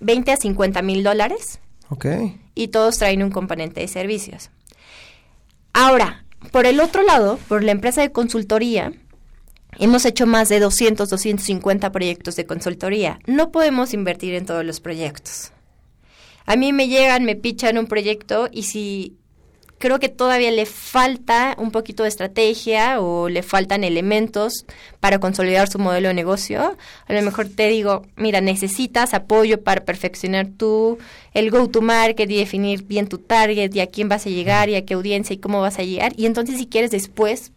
20 0.00 0.32
a 0.32 0.36
50 0.36 0.80
mil 0.82 1.02
dólares 1.02 1.60
Ok. 1.90 2.06
y 2.54 2.68
todos 2.68 2.96
traen 2.98 3.22
un 3.22 3.30
componente 3.30 3.80
de 3.80 3.88
servicios. 3.88 4.48
Ahora, 5.72 6.24
por 6.50 6.66
el 6.66 6.80
otro 6.80 7.02
lado, 7.02 7.38
por 7.48 7.62
la 7.62 7.72
empresa 7.72 8.00
de 8.00 8.12
consultoría, 8.12 8.92
hemos 9.78 10.04
hecho 10.04 10.26
más 10.26 10.48
de 10.48 10.60
200, 10.60 11.08
250 11.08 11.92
proyectos 11.92 12.36
de 12.36 12.46
consultoría. 12.46 13.18
No 13.26 13.52
podemos 13.52 13.94
invertir 13.94 14.34
en 14.34 14.46
todos 14.46 14.64
los 14.64 14.80
proyectos. 14.80 15.52
A 16.46 16.56
mí 16.56 16.72
me 16.72 16.88
llegan, 16.88 17.24
me 17.24 17.36
pichan 17.36 17.76
un 17.76 17.86
proyecto 17.86 18.48
y 18.52 18.64
si 18.64 19.16
creo 19.78 19.98
que 19.98 20.08
todavía 20.08 20.50
le 20.50 20.66
falta 20.66 21.54
un 21.58 21.70
poquito 21.70 22.02
de 22.02 22.08
estrategia 22.08 23.00
o 23.00 23.28
le 23.28 23.42
faltan 23.42 23.84
elementos 23.84 24.64
para 25.00 25.18
consolidar 25.18 25.68
su 25.68 25.78
modelo 25.78 26.08
de 26.08 26.14
negocio. 26.14 26.76
A 27.06 27.12
lo 27.12 27.22
mejor 27.22 27.48
te 27.48 27.68
digo, 27.68 28.02
mira, 28.16 28.40
necesitas 28.40 29.14
apoyo 29.14 29.62
para 29.62 29.84
perfeccionar 29.84 30.48
tu 30.48 30.98
el 31.34 31.50
go 31.50 31.68
to 31.68 31.82
market 31.82 32.30
y 32.30 32.36
definir 32.36 32.84
bien 32.84 33.06
tu 33.08 33.18
target 33.18 33.74
y 33.74 33.80
a 33.80 33.86
quién 33.86 34.08
vas 34.08 34.26
a 34.26 34.30
llegar 34.30 34.68
y 34.68 34.76
a 34.76 34.84
qué 34.84 34.94
audiencia 34.94 35.34
y 35.34 35.38
cómo 35.38 35.60
vas 35.60 35.78
a 35.78 35.82
llegar. 35.82 36.12
Y 36.16 36.26
entonces 36.26 36.58
si 36.58 36.66
quieres 36.66 36.90
después 36.90 37.52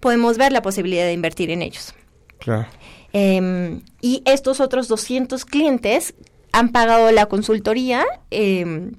podemos 0.00 0.36
ver 0.36 0.52
la 0.52 0.60
posibilidad 0.60 1.04
de 1.04 1.14
invertir 1.14 1.50
en 1.50 1.62
ellos. 1.62 1.94
Claro. 2.38 2.68
Eh, 3.14 3.80
y 4.02 4.22
estos 4.26 4.60
otros 4.60 4.88
200 4.88 5.44
clientes 5.46 6.14
han 6.52 6.70
pagado 6.70 7.10
la 7.10 7.26
consultoría 7.26 8.04
eh, 8.30 8.92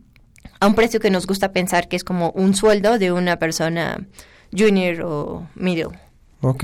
a 0.66 0.68
un 0.68 0.76
precio 0.76 0.99
que 0.99 1.09
nos 1.09 1.28
gusta 1.28 1.51
pensar 1.51 1.88
que 1.88 1.95
es 1.95 2.03
como 2.03 2.32
un 2.32 2.55
sueldo 2.55 2.97
de 2.97 3.11
una 3.11 3.38
persona 3.38 4.05
junior 4.51 5.01
o 5.01 5.47
middle. 5.55 5.97
Ok, 6.41 6.63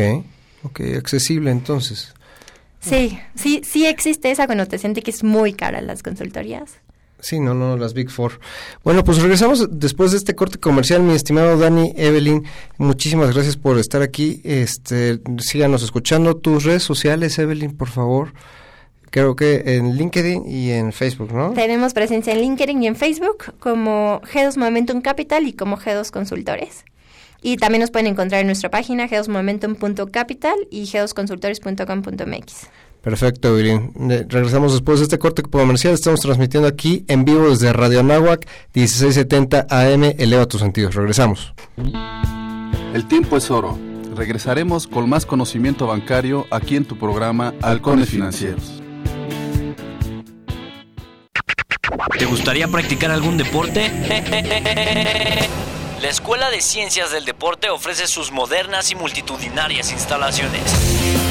ok, 0.63 0.81
accesible 0.97 1.51
entonces. 1.51 2.13
Sí, 2.79 3.19
sí, 3.35 3.61
sí 3.63 3.85
existe 3.85 4.31
esa 4.31 4.47
connotación 4.47 4.93
de 4.93 5.03
que 5.03 5.11
es 5.11 5.23
muy 5.23 5.53
cara 5.53 5.81
las 5.81 6.01
consultorías. 6.01 6.79
Sí, 7.19 7.39
no, 7.39 7.53
no, 7.53 7.77
las 7.77 7.93
Big 7.93 8.09
Four. 8.09 8.39
Bueno, 8.83 9.03
pues 9.03 9.21
regresamos 9.21 9.67
después 9.71 10.09
de 10.09 10.17
este 10.17 10.33
corte 10.33 10.57
comercial, 10.57 11.03
mi 11.03 11.13
estimado 11.13 11.55
Dani, 11.55 11.93
Evelyn, 11.95 12.43
muchísimas 12.79 13.31
gracias 13.31 13.57
por 13.57 13.77
estar 13.77 14.01
aquí. 14.01 14.41
Este, 14.43 15.21
síganos 15.37 15.83
escuchando 15.83 16.35
tus 16.37 16.63
redes 16.63 16.81
sociales, 16.81 17.37
Evelyn, 17.37 17.77
por 17.77 17.89
favor. 17.89 18.33
Creo 19.11 19.35
que 19.35 19.63
en 19.65 19.97
LinkedIn 19.97 20.49
y 20.49 20.71
en 20.71 20.93
Facebook, 20.93 21.33
¿no? 21.33 21.51
Tenemos 21.51 21.93
presencia 21.93 22.33
en 22.33 22.39
LinkedIn 22.39 22.81
y 22.81 22.87
en 22.87 22.95
Facebook 22.95 23.53
como 23.59 24.21
G2 24.21 24.57
Momentum 24.57 25.01
Capital 25.01 25.45
y 25.45 25.53
como 25.53 25.77
G2 25.77 26.09
Consultores. 26.11 26.85
Y 27.41 27.57
también 27.57 27.81
nos 27.81 27.91
pueden 27.91 28.07
encontrar 28.07 28.41
en 28.41 28.47
nuestra 28.47 28.69
página 28.69 29.09
g2momentum.capital 29.09 30.55
y 30.69 30.83
g2consultores.com.mx. 30.83 32.67
Perfecto, 33.01 33.49
Evelyn. 33.49 33.91
Regresamos 34.29 34.73
después 34.73 34.99
de 34.99 35.03
este 35.03 35.17
corte 35.17 35.41
comercial. 35.41 35.93
Estamos 35.93 36.21
transmitiendo 36.21 36.69
aquí 36.69 37.03
en 37.07 37.25
vivo 37.25 37.49
desde 37.49 37.73
Radio 37.73 37.99
Anáhuac, 37.99 38.47
1670 38.75 39.65
AM. 39.69 40.03
Eleva 40.19 40.45
tus 40.45 40.61
sentidos. 40.61 40.93
Regresamos. 40.95 41.53
El 42.93 43.07
tiempo 43.07 43.37
es 43.37 43.49
oro. 43.49 43.77
Regresaremos 44.15 44.87
con 44.87 45.09
más 45.09 45.25
conocimiento 45.25 45.87
bancario 45.87 46.45
aquí 46.51 46.75
en 46.75 46.85
tu 46.85 46.97
programa 46.97 47.55
Halcones 47.61 48.09
Financieros. 48.09 48.80
¿Te 52.17 52.25
gustaría 52.25 52.67
practicar 52.67 53.11
algún 53.11 53.37
deporte? 53.37 53.91
La 56.01 56.09
Escuela 56.09 56.49
de 56.49 56.61
Ciencias 56.61 57.11
del 57.11 57.25
Deporte 57.25 57.69
ofrece 57.69 58.07
sus 58.07 58.31
modernas 58.31 58.89
y 58.89 58.95
multitudinarias 58.95 59.91
instalaciones. 59.91 60.63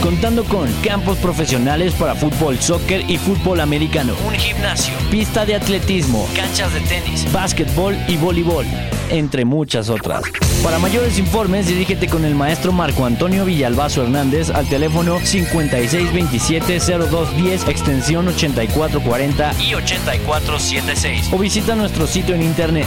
Contando 0.00 0.44
con 0.44 0.72
campos 0.84 1.18
profesionales 1.18 1.92
para 1.94 2.14
fútbol, 2.14 2.56
soccer 2.60 3.10
y 3.10 3.18
fútbol 3.18 3.58
americano, 3.58 4.14
un 4.24 4.34
gimnasio, 4.34 4.94
pista 5.10 5.44
de 5.44 5.56
atletismo, 5.56 6.28
canchas 6.36 6.72
de 6.72 6.78
tenis, 6.82 7.26
básquetbol 7.32 7.96
y 8.06 8.16
voleibol, 8.16 8.64
entre 9.10 9.44
muchas 9.44 9.88
otras. 9.88 10.22
Para 10.62 10.78
mayores 10.78 11.18
informes, 11.18 11.66
dirígete 11.66 12.06
con 12.06 12.24
el 12.24 12.36
maestro 12.36 12.70
Marco 12.70 13.06
Antonio 13.06 13.44
Villalbazo 13.44 14.04
Hernández 14.04 14.50
al 14.50 14.68
teléfono 14.68 15.18
5627-0210, 15.18 17.68
extensión 17.68 18.28
8440 18.28 19.52
y 19.60 19.74
8476. 19.74 21.32
O 21.32 21.38
visita 21.38 21.74
nuestro 21.74 22.06
sitio 22.06 22.36
en 22.36 22.42
internet 22.42 22.86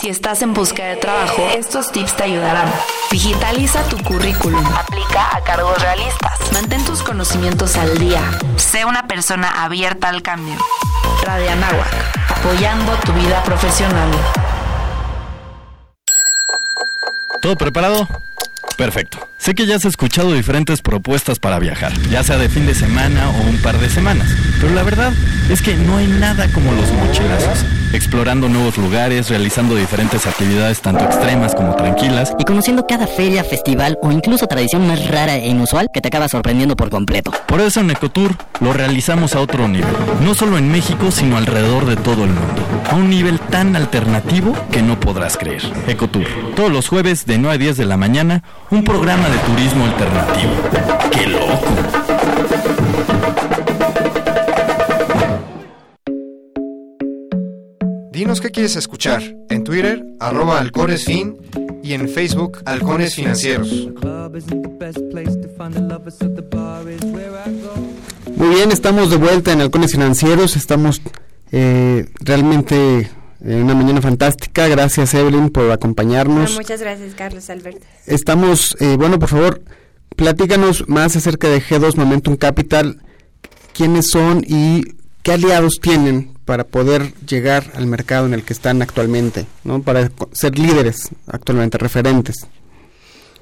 Si 0.00 0.08
estás 0.08 0.42
en 0.42 0.52
busca 0.52 0.84
de 0.84 0.96
trabajo, 0.96 1.48
estos 1.56 1.90
tips 1.90 2.16
te 2.16 2.24
ayudarán. 2.24 2.70
Digitaliza 3.10 3.82
tu 3.84 3.96
currículum. 4.02 4.64
Aplica 4.76 5.34
a 5.34 5.40
cargos 5.42 5.80
realistas. 5.80 6.52
Mantén 6.52 6.84
tus 6.84 7.02
conocimientos 7.02 7.76
al 7.76 7.96
día. 7.98 8.20
Sé 8.56 8.84
una 8.84 9.06
persona 9.06 9.64
abierta 9.64 10.08
al 10.10 10.20
cambio. 10.20 10.56
Radio 11.22 11.52
Anáhuac, 11.52 11.94
apoyando 12.28 12.92
tu 13.04 13.12
vida 13.14 13.42
profesional. 13.44 14.10
¿Todo 17.40 17.56
preparado? 17.56 18.06
Perfecto. 18.76 19.28
Sé 19.44 19.54
que 19.54 19.66
ya 19.66 19.76
has 19.76 19.84
escuchado 19.84 20.32
diferentes 20.32 20.80
propuestas 20.80 21.38
para 21.38 21.58
viajar, 21.58 21.92
ya 22.08 22.24
sea 22.24 22.38
de 22.38 22.48
fin 22.48 22.64
de 22.64 22.74
semana 22.74 23.28
o 23.28 23.42
un 23.42 23.58
par 23.58 23.78
de 23.78 23.90
semanas, 23.90 24.34
pero 24.58 24.72
la 24.72 24.82
verdad 24.82 25.12
es 25.50 25.60
que 25.60 25.74
no 25.74 25.98
hay 25.98 26.06
nada 26.06 26.48
como 26.48 26.72
los 26.72 26.90
mochilazos. 26.92 27.62
Explorando 27.92 28.48
nuevos 28.48 28.76
lugares, 28.78 29.28
realizando 29.28 29.76
diferentes 29.76 30.26
actividades 30.26 30.80
tanto 30.80 31.04
extremas 31.04 31.54
como 31.54 31.76
tranquilas. 31.76 32.34
Y 32.40 32.44
conociendo 32.44 32.86
cada 32.88 33.06
feria, 33.06 33.44
festival 33.44 33.98
o 34.02 34.10
incluso 34.10 34.48
tradición 34.48 34.86
más 34.88 35.06
rara 35.08 35.36
e 35.36 35.46
inusual 35.46 35.90
que 35.92 36.00
te 36.00 36.08
acaba 36.08 36.28
sorprendiendo 36.28 36.74
por 36.74 36.90
completo. 36.90 37.30
Por 37.46 37.60
eso 37.60 37.80
en 37.80 37.90
Ecotour 37.90 38.34
lo 38.60 38.72
realizamos 38.72 39.36
a 39.36 39.40
otro 39.40 39.68
nivel, 39.68 39.94
no 40.22 40.34
solo 40.34 40.58
en 40.58 40.72
México, 40.72 41.12
sino 41.12 41.36
alrededor 41.36 41.84
de 41.84 41.96
todo 41.96 42.24
el 42.24 42.30
mundo. 42.30 42.62
A 42.90 42.96
un 42.96 43.10
nivel 43.10 43.38
tan 43.38 43.76
alternativo 43.76 44.56
que 44.72 44.82
no 44.82 44.98
podrás 44.98 45.36
creer. 45.36 45.62
Ecotour, 45.86 46.26
todos 46.56 46.72
los 46.72 46.88
jueves 46.88 47.26
de 47.26 47.38
9 47.38 47.54
a 47.54 47.58
10 47.58 47.76
de 47.76 47.84
la 47.84 47.96
mañana, 47.96 48.42
un 48.70 48.82
programa 48.82 49.28
de 49.28 49.33
turismo 49.38 49.84
alternativo. 49.84 50.52
¡Qué 51.10 51.26
loco! 51.26 51.64
Dinos 58.12 58.40
qué 58.40 58.50
quieres 58.50 58.76
escuchar. 58.76 59.22
En 59.50 59.64
Twitter, 59.64 60.04
arroba 60.20 60.58
halconesfin 60.58 61.36
y 61.82 61.92
en 61.92 62.08
Facebook, 62.08 62.62
Halcones 62.64 63.14
Financieros. 63.14 63.68
Muy 68.36 68.48
bien, 68.54 68.72
estamos 68.72 69.10
de 69.10 69.16
vuelta 69.16 69.52
en 69.52 69.60
Halcones 69.60 69.92
Financieros. 69.92 70.56
Estamos 70.56 71.02
eh, 71.52 72.06
realmente 72.20 73.00
en 73.00 73.23
una 73.44 73.74
mañana 73.74 74.00
fantástica. 74.00 74.68
Gracias, 74.68 75.14
Evelyn, 75.14 75.50
por 75.50 75.70
acompañarnos. 75.70 76.36
Bueno, 76.36 76.56
muchas 76.56 76.80
gracias, 76.80 77.14
Carlos 77.14 77.48
Alberto. 77.50 77.86
Estamos, 78.06 78.76
eh, 78.80 78.96
bueno, 78.96 79.18
por 79.18 79.28
favor, 79.28 79.62
platícanos 80.16 80.88
más 80.88 81.14
acerca 81.16 81.48
de 81.48 81.60
G2 81.60 81.96
Momentum 81.96 82.36
Capital. 82.36 83.02
¿Quiénes 83.74 84.08
son 84.08 84.44
y 84.46 84.82
qué 85.22 85.32
aliados 85.32 85.80
tienen 85.80 86.34
para 86.44 86.64
poder 86.64 87.14
llegar 87.26 87.64
al 87.74 87.86
mercado 87.86 88.26
en 88.26 88.34
el 88.34 88.44
que 88.44 88.52
están 88.52 88.82
actualmente, 88.82 89.46
¿no? 89.64 89.82
para 89.82 90.10
ser 90.32 90.58
líderes 90.58 91.08
actualmente, 91.26 91.78
referentes. 91.78 92.46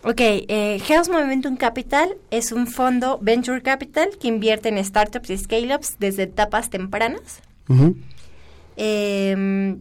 Ok, 0.05 0.21
eh, 0.21 0.81
Health 0.89 1.11
Momentum 1.11 1.57
Capital 1.57 2.17
es 2.31 2.51
un 2.51 2.67
fondo 2.67 3.19
Venture 3.23 3.63
Capital 3.63 4.11
que 4.21 4.29
invierte 4.29 4.69
en 4.69 4.83
startups 4.85 5.31
y 5.31 5.39
scale-ups 5.39 5.97
desde 5.99 6.25
etapas 6.25 6.71
tempranas. 6.71 7.41
eh, 8.77 9.77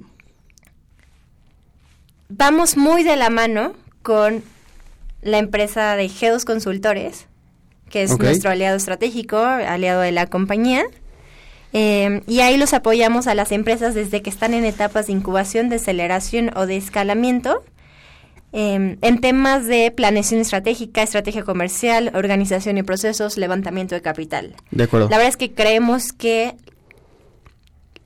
vamos 2.31 2.77
muy 2.77 3.03
de 3.03 3.15
la 3.15 3.29
mano 3.29 3.73
con 4.01 4.43
la 5.21 5.37
empresa 5.37 5.95
de 5.95 6.05
G2 6.05 6.43
Consultores, 6.43 7.27
que 7.89 8.03
es 8.03 8.17
nuestro 8.17 8.49
aliado 8.49 8.77
estratégico, 8.77 9.37
aliado 9.37 10.01
de 10.01 10.11
la 10.11 10.27
compañía. 10.27 10.83
Eh, 11.73 12.21
y 12.27 12.41
ahí 12.41 12.57
los 12.57 12.73
apoyamos 12.73 13.27
a 13.27 13.35
las 13.35 13.51
empresas 13.51 13.95
desde 13.95 14.21
que 14.21 14.29
están 14.29 14.53
en 14.53 14.65
etapas 14.65 15.07
de 15.07 15.13
incubación, 15.13 15.69
de 15.69 15.77
aceleración 15.77 16.51
o 16.55 16.65
de 16.65 16.77
escalamiento, 16.77 17.63
eh, 18.53 18.97
en 19.01 19.21
temas 19.21 19.65
de 19.67 19.91
planeación 19.91 20.41
estratégica, 20.41 21.01
estrategia 21.01 21.43
comercial, 21.43 22.11
organización 22.13 22.77
y 22.77 22.83
procesos, 22.83 23.37
levantamiento 23.37 23.95
de 23.95 24.01
capital. 24.01 24.55
De 24.71 24.83
acuerdo. 24.83 25.07
La 25.09 25.17
verdad 25.17 25.29
es 25.29 25.37
que 25.37 25.53
creemos 25.53 26.11
que 26.11 26.55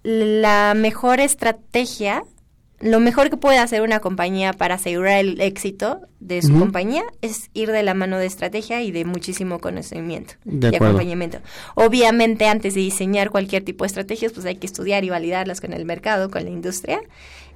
la 0.03 0.75
mejor 0.75 1.19
estrategia, 1.19 2.23
lo 2.85 2.99
mejor 2.99 3.29
que 3.29 3.37
puede 3.37 3.57
hacer 3.57 3.81
una 3.81 3.99
compañía 3.99 4.53
para 4.53 4.75
asegurar 4.75 5.17
el 5.19 5.41
éxito 5.41 6.01
de 6.19 6.41
su 6.41 6.57
compañía 6.57 7.03
es 7.21 7.49
ir 7.53 7.71
de 7.71 7.83
la 7.83 7.93
mano 7.93 8.17
de 8.17 8.25
estrategia 8.25 8.81
y 8.81 8.91
de 8.91 9.05
muchísimo 9.05 9.59
conocimiento 9.59 10.35
De 10.43 10.67
y 10.67 10.75
acuerdo. 10.75 10.93
acompañamiento. 10.95 11.39
Obviamente, 11.75 12.47
antes 12.47 12.75
de 12.75 12.81
diseñar 12.81 13.29
cualquier 13.31 13.63
tipo 13.63 13.83
de 13.83 13.87
estrategias, 13.87 14.31
pues 14.33 14.45
hay 14.45 14.55
que 14.55 14.67
estudiar 14.67 15.03
y 15.03 15.09
validarlas 15.09 15.61
con 15.61 15.73
el 15.73 15.83
mercado, 15.85 16.29
con 16.29 16.43
la 16.45 16.49
industria. 16.51 17.01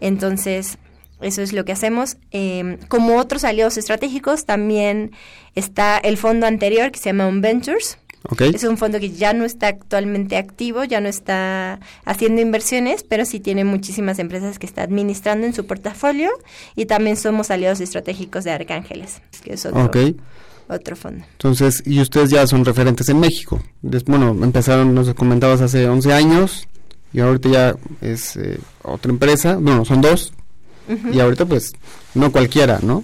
Entonces, 0.02 0.78
Eso 1.22 1.42
es 1.42 1.52
lo 1.52 1.66
que 1.66 1.74
hacemos. 1.74 2.16
Eh, 2.32 2.78
como 2.88 3.18
otros 3.18 3.44
aliados 3.44 3.78
estratégicos, 3.78 4.46
también 4.46 5.12
está 5.54 5.98
el 5.98 6.16
fondo 6.18 6.48
anterior 6.48 6.92
que 6.92 7.00
se 7.00 7.10
llama 7.10 7.30
Ventures. 7.34 7.98
Es 8.40 8.64
un 8.64 8.78
fondo 8.78 9.00
que 9.00 9.12
ya 9.12 9.34
no 9.34 9.46
está 9.46 9.68
actualmente 9.68 10.38
activo, 10.38 10.84
ya 10.84 11.00
no 11.00 11.08
está 11.08 11.80
haciendo 12.04 12.42
inversiones, 12.42 13.04
pero 13.04 13.26
sí 13.26 13.40
tiene 13.40 13.64
muchísimas 13.64 14.20
empresas 14.20 14.60
que 14.60 14.66
está 14.66 14.84
administrando 14.84 15.48
en 15.48 15.54
su 15.54 15.66
portafolio 15.66 16.30
y 16.76 16.86
también 16.86 17.16
somos 17.16 17.50
aliados 17.50 17.80
estratégicos 17.80 18.44
de 18.44 18.52
Arcángeles, 18.52 19.22
que 19.44 19.54
es 19.54 19.66
otro, 19.66 19.90
otro 20.68 20.96
fondo. 20.96 21.26
Entonces, 21.32 21.82
y 21.86 22.02
ustedes 22.02 22.30
ya 22.30 22.46
son 22.46 22.66
referentes 22.66 23.08
en 23.10 23.20
México. 23.20 23.62
bueno, 23.82 24.38
empezaron, 24.44 24.94
nos 24.94 25.14
comentabas, 25.14 25.62
hace 25.62 25.88
11 25.88 26.14
años 26.14 26.68
y 27.14 27.22
ahorita 27.22 27.50
ya 27.50 27.76
es 28.02 28.36
eh, 28.36 28.60
otra 28.84 29.12
empresa, 29.12 29.56
bueno, 29.56 29.86
son 29.86 30.02
dos, 30.02 30.34
y 31.12 31.20
ahorita 31.20 31.46
pues 31.46 31.72
no 32.16 32.32
cualquiera, 32.32 32.80
¿no? 32.82 33.04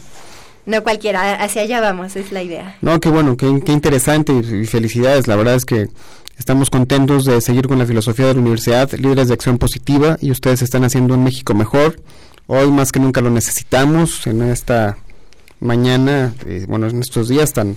No 0.65 0.83
cualquiera, 0.83 1.35
hacia 1.35 1.61
allá 1.61 1.79
vamos, 1.79 2.15
es 2.15 2.31
la 2.31 2.41
idea. 2.41 2.77
No, 2.81 2.99
qué 2.99 3.09
bueno, 3.09 3.37
qué, 3.37 3.61
qué 3.63 3.71
interesante 3.71 4.33
y, 4.33 4.65
felicidades, 4.65 5.27
la 5.27 5.35
verdad 5.35 5.55
es 5.55 5.65
que 5.65 5.87
estamos 6.37 6.69
contentos 6.69 7.25
de 7.25 7.39
seguir 7.41 7.67
con 7.67 7.77
la 7.77 7.85
filosofía 7.85 8.27
de 8.27 8.33
la 8.33 8.39
universidad, 8.41 8.91
líderes 8.93 9.27
de 9.27 9.35
acción 9.35 9.57
positiva 9.57 10.17
y 10.21 10.31
ustedes 10.31 10.61
están 10.61 10.83
haciendo 10.83 11.13
un 11.13 11.23
México 11.23 11.53
mejor. 11.53 11.99
Hoy 12.47 12.71
más 12.71 12.91
que 12.91 12.99
nunca 12.99 13.21
lo 13.21 13.29
necesitamos 13.29 14.25
en 14.27 14.41
esta 14.43 14.97
mañana, 15.59 16.33
eh, 16.45 16.65
bueno, 16.67 16.87
en 16.87 16.99
estos 16.99 17.27
días 17.27 17.53
tan 17.53 17.75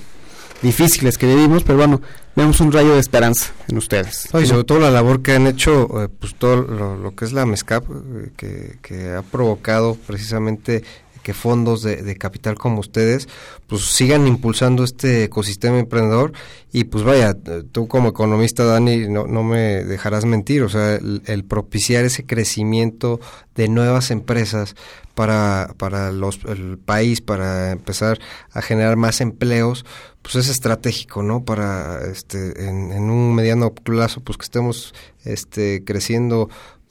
difíciles 0.63 1.19
que 1.19 1.27
vivimos, 1.27 1.63
pero 1.63 1.79
bueno, 1.79 2.01
vemos 2.35 2.61
un 2.61 2.73
rayo 2.73 2.95
de 2.95 3.01
esperanza 3.01 3.53
en 3.69 3.79
ustedes. 3.79 4.29
y 4.41 4.47
sobre 4.47 4.65
todo 4.65 4.81
la 4.81 4.91
labor 4.91 5.23
que 5.23 5.33
han 5.33 5.47
hecho, 5.47 6.05
eh, 6.05 6.09
pues 6.09 6.35
todo 6.35 6.57
lo, 6.57 7.15
que 7.15 7.25
es 7.25 7.33
la 7.33 7.47
MESCAP, 7.47 7.85
eh, 7.85 8.31
que, 8.37 8.79
que, 8.83 9.11
ha 9.11 9.23
provocado 9.23 9.97
precisamente 10.07 10.83
que 11.29 11.35
fondos 11.35 11.83
de, 11.83 12.17
capital 12.17 12.57
como 12.57 12.81
ustedes 12.81 13.29
pues 13.67 13.83
sigan 13.83 14.27
impulsando 14.27 14.83
este 14.83 15.25
ecosistema 15.25 15.79
emprendedor 15.79 16.33
y 16.73 16.85
pues 16.85 17.05
vaya, 17.05 17.37
tú 17.71 17.87
como 17.87 18.09
economista 18.09 18.65
Dani 18.65 19.09
no, 19.09 19.27
no 19.27 19.43
me 19.43 19.85
dejarás 19.85 20.25
mentir, 20.25 20.63
o 20.63 20.71
sea, 20.71 20.95
el, 20.95 21.45
propiciar 21.45 22.07
ese 22.07 22.25
crecimiento 22.25 23.21
de 23.55 23.69
nuevas 23.69 24.11
empresas 24.11 24.75
para, 25.15 25.75
para 25.77 26.13
los, 26.13 26.41
el 26.47 26.79
país, 26.79 27.21
para 27.21 27.73
empezar 27.73 28.19
a 28.53 28.63
generar 28.63 28.97
más 28.97 29.21
empleos, 29.21 29.85
pues 30.23 30.37
es 30.37 30.49
estratégico, 30.49 31.23
¿no? 31.23 31.45
Para 31.45 32.07
este 32.11 32.67
en, 32.67 32.91
en 32.91 33.11
un 33.11 33.35
mediano 33.35 33.75
plazo 33.75 34.23
pues 34.23 34.39
que 34.39 34.45
estemos 34.45 34.95
este 35.25 35.85
creciendo 35.85 36.49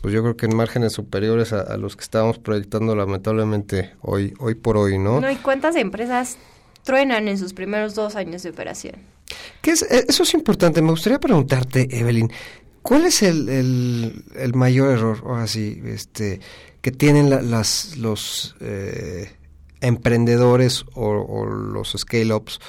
pues 0.08 0.16
yo 0.16 0.22
creo 0.22 0.38
que 0.38 0.46
en 0.46 0.56
márgenes 0.56 0.94
superiores 0.94 1.52
a, 1.52 1.76
los 1.76 1.98
que 1.98 2.02
estábamos 2.02 2.40
proyectando 2.40 2.96
lamentablemente 2.96 3.92
hoy, 4.00 4.34
hoy 4.40 4.56
por 4.56 4.78
hoy, 4.78 4.98
¿no? 4.98 5.20
No, 5.20 5.30
¿y 5.30 5.36
cuántas 5.36 5.76
empresas 5.76 6.38
truenan 6.84 7.28
en 7.28 7.38
sus 7.38 7.52
primeros 7.52 7.94
dos 7.94 8.16
años 8.16 8.42
de 8.42 8.52
operación? 8.52 8.96
¿Qué 9.62 9.72
es, 9.72 9.82
eh, 9.82 10.06
eso 10.08 10.24
es 10.24 10.34
importante. 10.34 10.82
Me 10.82 10.92
gustaría 10.92 11.20
preguntarte, 11.20 11.90
Evelyn, 11.92 12.32
¿cuál 12.82 13.04
es 13.04 13.22
el, 13.22 14.24
el, 14.34 14.54
mayor 14.54 14.94
error, 14.94 15.22
o 15.26 15.36
así, 15.36 15.82
este, 15.84 16.40
que 16.80 16.94
tienen 16.94 17.30
las, 17.52 17.98
los 17.98 18.56
eh, 18.62 19.30
emprendedores 19.82 20.86
o, 20.94 21.46
los 21.46 21.96
scale-ups 21.98 22.62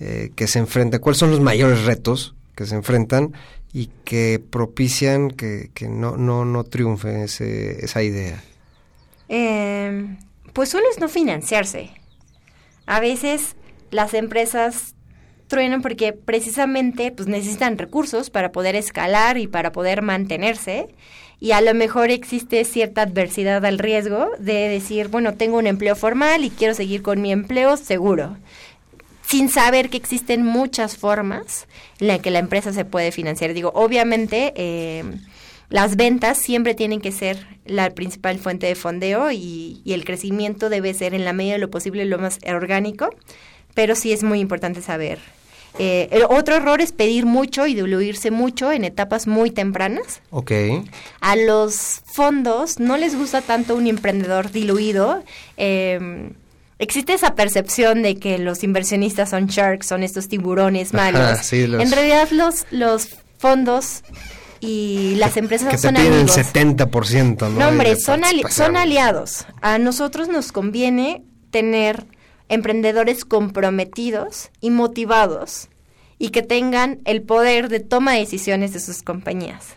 eh, 0.00 0.30
que 0.34 0.46
se 0.46 0.58
enfrentan? 0.58 1.00
¿Cuáles 1.02 1.18
son 1.18 1.32
los 1.32 1.40
mayores 1.40 1.84
retos 1.84 2.34
que 2.54 2.64
se 2.64 2.76
enfrentan 2.76 3.34
y 3.72 3.90
que 4.04 4.42
propician 4.50 5.30
que, 5.30 5.70
no, 5.88 6.16
no, 6.16 6.44
no 6.44 6.64
triunfe 6.64 7.24
ese, 7.24 7.84
esa 7.84 8.02
idea? 8.02 8.42
Eh, 9.28 10.16
pues 10.52 10.74
uno 10.74 10.84
es 10.90 10.98
no 10.98 11.08
financiarse. 11.08 11.90
A 12.86 13.00
veces 13.00 13.56
las 13.90 14.14
empresas 14.14 14.94
truenan 15.48 15.82
porque 15.82 16.12
precisamente 16.12 17.10
pues 17.10 17.28
necesitan 17.28 17.78
recursos 17.78 18.30
para 18.30 18.52
poder 18.52 18.76
escalar 18.76 19.38
y 19.38 19.46
para 19.46 19.72
poder 19.72 20.02
mantenerse 20.02 20.88
y 21.40 21.52
a 21.52 21.60
lo 21.60 21.72
mejor 21.74 22.10
existe 22.10 22.64
cierta 22.64 23.02
adversidad 23.02 23.64
al 23.64 23.78
riesgo 23.78 24.30
de 24.38 24.68
decir, 24.68 25.08
bueno, 25.08 25.34
tengo 25.34 25.58
un 25.58 25.66
empleo 25.66 25.94
formal 25.94 26.44
y 26.44 26.50
quiero 26.50 26.74
seguir 26.74 27.02
con 27.02 27.22
mi 27.22 27.32
empleo 27.32 27.76
seguro 27.76 28.36
sin 29.28 29.50
saber 29.50 29.90
que 29.90 29.96
existen 29.96 30.42
muchas 30.44 30.96
formas 30.96 31.66
en 32.00 32.08
las 32.08 32.20
que 32.20 32.30
la 32.30 32.38
empresa 32.38 32.72
se 32.72 32.84
puede 32.84 33.12
financiar. 33.12 33.52
Digo, 33.52 33.72
obviamente 33.74 34.54
eh, 34.56 35.04
las 35.68 35.96
ventas 35.96 36.38
siempre 36.38 36.74
tienen 36.74 37.00
que 37.00 37.12
ser 37.12 37.46
la 37.66 37.90
principal 37.90 38.38
fuente 38.38 38.66
de 38.66 38.74
fondeo 38.74 39.30
y, 39.30 39.82
el 39.86 40.04
crecimiento 40.04 40.70
debe 40.70 40.94
ser 40.94 41.14
en 41.14 41.24
la 41.24 41.32
medida 41.32 41.54
de 41.54 41.58
lo 41.58 41.70
posible 41.70 42.04
lo 42.06 42.18
más 42.18 42.38
orgánico, 42.46 43.10
pero 43.74 43.94
sí 43.94 44.12
es 44.12 44.22
muy 44.22 44.40
importante 44.40 44.80
saber. 44.80 45.18
Eh, 45.78 46.08
el 46.10 46.24
otro 46.24 46.56
error 46.56 46.80
es 46.80 46.92
pedir 46.92 47.26
mucho 47.26 47.66
y 47.66 47.74
diluirse 47.74 48.30
mucho 48.30 48.72
en 48.72 48.84
etapas 48.84 49.26
muy 49.26 49.50
tempranas. 49.50 50.22
Ok. 50.30 50.52
A 51.20 51.36
los 51.36 52.00
fondos 52.06 52.80
no 52.80 52.96
les 52.96 53.14
gusta 53.14 53.42
tanto 53.42 53.76
un 53.76 53.86
emprendedor 53.86 54.50
diluido. 54.50 55.22
Eh, 55.56 56.30
existe 56.78 57.14
esa 57.14 57.34
percepción 57.34 58.02
de 58.02 58.16
que 58.16 58.38
los 58.38 58.62
inversionistas 58.62 59.30
son 59.30 59.46
sharks, 59.46 59.86
son 59.86 60.02
estos 60.02 60.28
tiburones 60.28 60.94
malos. 60.94 61.52
En 61.52 61.90
realidad 61.90 62.28
los, 62.30 62.66
los 62.70 63.08
fondos 63.38 64.02
y 64.60 65.14
las 65.16 65.36
empresas 65.36 65.70
que 65.70 65.78
son 65.78 65.94
te 65.94 66.00
amigos. 66.00 66.36
el 66.36 66.44
70%, 66.44 67.40
¿no? 67.40 67.50
No, 67.50 67.68
hombre, 67.68 67.96
son, 67.96 68.22
son 68.50 68.76
aliados. 68.76 69.46
A 69.60 69.78
nosotros 69.78 70.28
nos 70.28 70.52
conviene 70.52 71.22
tener 71.50 72.06
emprendedores 72.48 73.24
comprometidos 73.24 74.50
y 74.60 74.70
motivados 74.70 75.68
y 76.18 76.30
que 76.30 76.42
tengan 76.42 77.00
el 77.04 77.22
poder 77.22 77.68
de 77.68 77.80
toma 77.80 78.14
de 78.14 78.20
decisiones 78.20 78.72
de 78.72 78.80
sus 78.80 79.02
compañías. 79.02 79.76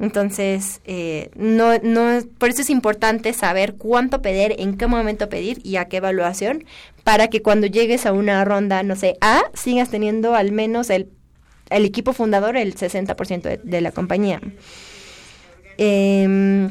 Entonces, 0.00 0.80
eh, 0.84 1.30
no, 1.34 1.78
no, 1.78 2.20
por 2.38 2.50
eso 2.50 2.62
es 2.62 2.70
importante 2.70 3.32
saber 3.32 3.74
cuánto 3.74 4.22
pedir, 4.22 4.54
en 4.58 4.76
qué 4.76 4.86
momento 4.86 5.28
pedir 5.28 5.60
y 5.64 5.76
a 5.76 5.86
qué 5.86 5.96
evaluación, 5.96 6.64
para 7.02 7.28
que 7.28 7.42
cuando 7.42 7.66
llegues 7.66 8.06
a 8.06 8.12
una 8.12 8.44
ronda, 8.44 8.82
no 8.84 8.94
sé, 8.94 9.16
A, 9.20 9.42
sigas 9.54 9.90
teniendo 9.90 10.36
al 10.36 10.52
menos 10.52 10.88
el, 10.90 11.08
el 11.70 11.84
equipo 11.84 12.12
fundador 12.12 12.56
el 12.56 12.76
60% 12.76 13.42
de, 13.42 13.60
de, 13.62 13.80
la 13.80 13.90
compañía. 13.90 14.40
Em, 15.78 16.70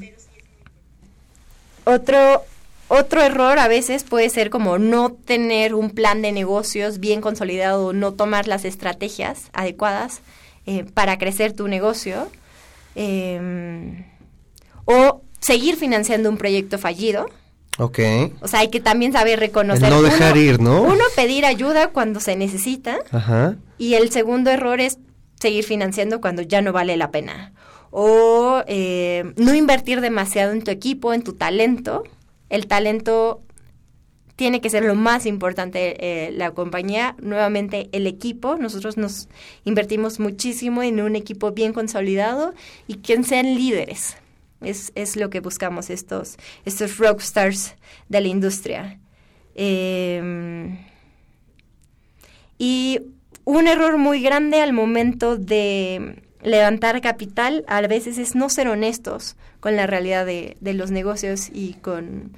otro, 1.83 2.43
otro 2.87 3.21
error 3.21 3.59
a 3.59 3.67
veces 3.67 4.05
puede 4.05 4.29
ser 4.29 4.49
como 4.49 4.77
no 4.77 5.11
tener 5.11 5.73
un 5.73 5.89
plan 5.89 6.21
de 6.21 6.31
negocios 6.31 6.99
bien 6.99 7.19
consolidado, 7.19 7.91
no 7.91 8.13
tomar 8.13 8.47
las 8.47 8.63
estrategias 8.63 9.49
adecuadas 9.51 10.21
eh, 10.65 10.85
para 10.93 11.17
crecer 11.17 11.53
tu 11.53 11.67
negocio 11.67 12.29
eh, 12.97 14.05
o 14.85 15.21
seguir 15.39 15.77
financiando 15.77 16.29
un 16.29 16.37
proyecto 16.37 16.77
fallido. 16.77 17.27
Ok. 17.77 17.99
O 18.41 18.47
sea, 18.47 18.61
hay 18.61 18.69
que 18.69 18.79
también 18.79 19.13
saber 19.13 19.39
reconocer. 19.39 19.89
no 19.89 20.01
dejar 20.01 20.35
ir, 20.35 20.59
¿no? 20.59 20.81
Uno, 20.81 21.03
pedir 21.15 21.45
ayuda 21.45 21.89
cuando 21.89 22.19
se 22.19 22.35
necesita. 22.35 22.97
Ajá. 23.11 23.55
Y 23.77 23.93
el 23.93 24.11
segundo 24.11 24.49
error 24.49 24.79
es 24.79 24.97
seguir 25.39 25.63
financiando 25.63 26.19
cuando 26.19 26.41
ya 26.41 26.61
no 26.61 26.73
vale 26.73 26.97
la 26.97 27.11
pena. 27.11 27.53
O 27.91 28.63
eh, 28.65 29.31
no 29.35 29.53
invertir 29.53 30.01
demasiado 30.01 30.51
en 30.51 30.63
tu 30.63 30.71
equipo, 30.71 31.13
en 31.13 31.21
tu 31.21 31.33
talento. 31.33 32.03
El 32.49 32.65
talento 32.65 33.41
tiene 34.37 34.61
que 34.61 34.69
ser 34.69 34.83
lo 34.85 34.93
más 34.93 35.25
importante 35.25 35.97
eh, 35.99 36.31
la 36.31 36.51
compañía. 36.51 37.15
Nuevamente, 37.19 37.89
el 37.91 38.05
equipo. 38.05 38.55
Nosotros 38.55 38.95
nos 38.95 39.27
invertimos 39.65 40.19
muchísimo 40.19 40.83
en 40.83 41.01
un 41.01 41.15
equipo 41.15 41.51
bien 41.51 41.73
consolidado 41.73 42.53
y 42.85 42.97
que 42.97 43.21
sean 43.23 43.55
líderes. 43.55 44.15
Es, 44.61 44.91
es 44.93 45.15
lo 45.15 45.31
que 45.31 45.39
buscamos, 45.39 45.89
estos, 45.89 46.37
estos 46.65 46.99
rockstars 46.99 47.75
de 48.09 48.21
la 48.21 48.27
industria. 48.27 48.99
Em, 49.55 50.77
y 52.59 52.99
un 53.43 53.67
error 53.67 53.97
muy 53.97 54.21
grande 54.21 54.61
al 54.61 54.71
momento 54.71 55.35
de 55.35 56.21
levantar 56.43 57.01
capital 57.01 57.65
a 57.67 57.81
veces 57.81 58.19
es 58.19 58.35
no 58.35 58.49
ser 58.49 58.67
honestos 58.67 59.35
con 59.59 59.75
la 59.75 59.87
realidad 59.87 60.27
de, 60.27 60.57
de 60.61 60.75
los 60.75 60.91
negocios 60.91 61.49
y 61.51 61.73
con 61.73 62.33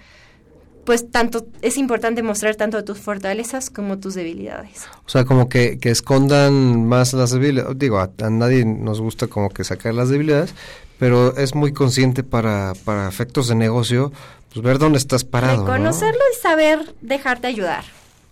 pues 0.90 1.12
tanto 1.12 1.46
es 1.62 1.78
importante 1.78 2.24
mostrar 2.24 2.56
tanto 2.56 2.84
tus 2.84 2.98
fortalezas 2.98 3.70
como 3.70 4.00
tus 4.00 4.16
debilidades. 4.16 4.88
O 5.06 5.10
sea, 5.10 5.24
como 5.24 5.48
que, 5.48 5.78
que 5.78 5.92
escondan 5.92 6.88
más 6.88 7.14
las 7.14 7.30
debilidades. 7.30 7.78
Digo, 7.78 8.00
a, 8.00 8.10
nadie 8.32 8.66
nos 8.66 9.00
gusta 9.00 9.28
como 9.28 9.52
que 9.52 9.64
sacar 9.64 9.94
las 9.94 10.10
debilidades, 10.10 10.56
pero 10.98 11.38
es 11.38 11.54
muy 11.54 11.74
consciente 11.74 12.24
para, 12.24 12.74
para 12.86 13.08
efectos 13.08 13.50
de 13.50 13.54
negocio, 13.54 14.12
pues 14.52 14.66
ver 14.66 14.80
dónde 14.80 14.98
estás 14.98 15.24
parado. 15.24 15.64
Reconocerlo 15.64 16.22
y 16.36 16.42
saber 16.42 16.96
dejarte 17.02 17.46
ayudar. 17.46 17.84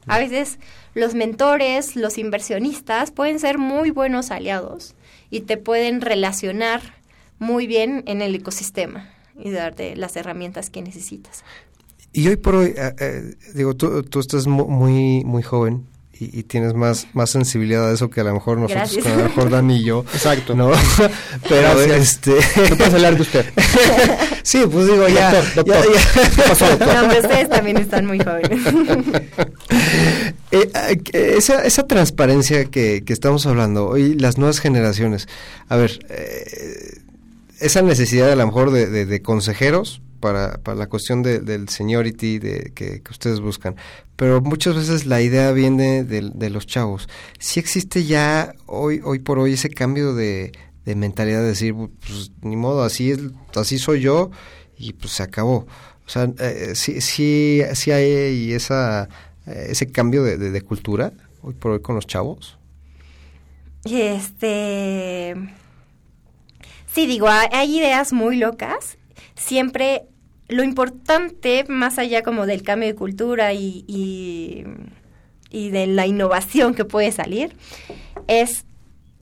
A 0.07 0.17
veces 0.17 0.57
los 0.95 1.13
mentores, 1.13 1.95
los 1.95 2.17
inversionistas 2.17 3.11
pueden 3.11 3.37
ser 3.37 3.59
muy 3.59 3.91
buenos 3.91 4.31
aliados 4.31 4.95
y 5.29 5.41
te 5.41 5.57
pueden 5.57 6.01
relacionar 6.01 6.81
muy 7.37 7.67
bien 7.67 8.03
en 8.07 8.23
el 8.23 8.33
ecosistema 8.33 9.11
y 9.39 9.51
darte 9.51 9.95
las 9.95 10.15
herramientas 10.15 10.71
que 10.71 10.81
necesitas. 10.81 11.43
Y 12.17 12.27
hoy 12.29 12.35
por 12.35 12.55
hoy, 12.55 12.73
eh, 12.75 12.95
eh, 12.99 13.35
digo, 13.53 13.75
tú, 13.75 14.01
tú 14.01 14.19
estás 14.19 14.47
muy, 14.47 15.23
muy 15.23 15.43
joven 15.43 15.85
y, 16.19 16.41
tienes 16.41 16.73
más, 16.73 17.05
más 17.13 17.29
sensibilidad 17.29 17.87
a 17.87 17.93
eso 17.93 18.09
que 18.09 18.21
a 18.21 18.23
lo 18.23 18.33
mejor 18.33 18.57
nosotros, 18.57 19.05
a 19.05 19.15
lo 19.15 19.23
mejor 19.25 19.51
Dani 19.51 19.75
y 19.75 19.83
yo. 19.83 20.03
Exacto. 20.11 20.55
¿no? 20.55 20.71
Pero 21.47 21.79
este... 21.79 22.31
No 22.31 22.75
puedes 22.75 22.93
hablar 22.95 23.17
de 23.17 23.21
usted. 23.21 23.45
sí, 24.41 24.63
pues 24.67 24.87
digo, 24.87 25.07
ya... 25.07 25.31
Doctor, 25.31 25.75
doctor. 26.47 26.87
No, 26.87 27.01
hombre, 27.01 27.19
ustedes 27.19 27.49
también 27.49 27.77
están 27.77 28.07
muy 28.07 28.17
jóvenes. 28.17 28.61
Eh, 30.49 31.01
esa, 31.11 31.65
esa 31.65 31.85
transparencia 31.87 32.65
que, 32.65 33.03
que 33.05 33.11
estamos 33.11 33.45
hablando, 33.45 33.89
hoy 33.89 34.15
las 34.15 34.37
nuevas 34.37 34.59
generaciones, 34.59 35.27
a 35.67 35.75
ver, 35.75 35.99
eh, 36.09 37.01
esa 37.59 37.81
necesidad 37.81 38.31
a 38.31 38.35
lo 38.37 38.45
mejor 38.45 38.71
de, 38.71 38.87
de, 38.87 39.05
de 39.05 39.21
consejeros, 39.21 40.01
para, 40.19 40.57
para 40.57 40.77
la 40.77 40.87
cuestión 40.87 41.23
de, 41.23 41.39
del 41.39 41.69
seniority 41.69 42.39
de, 42.39 42.71
que, 42.73 43.01
ustedes 43.09 43.39
buscan. 43.39 43.75
Pero 44.15 44.41
muchas 44.41 44.75
veces 44.75 45.05
la 45.05 45.21
idea 45.21 45.51
viene 45.51 46.03
de, 46.03 46.31
de, 46.33 46.49
los 46.49 46.65
chavos. 46.65 47.07
Si 47.39 47.59
existe 47.59 48.03
ya 48.05 48.53
hoy, 48.65 49.01
hoy 49.03 49.19
por 49.19 49.39
hoy 49.39 49.53
ese 49.53 49.69
cambio 49.69 50.13
de, 50.13 50.51
de 50.85 50.95
mentalidad 50.95 51.41
de 51.41 51.47
decir, 51.47 51.75
pues 51.75 52.31
ni 52.41 52.55
modo, 52.55 52.83
así, 52.83 53.11
es, 53.11 53.19
así 53.55 53.77
soy 53.77 54.01
yo 54.01 54.31
y 54.77 54.93
pues 54.93 55.13
se 55.13 55.23
acabó. 55.23 55.67
O 56.05 56.09
sea, 56.09 56.31
eh, 56.39 56.71
sí, 56.75 57.01
sí, 57.01 57.61
sí 57.73 57.91
hay 57.91 58.53
esa, 58.53 59.09
eh, 59.45 59.67
ese 59.69 59.91
cambio 59.91 60.23
de, 60.23 60.37
de, 60.37 60.61
cultura 60.61 61.11
hoy 61.41 61.53
por 61.53 61.71
hoy 61.71 61.81
con 61.81 61.95
los 61.95 62.07
chavos. 62.07 62.57
Este... 63.83 65.35
Sí, 66.93 67.05
digo, 67.05 67.27
hay 67.29 67.77
ideas 67.77 68.11
muy 68.11 68.37
locas 68.37 68.97
siempre 69.37 70.03
lo 70.49 70.63
importante, 70.63 71.65
más 71.67 71.97
allá 71.99 72.23
como 72.23 72.45
del 72.45 72.63
cambio 72.63 72.89
de 72.89 72.95
cultura 72.95 73.53
y, 73.53 73.85
y, 73.87 75.69
de 75.69 75.87
la 75.87 76.05
innovación 76.05 76.73
que 76.73 76.85
puede 76.85 77.11
salir, 77.11 77.55
es 78.27 78.65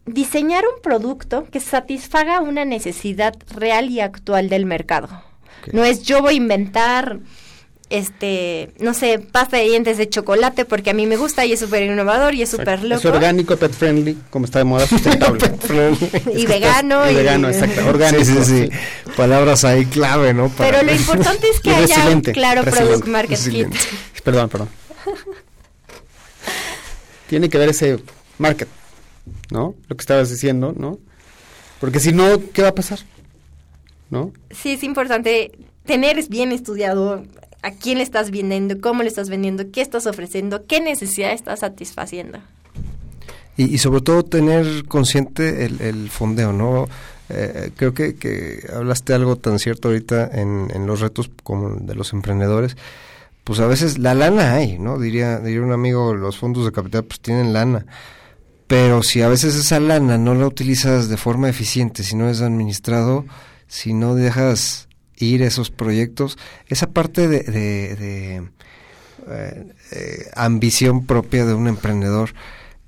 diseñar 0.05 0.63
un 0.66 0.82
producto 0.82 1.45
que 1.51 1.59
satisfaga 1.59 2.41
una 2.41 2.66
necesidad 2.66 3.36
real 3.55 3.89
y 3.89 3.99
actual 3.99 4.49
del 4.49 4.66
mercado. 4.66 5.09
No 5.72 5.84
es 5.84 6.03
yo 6.03 6.22
voy 6.22 6.36
a 6.36 6.38
inventar 6.38 7.20
este, 7.90 8.72
no 8.80 8.94
sé, 8.94 9.20
pasta 9.20 9.58
de 9.58 9.64
dientes 9.64 9.98
de 9.98 10.10
chocolate 10.10 10.66
porque 10.66 10.90
a 10.90 10.94
mí 10.94 11.06
me 11.06 11.18
gusta 11.18 11.46
y 11.46 11.54
es 11.54 11.60
súper 11.60 11.84
innovador 11.84 12.34
y 12.34 12.42
es 12.42 12.50
súper 12.50 12.84
loco. 12.84 13.00
Es 13.00 13.06
orgánico, 13.06 13.56
pet 13.58 13.72
friendly, 13.72 14.18
como 14.30 14.46
está 14.46 14.60
de 14.60 14.66
moda, 14.66 14.88
sustentable. 14.88 15.40
y 16.36 16.46
vegano. 16.46 17.10
Y, 17.10 17.16
vegano, 17.16 17.50
exacto, 17.50 17.88
orgánico. 17.88 18.24
Sí, 18.24 18.34
sí, 18.44 18.70
sí. 18.70 19.12
Palabras 19.16 19.64
ahí 19.66 19.86
clave, 19.86 20.34
¿no? 20.34 20.52
Pero 20.58 20.82
lo 20.82 20.94
importante 20.94 21.48
es 21.50 21.60
que 21.60 21.70
haya 21.76 22.10
un 22.10 22.22
claro 22.22 22.64
product 22.64 23.08
market 23.08 23.38
fit. 23.38 23.68
Perdón, 24.24 24.50
perdón. 24.50 24.70
Tiene 27.28 27.50
que 27.50 27.58
ver 27.58 27.70
ese 27.70 28.00
market, 28.38 28.68
¿no? 29.52 29.76
Lo 29.88 29.96
que 29.96 30.02
estabas 30.02 30.30
diciendo, 30.30 30.74
¿no? 30.76 31.00
Porque 31.80 32.00
si 32.00 32.14
no, 32.14 32.42
¿qué 32.54 32.62
va 32.62 32.70
a 32.70 32.76
pasar? 32.76 33.00
¿No? 34.10 34.32
Sí, 34.52 34.72
es 34.72 34.84
importante 34.84 35.52
tener 35.86 36.24
bien 36.30 36.52
estudiado 36.52 37.24
a 37.66 37.72
quién 37.72 37.97
le 37.97 38.03
estás 38.03 38.30
vendiendo, 38.30 38.80
cómo 38.80 39.01
le 39.01 39.09
estás 39.09 39.28
vendiendo, 39.28 39.72
qué 39.72 39.82
estás 39.82 40.05
ofreciendo, 40.05 40.68
qué 40.68 40.82
necesidad 40.82 41.34
estás 41.34 41.61
satisfaciendo. 41.61 42.38
Y, 43.57 43.80
sobre 43.80 44.01
todo 44.01 44.24
tener 44.24 44.86
consciente 44.86 45.66
el, 45.66 46.09
fondeo, 46.11 46.53
¿no? 46.53 46.88
Eh, 47.30 47.72
creo 47.76 47.95
que, 47.95 48.16
que, 48.18 48.68
hablaste 48.72 49.16
algo 49.16 49.38
tan 49.38 49.57
cierto 49.57 49.88
ahorita 49.88 50.30
en, 50.32 50.68
en, 50.76 50.86
los 50.86 50.99
retos 50.99 51.32
como 51.41 51.72
de 51.78 51.95
los 51.95 52.13
emprendedores. 52.13 52.78
Pues 53.43 53.59
a 53.59 53.66
veces 53.66 53.97
la 53.97 54.13
lana 54.13 54.53
hay, 54.53 54.78
¿no? 54.78 54.99
Diría, 54.99 55.39
diría 55.39 55.61
un 55.61 55.72
amigo, 55.72 56.13
los 56.13 56.38
fondos 56.38 56.66
de 56.66 56.72
capital 56.72 57.05
pues 57.05 57.20
tienen 57.20 57.51
lana. 57.51 57.88
Pero 58.68 59.01
si 59.01 59.24
a 59.24 59.28
veces 59.28 59.55
esa 59.55 59.80
lana 59.80 60.20
no 60.20 60.36
la 60.36 60.45
utilizas 60.45 61.09
de 61.09 61.18
forma 61.18 61.49
eficiente, 61.49 62.03
si 62.03 62.16
no 62.16 62.30
es 62.30 62.41
administrado, 62.41 63.26
si 63.68 63.93
no 63.93 64.13
dejas 64.13 64.88
ir 65.18 65.41
esos 65.41 65.72
proyectos, 65.72 66.38
esa 66.68 66.88
parte 66.88 67.28
de, 67.28 67.39
de, 67.39 68.49
eh, 69.28 69.74
eh, 69.91 70.26
ambición 70.36 71.05
propia 71.05 71.45
de 71.45 71.53
un 71.53 71.68
emprendedor 71.68 72.32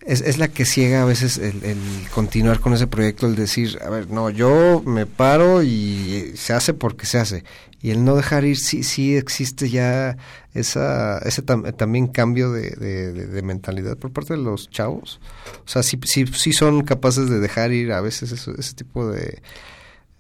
es, 0.08 0.22
es, 0.22 0.38
la 0.38 0.48
que 0.48 0.66
ciega 0.66 1.02
a 1.02 1.06
veces 1.06 1.38
el, 1.38 1.78
continuar 2.14 2.62
con 2.62 2.74
ese 2.74 2.88
proyecto, 2.88 3.28
el 3.28 3.36
decir, 3.36 3.78
a 3.86 3.90
ver, 3.90 4.10
no, 4.10 4.30
yo 4.30 4.82
me 4.86 5.06
paro 5.06 5.64
y 5.64 6.32
se 6.36 6.54
hace 6.54 6.74
porque 6.74 7.06
se 7.06 7.18
hace. 7.18 7.44
Y 7.82 7.92
el 7.92 8.06
no 8.06 8.16
dejar 8.16 8.46
ir, 8.46 8.58
sí, 8.58 8.84
sí 8.84 9.18
existe 9.18 9.70
ya 9.70 10.18
esa, 10.54 11.20
ese 11.20 11.42
también 11.42 12.08
cambio 12.08 12.52
de, 12.52 12.72
de, 12.72 13.42
mentalidad 13.44 13.98
por 13.98 14.12
parte 14.12 14.36
de 14.36 14.42
los 14.42 14.70
chavos. 14.70 15.20
O 15.66 15.70
sea, 15.70 15.84
sí, 15.84 16.00
sí, 16.06 16.26
sí 16.28 16.54
son 16.54 16.84
capaces 16.84 17.30
de 17.30 17.40
dejar 17.40 17.74
ir 17.74 17.92
a 17.92 18.02
veces 18.02 18.32
ese 18.32 18.74
tipo 18.74 19.10
de, 19.10 19.42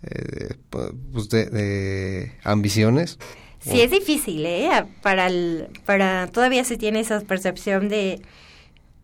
eh, 0.03 0.55
pues 0.69 1.29
de, 1.29 2.31
ambiciones. 2.43 3.17
Sí, 3.59 3.81
es 3.81 3.91
difícil, 3.91 4.45
¿eh? 4.45 4.69
Para, 5.01 5.27
el, 5.27 5.67
para 5.85 6.27
todavía 6.27 6.63
se 6.63 6.77
tiene 6.77 6.99
esa 6.99 7.19
percepción 7.21 7.89
de, 7.89 8.21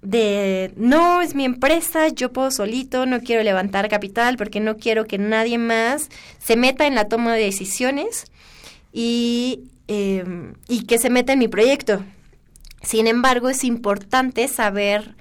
de 0.01 0.71
no 0.77 1.21
es 1.21 1.35
mi 1.35 1.43
empresa, 1.43 2.07
yo 2.09 2.31
puedo 2.31 2.51
solito, 2.51 3.05
no 3.05 3.21
quiero 3.21 3.43
levantar 3.43 3.89
capital 3.89 4.37
porque 4.37 4.59
no 4.59 4.77
quiero 4.77 5.05
que 5.05 5.17
nadie 5.17 5.57
más 5.57 6.09
se 6.39 6.55
meta 6.55 6.85
en 6.85 6.95
la 6.95 7.09
toma 7.09 7.33
de 7.33 7.43
decisiones 7.43 8.25
y, 8.93 9.61
em, 9.87 10.53
y 10.69 10.85
que 10.85 10.99
se 10.99 11.09
meta 11.09 11.33
en 11.33 11.39
mi 11.39 11.47
proyecto. 11.47 12.03
Sin 12.83 13.07
embargo, 13.07 13.49
es 13.49 13.63
importante 13.63 14.47
saber 14.47 15.15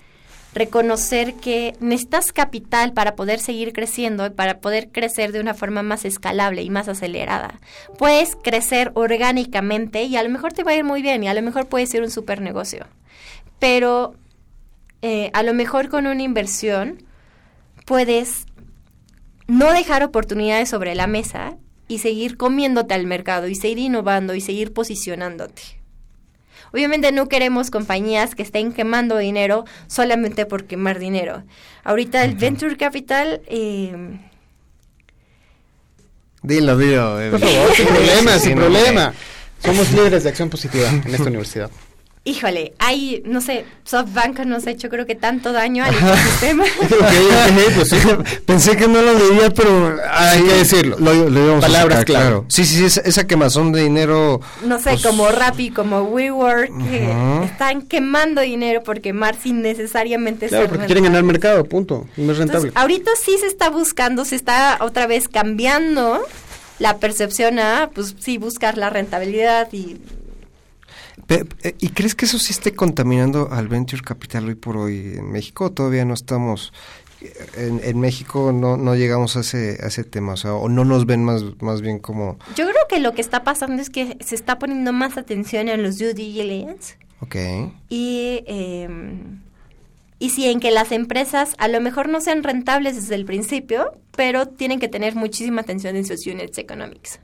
reconocer 0.55 1.35
que 1.35 1.75
necesitas 1.81 2.33
capital 2.33 2.93
para 2.93 3.17
poder 3.17 3.41
seguir 3.41 3.73
creciendo 3.73 4.27
y 4.27 4.31
para 4.31 4.59
poder 4.61 4.91
crecer 4.91 5.33
de 5.33 5.41
una 5.41 5.55
forma 5.55 5.83
más 5.83 6.05
escalable 6.05 6.63
y 6.63 6.71
más 6.71 6.89
acelerada. 6.89 7.61
Puedes 7.99 8.37
crecer 8.37 8.93
orgánicamente 8.95 10.05
y 10.05 10.17
a 10.17 10.23
lo 10.23 10.29
mejor 10.29 10.53
te 10.53 10.63
va 10.63 10.73
a 10.73 10.77
ir 10.77 10.85
muy 10.85 11.03
bien 11.03 11.25
y 11.25 11.29
a 11.29 11.35
lo 11.35 11.43
mejor 11.43 11.67
puede 11.67 11.87
ser 11.87 12.03
un 12.03 12.11
super 12.11 12.41
negocio. 12.41 12.87
Pero 13.59 14.15
eh, 15.01 15.31
a 15.33 15.43
lo 15.43 15.55
mejor 15.55 15.89
con 15.89 16.07
una 16.07 16.23
inversión 16.23 17.03
puedes 17.87 18.47
no 19.47 19.73
dejar 19.73 20.03
oportunidades 20.03 20.69
sobre 20.69 20.95
la 20.95 21.07
mesa 21.07 21.57
y 21.89 21.99
seguir 21.99 22.37
comiéndote 22.37 22.95
al 22.95 23.07
mercado 23.07 23.49
y 23.49 23.55
seguir 23.55 23.79
innovando 23.79 24.35
y 24.35 24.41
seguir 24.41 24.73
posicionándote. 24.73 25.82
Obviamente 26.73 27.12
no 27.12 27.29
queremos 27.29 27.70
compañías 27.70 28.35
que 28.35 28.43
estén 28.43 28.73
quemando 28.73 29.18
dinero 29.18 29.64
solamente 29.87 30.47
por 30.47 30.64
quemar 30.64 30.99
dinero. 30.99 31.45
Ahorita 31.85 32.25
el 32.25 32.35
Venture 32.35 32.77
Capital... 32.77 33.43
Eh, 33.47 34.18
dilo, 36.43 36.77
dilo. 36.77 37.18
Por 37.31 37.41
favor, 37.41 37.75
sin 37.75 37.87
problema, 37.87 38.39
sin 38.39 38.57
problema. 38.57 39.14
Somos 39.62 39.93
líderes 39.93 40.25
de 40.25 40.31
acción 40.31 40.51
positiva 40.51 40.89
en 40.89 41.14
esta 41.14 41.29
universidad 41.29 41.70
híjole, 42.25 42.73
hay, 42.79 43.23
no 43.27 43.41
sé, 43.41 43.64
SoftBank 43.85 44.41
nos 44.41 44.66
ha 44.66 44.70
hecho 44.70 44.89
creo 44.89 45.07
que 45.07 45.16
tanto 45.16 45.53
daño 45.53 45.85
al 45.85 45.95
ecosistema. 45.95 46.64
Pues 47.75 47.95
Pensé 48.47 48.77
que 48.77 48.87
no 48.87 49.03
lo 49.03 49.14
diría, 49.14 49.51
pero 49.51 49.97
hay 50.11 50.43
que 50.43 50.55
decirlo. 50.55 50.97
Lo, 50.99 51.61
Palabras 51.61 52.05
claro. 52.05 52.45
Sí, 52.49 52.64
sí, 52.64 52.89
sí, 52.89 53.01
esa, 53.05 53.27
quemazón 53.27 53.73
de 53.73 53.83
dinero. 53.83 54.41
No 54.64 54.79
sé, 54.79 54.91
pues, 54.91 55.03
como 55.03 55.29
Rappi, 55.29 55.70
como 55.70 56.03
WeWork, 56.03 56.70
que 56.91 57.45
están 57.45 57.83
quemando 57.83 58.41
dinero 58.41 58.83
por 58.83 59.01
quemar 59.01 59.37
sin 59.37 59.62
necesariamente 59.62 60.49
claro, 60.49 60.68
porque 60.68 60.87
quieren 60.87 61.05
ganar 61.05 61.23
mercado, 61.23 61.64
punto. 61.64 62.07
No 62.16 62.33
es 62.33 62.39
rentable. 62.39 62.73
ahorita 62.75 63.11
sí 63.23 63.37
se 63.39 63.47
está 63.47 63.70
buscando, 63.70 64.25
se 64.25 64.37
está 64.37 64.79
otra 64.81 65.07
vez 65.07 65.29
cambiando 65.29 66.20
la 66.79 66.99
percepción 66.99 67.59
a, 67.59 67.91
pues 67.95 68.14
sí, 68.18 68.39
buscar 68.39 68.77
la 68.77 68.91
rentabilidad 68.91 69.68
y 69.73 69.99
¿Y 71.79 71.89
crees 71.91 72.14
que 72.14 72.27
eso 72.27 72.39
sí 72.39 72.53
esté 72.53 72.75
contaminando 72.75 73.49
al 73.51 73.68
venture 73.68 74.03
capital 74.03 74.49
hoy 74.49 74.55
por 74.55 74.77
hoy 74.77 75.14
en 75.16 75.31
México? 75.31 75.73
todavía 75.73 76.05
no 76.05 76.14
estamos 76.14 76.73
en, 77.57 77.81
en, 77.85 78.01
México 78.01 78.53
no, 78.53 78.77
no 78.77 78.95
llegamos 78.95 79.37
a 79.37 79.41
ese, 79.41 79.79
a 79.83 79.87
ese 79.87 80.05
tema, 80.05 80.33
o 80.33 80.37
sea, 80.37 80.55
o 80.55 80.68
no 80.68 80.85
nos 80.85 81.07
ven 81.07 81.25
más, 81.25 81.43
más 81.61 81.81
bien 81.81 81.99
como... 81.99 82.39
Yo 82.57 82.64
creo 82.64 82.89
que 82.89 83.01
lo 83.01 83.12
que 83.14 83.20
está 83.20 83.45
pasando 83.45 83.81
es 83.81 83.91
que 83.91 84.16
se 84.20 84.35
está 84.35 84.59
poniendo 84.59 84.93
más 84.93 85.16
atención 85.16 85.68
en 85.68 85.83
los 85.83 85.99
due 85.99 86.14
diligence. 86.14 86.97
Ok. 87.20 87.37
Y, 87.89 88.43
eh, 88.47 88.89
y 90.18 90.31
sí, 90.31 90.47
en 90.47 90.61
que 90.61 90.70
las 90.70 90.93
empresas 90.93 91.55
a 91.59 91.68
lo 91.68 91.81
mejor 91.81 92.09
no 92.09 92.20
sean 92.20 92.43
rentables 92.43 92.97
desde 92.97 93.14
el 93.14 93.25
principio, 93.25 93.93
pero 94.16 94.47
tienen 94.47 94.81
que 94.81 94.89
tener 94.89 95.14
muchísima 95.14 95.62
atención 95.62 95.97
en 95.97 96.05
sus 96.05 96.27
units 96.27 96.59
economics. 96.59 97.20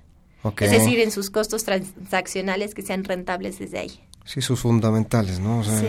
Es 0.60 0.70
decir, 0.70 1.00
en 1.00 1.10
sus 1.10 1.30
costos 1.30 1.64
transaccionales 1.64 2.74
que 2.74 2.82
sean 2.82 3.04
rentables 3.04 3.58
desde 3.58 3.78
ahí. 3.78 4.00
sí, 4.24 4.40
sus 4.40 4.60
fundamentales, 4.60 5.40
¿no? 5.40 5.58
O 5.60 5.64
sea, 5.64 5.82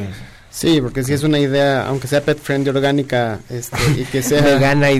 Sí, 0.52 0.82
porque 0.82 1.04
si 1.04 1.14
es 1.14 1.22
una 1.22 1.38
idea, 1.38 1.86
aunque 1.88 2.08
sea 2.08 2.22
pet 2.22 2.40
friendly 2.40 2.72
orgánica, 2.72 3.40
este, 3.52 3.78
y 3.98 4.04
que 4.06 4.24
sea 4.24 4.42
vegana 4.56 4.92
y 4.92 5.00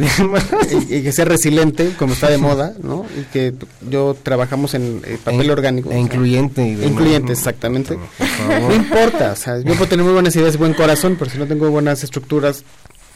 y, 0.90 1.02
que 1.02 1.12
sea 1.12 1.26
resiliente, 1.26 1.94
como 1.98 2.14
está 2.14 2.30
de 2.30 2.38
moda, 2.38 2.74
¿no? 2.84 3.04
Y 3.20 3.24
que 3.34 3.56
yo 3.90 4.16
trabajamos 4.22 4.76
en 4.76 5.02
eh, 5.06 5.18
papel 5.24 5.50
E- 5.50 5.52
orgánico. 5.52 5.90
e 5.90 5.94
o 5.94 5.96
sea, 5.96 6.02
incluyente 6.02 6.62
y 6.68 6.76
demás, 6.76 6.92
incluyente, 6.92 7.28
¿no? 7.30 7.34
exactamente. 7.34 7.98
favor. 8.38 8.62
No 8.70 8.76
importa, 8.76 9.32
o 9.32 9.36
sea, 9.36 9.58
yo 9.58 9.74
puedo 9.74 9.88
tener 9.88 10.06
muy 10.06 10.14
buenas 10.14 10.36
ideas 10.36 10.54
y 10.54 10.58
buen 10.60 10.76
corazón, 10.76 11.16
pero 11.18 11.32
si 11.32 11.40
no 11.40 11.48
tengo 11.48 11.68
buenas 11.72 12.04
estructuras, 12.04 12.64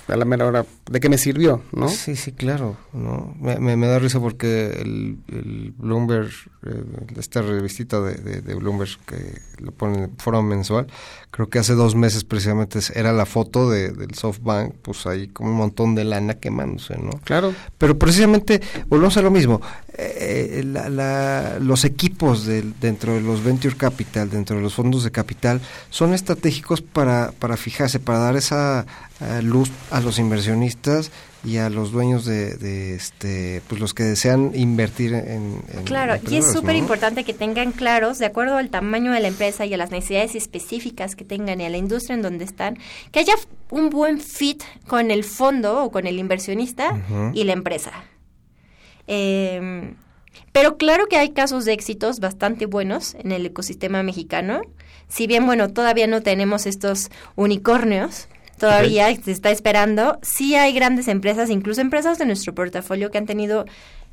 a 0.07 0.15
la 0.17 0.25
mera 0.25 0.45
hora, 0.45 0.65
¿de 0.91 0.99
qué 0.99 1.07
me 1.09 1.17
sirvió, 1.17 1.61
no? 1.71 1.87
Sí, 1.87 2.15
sí, 2.15 2.31
claro. 2.33 2.75
¿no? 2.93 3.33
Me, 3.39 3.57
me, 3.59 3.77
me 3.77 3.87
da 3.87 3.99
risa 3.99 4.19
porque 4.19 4.67
el, 4.81 5.17
el 5.29 5.73
Bloomberg, 5.77 6.29
eh, 6.65 6.83
esta 7.17 7.41
revistita 7.41 8.01
de, 8.01 8.15
de, 8.15 8.41
de 8.41 8.55
Bloomberg 8.55 8.97
que 9.05 9.39
lo 9.59 9.71
pone 9.71 10.03
en 10.05 10.17
forma 10.17 10.41
mensual, 10.41 10.87
creo 11.31 11.49
que 11.49 11.59
hace 11.59 11.73
dos 11.73 11.95
meses 11.95 12.23
precisamente 12.25 12.79
era 12.95 13.13
la 13.13 13.25
foto 13.25 13.69
de, 13.69 13.91
del 13.91 14.13
SoftBank, 14.13 14.73
pues 14.81 15.05
ahí 15.07 15.27
como 15.29 15.51
un 15.51 15.57
montón 15.57 15.95
de 15.95 16.03
lana 16.03 16.33
quemándose, 16.35 16.97
¿no? 16.97 17.11
Claro. 17.23 17.53
Pero 17.77 17.97
precisamente, 17.97 18.61
volvemos 18.89 19.15
a 19.17 19.21
lo 19.21 19.31
mismo, 19.31 19.61
eh, 19.97 20.63
la- 20.65 20.89
la- 20.89 21.59
los 21.59 21.85
equipos 21.85 22.45
dentro 22.45 23.13
de 23.13 23.21
los 23.21 23.43
Venture 23.43 23.75
Capital, 23.75 24.29
dentro 24.29 24.55
de 24.57 24.61
los 24.61 24.73
fondos 24.73 25.03
de 25.03 25.11
capital, 25.11 25.61
son 25.89 26.13
estratégicos 26.13 26.81
para, 26.81 27.31
para 27.39 27.57
fijarse, 27.57 27.99
para 27.99 28.19
dar 28.19 28.35
esa 28.35 28.81
eh, 28.81 28.85
luz 29.41 29.69
a 29.91 30.01
los 30.01 30.19
inversionistas 30.19 31.11
y 31.45 31.57
a 31.57 31.69
los 31.69 31.91
dueños 31.91 32.25
de, 32.25 32.55
de, 32.55 32.95
este 32.95 33.61
pues 33.67 33.79
los 33.79 33.93
que 33.93 34.03
desean 34.03 34.51
invertir 34.55 35.13
en, 35.13 35.61
en 35.73 35.83
Claro, 35.83 36.15
y 36.29 36.37
es 36.37 36.51
súper 36.51 36.75
¿no? 36.75 36.79
importante 36.79 37.23
que 37.23 37.33
tengan 37.33 37.71
claros, 37.71 38.17
de 38.19 38.25
acuerdo 38.25 38.57
al 38.57 38.69
tamaño 38.69 39.11
de 39.11 39.19
la 39.19 39.27
empresa 39.27 39.65
y 39.65 39.73
a 39.73 39.77
las 39.77 39.91
necesidades 39.91 40.35
específicas 40.35 41.15
que 41.15 41.25
tengan 41.25 41.61
y 41.61 41.65
a 41.65 41.69
la 41.69 41.77
industria 41.77 42.15
en 42.15 42.21
donde 42.21 42.45
están, 42.45 42.77
que 43.11 43.19
haya 43.19 43.33
un 43.69 43.89
buen 43.89 44.19
fit 44.19 44.63
con 44.87 45.11
el 45.11 45.23
fondo 45.23 45.83
o 45.83 45.91
con 45.91 46.07
el 46.07 46.17
inversionista 46.19 47.01
y 47.33 47.43
la 47.43 47.53
empresa. 47.53 47.91
Eh, 49.07 49.93
pero 50.51 50.77
claro 50.77 51.07
que 51.07 51.17
hay 51.17 51.31
casos 51.31 51.65
de 51.65 51.73
éxitos 51.73 52.19
bastante 52.19 52.65
buenos 52.65 53.15
en 53.15 53.31
el 53.31 53.45
ecosistema 53.45 54.03
mexicano. 54.03 54.61
Si 55.07 55.27
bien, 55.27 55.45
bueno, 55.45 55.69
todavía 55.69 56.07
no 56.07 56.21
tenemos 56.21 56.65
estos 56.65 57.09
unicornios, 57.35 58.27
todavía 58.63 59.13
se 59.21 59.31
está 59.31 59.51
esperando. 59.51 60.19
Sí 60.21 60.55
hay 60.55 60.71
grandes 60.71 61.09
empresas, 61.09 61.49
incluso 61.49 61.81
empresas 61.81 62.17
de 62.17 62.25
nuestro 62.25 62.55
portafolio 62.55 63.11
que 63.11 63.17
han 63.17 63.25
tenido 63.25 63.65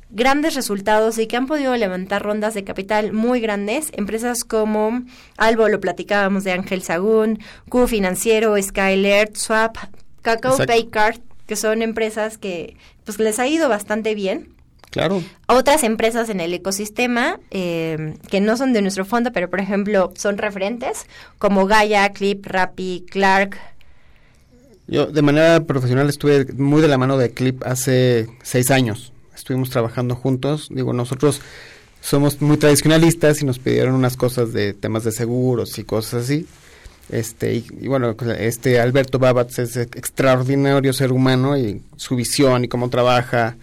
grandes 0.09 0.55
resultados 0.55 1.17
y 1.19 1.27
que 1.27 1.37
han 1.37 1.47
podido 1.47 1.73
levantar 1.77 2.21
rondas 2.21 2.53
de 2.53 2.65
capital 2.65 3.13
muy 3.13 3.39
grandes. 3.39 3.91
Empresas 3.93 4.43
como 4.43 5.03
Albo, 5.37 5.69
lo 5.69 5.79
platicábamos 5.79 6.43
de 6.43 6.51
Ángel 6.51 6.83
Sagún, 6.83 7.39
Q 7.69 7.87
Financiero, 7.87 8.61
Skylert, 8.61 9.37
Swap, 9.37 9.77
Cacao. 10.21 10.57
Paycard, 10.57 11.19
que 11.47 11.55
son 11.55 11.81
empresas 11.81 12.37
que 12.37 12.75
pues 13.05 13.19
les 13.19 13.39
ha 13.39 13.47
ido 13.47 13.69
bastante 13.69 14.15
bien. 14.15 14.53
Claro. 14.89 15.23
Otras 15.47 15.85
empresas 15.85 16.27
en 16.27 16.41
el 16.41 16.53
ecosistema 16.53 17.39
eh, 17.51 18.15
que 18.29 18.41
no 18.41 18.57
son 18.57 18.73
de 18.73 18.81
nuestro 18.81 19.05
fondo, 19.05 19.31
pero 19.31 19.49
por 19.49 19.61
ejemplo 19.61 20.11
son 20.17 20.37
referentes, 20.37 21.05
como 21.37 21.67
Gaia, 21.67 22.09
Clip, 22.09 22.45
Rappi, 22.45 23.05
Clark. 23.09 23.57
Yo 24.91 25.05
de 25.05 25.21
manera 25.21 25.63
profesional 25.63 26.09
estuve 26.09 26.45
muy 26.53 26.81
de 26.81 26.89
la 26.89 26.97
mano 26.97 27.17
de 27.17 27.31
Clip 27.31 27.63
hace 27.63 28.27
seis 28.43 28.71
años. 28.71 29.13
Estuvimos 29.33 29.69
trabajando 29.69 30.15
juntos. 30.15 30.67
Digo, 30.69 30.91
nosotros 30.91 31.39
somos 32.01 32.41
muy 32.41 32.57
tradicionalistas 32.57 33.41
y 33.41 33.45
nos 33.45 33.57
pidieron 33.57 33.95
unas 33.95 34.17
cosas 34.17 34.51
de 34.51 34.73
temas 34.73 35.05
de 35.05 35.13
seguros 35.13 35.79
y 35.79 35.85
cosas 35.85 36.25
así. 36.25 36.45
Este, 37.09 37.53
y, 37.53 37.65
y 37.79 37.87
bueno, 37.87 38.17
este 38.37 38.81
Alberto 38.81 39.17
Babatz 39.17 39.59
es 39.59 39.77
extraordinario 39.77 40.91
ser 40.91 41.13
humano 41.13 41.57
y 41.57 41.81
su 41.95 42.17
visión 42.17 42.65
y 42.65 42.67
cómo 42.67 42.89
trabaja. 42.89 43.55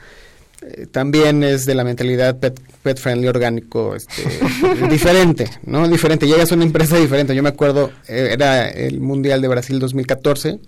eh, 0.62 0.86
también 0.90 1.44
es 1.44 1.66
de 1.66 1.74
la 1.74 1.84
mentalidad 1.84 2.38
pet, 2.38 2.58
pet 2.82 2.98
friendly 2.98 3.28
orgánico 3.28 3.94
este, 3.94 4.22
diferente, 4.88 5.50
¿no? 5.64 5.86
Diferente. 5.88 6.26
Llegas 6.26 6.50
a 6.52 6.54
una 6.54 6.64
empresa 6.64 6.96
diferente. 6.96 7.34
Yo 7.34 7.42
me 7.42 7.50
acuerdo, 7.50 7.92
eh, 8.08 8.30
era 8.32 8.70
el 8.70 8.98
Mundial 9.02 9.42
de 9.42 9.48
Brasil 9.48 9.78
2014 9.78 10.58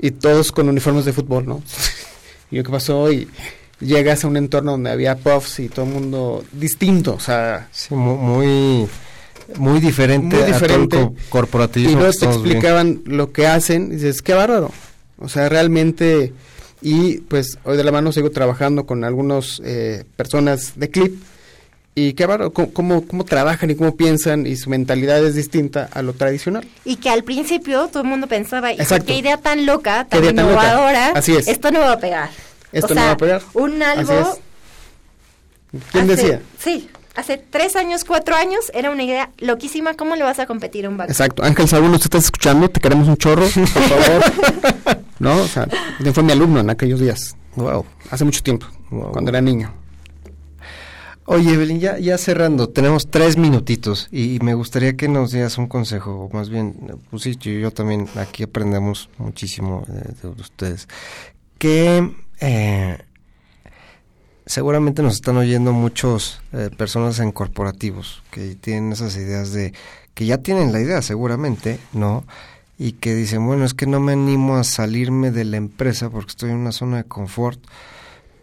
y 0.00 0.10
todos 0.12 0.52
con 0.52 0.68
uniformes 0.68 1.04
de 1.04 1.12
fútbol, 1.12 1.46
¿no? 1.46 1.62
y 2.50 2.56
yo 2.56 2.64
qué 2.64 2.70
pasó 2.70 3.10
y 3.12 3.28
llegas 3.80 4.24
a 4.24 4.28
un 4.28 4.36
entorno 4.36 4.72
donde 4.72 4.90
había 4.90 5.16
puffs 5.16 5.60
y 5.60 5.68
todo 5.68 5.86
el 5.86 5.92
mundo 5.92 6.44
distinto, 6.52 7.14
o 7.14 7.20
sea, 7.20 7.68
Sí, 7.72 7.94
muy, 7.94 8.86
muy 9.56 9.80
diferente, 9.80 10.36
muy 10.36 10.44
a 10.44 10.58
todo 10.58 10.74
el 10.76 10.82
diferente. 10.88 11.10
corporativismo 11.28 11.92
Y 11.92 12.00
luego 12.00 12.12
te 12.12 12.26
explicaban 12.26 13.02
lo 13.06 13.32
que 13.32 13.46
hacen 13.46 13.88
y 13.92 13.94
dices, 13.96 14.22
qué 14.22 14.34
bárbaro. 14.34 14.70
O 15.18 15.28
sea, 15.28 15.48
realmente, 15.48 16.32
y 16.82 17.18
pues 17.18 17.58
hoy 17.64 17.76
de 17.76 17.84
la 17.84 17.92
mano 17.92 18.12
sigo 18.12 18.30
trabajando 18.30 18.86
con 18.86 19.04
algunas 19.04 19.60
personas 20.16 20.72
de 20.76 20.90
Clip 20.90 21.14
y 21.94 22.12
qué 22.14 22.26
bárbaro, 22.26 22.52
cómo, 22.52 22.72
cómo, 22.72 23.06
cómo 23.06 23.24
trabajan 23.24 23.70
y 23.70 23.74
cómo 23.74 23.96
piensan 23.96 24.46
y 24.46 24.56
su 24.56 24.70
mentalidad 24.70 25.24
es 25.24 25.34
distinta 25.34 25.88
a 25.92 26.02
lo 26.02 26.12
tradicional. 26.12 26.66
Y 26.84 26.96
que 26.96 27.10
al 27.10 27.24
principio 27.24 27.88
todo 27.88 28.02
el 28.04 28.08
mundo 28.08 28.26
pensaba, 28.26 28.72
"Hijo, 28.72 28.82
Exacto. 28.82 29.06
qué 29.06 29.16
idea 29.18 29.36
tan 29.38 29.66
loca, 29.66 30.06
tan 30.08 30.22
tan 30.22 30.36
loca". 30.36 30.42
innovadora, 30.42 31.08
Así 31.14 31.34
es. 31.34 31.48
esto 31.48 31.70
no 31.70 31.80
va 31.80 31.92
a 31.92 31.98
pegar. 31.98 32.30
Esto 32.72 32.92
O 32.92 32.94
no 32.94 33.00
sea, 33.00 33.06
va 33.06 33.12
a 33.12 33.16
pegar. 33.16 33.42
Un 33.54 33.82
algo... 33.82 34.12
Así 34.12 34.40
¿Quién 35.92 36.04
hace- 36.10 36.16
decía? 36.22 36.42
Sí, 36.58 36.88
hace 37.16 37.36
tres 37.38 37.76
años, 37.76 38.04
cuatro 38.04 38.34
años, 38.36 38.70
era 38.74 38.90
una 38.90 39.02
idea 39.02 39.30
loquísima, 39.38 39.94
¿cómo 39.94 40.16
le 40.16 40.22
vas 40.24 40.38
a 40.38 40.46
competir 40.46 40.86
a 40.86 40.88
un 40.88 40.96
banco? 40.96 41.10
Exacto. 41.12 41.42
Ángel 41.44 41.68
Sagún, 41.68 41.90
¿usted 41.94 42.06
estás 42.06 42.24
escuchando? 42.24 42.68
Te 42.70 42.80
queremos 42.80 43.08
un 43.08 43.16
chorro, 43.16 43.42
por 43.48 43.66
favor. 43.66 44.98
no, 45.18 45.36
o 45.42 45.46
sea, 45.46 45.66
fue 46.12 46.22
mi 46.22 46.32
alumno 46.32 46.60
en 46.60 46.70
aquellos 46.70 47.00
días. 47.00 47.36
Wow. 47.56 47.84
Hace 48.10 48.24
mucho 48.24 48.42
tiempo, 48.42 48.66
cuando 49.12 49.30
era 49.30 49.40
niño. 49.40 49.72
Oye, 51.32 51.52
Evelyn, 51.52 51.78
ya, 51.78 52.18
cerrando, 52.18 52.70
tenemos 52.70 53.08
tres 53.08 53.36
minutitos 53.36 54.08
y, 54.10 54.40
me 54.40 54.54
gustaría 54.54 54.96
que 54.96 55.06
nos 55.06 55.30
dieras 55.30 55.58
un 55.58 55.68
consejo, 55.68 56.24
o 56.24 56.36
más 56.36 56.50
bien, 56.50 56.74
pues 57.08 57.22
sí, 57.22 57.36
yo, 57.36 57.52
yo 57.52 57.70
también 57.70 58.08
aquí 58.16 58.42
aprendemos 58.42 59.08
muchísimo 59.16 59.86
de, 59.86 60.28
ustedes. 60.28 60.88
Que 61.56 62.12
eh, 62.40 62.98
seguramente 64.44 65.04
nos 65.04 65.14
están 65.14 65.36
oyendo 65.36 65.72
muchos 65.72 66.40
eh, 66.52 66.68
personas 66.76 67.20
en 67.20 67.30
corporativos 67.30 68.24
que 68.32 68.56
tienen 68.56 68.90
esas 68.90 69.14
ideas 69.14 69.52
de, 69.52 69.72
que 70.14 70.26
ya 70.26 70.38
tienen 70.38 70.72
la 70.72 70.80
idea 70.80 71.00
seguramente, 71.00 71.78
¿no? 71.92 72.24
Y 72.76 72.94
que 72.94 73.14
dicen, 73.14 73.46
bueno, 73.46 73.64
es 73.64 73.74
que 73.74 73.86
no 73.86 74.00
me 74.00 74.14
animo 74.14 74.56
a 74.56 74.64
salirme 74.64 75.30
de 75.30 75.44
la 75.44 75.58
empresa 75.58 76.10
porque 76.10 76.30
estoy 76.30 76.50
en 76.50 76.56
una 76.56 76.72
zona 76.72 76.96
de 76.96 77.04
confort. 77.04 77.60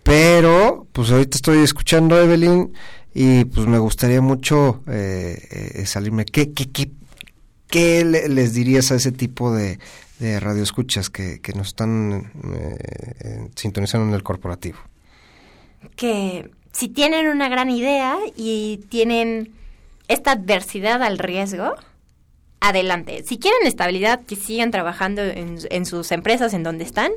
Pero, 0.08 0.88
pues 0.94 1.12
ahorita 1.12 1.36
estoy 1.36 1.58
escuchando 1.60 2.16
a 2.16 2.24
Evelyn 2.24 2.72
y 3.14 3.44
pues 3.44 3.68
me 3.68 3.78
gustaría 3.78 4.22
mucho 4.22 4.82
eh, 4.88 5.74
eh, 5.76 5.86
salirme. 5.86 6.24
¿Qué, 6.24 6.54
qué, 6.54 6.70
qué, 6.72 6.92
qué 7.68 8.06
le- 8.06 8.30
les 8.30 8.54
dirías 8.54 8.90
a 8.92 8.96
ese 8.96 9.12
tipo 9.12 9.54
de, 9.54 9.80
radioescuchas 10.40 11.10
que, 11.10 11.42
que 11.42 11.52
nos 11.52 11.68
están 11.68 12.32
eh, 12.56 13.50
sintonizando 13.56 14.08
en 14.08 14.14
el 14.14 14.24
corporativo? 14.24 14.78
que 15.98 16.50
si 16.72 16.88
tienen 16.88 17.28
una 17.28 17.50
gran 17.50 17.70
idea 17.70 18.18
y 18.36 18.78
tienen 18.90 19.52
esta 20.08 20.32
adversidad 20.32 21.04
al 21.04 21.18
riesgo, 21.20 21.76
adelante. 22.62 23.24
Si 23.28 23.38
quieren 23.40 23.68
estabilidad, 23.68 24.22
que 24.26 24.36
sigan 24.38 24.72
trabajando 24.72 25.22
en 25.24 25.86
sus 25.86 26.12
empresas 26.14 26.54
en 26.54 26.64
donde 26.64 26.84
están, 26.86 27.12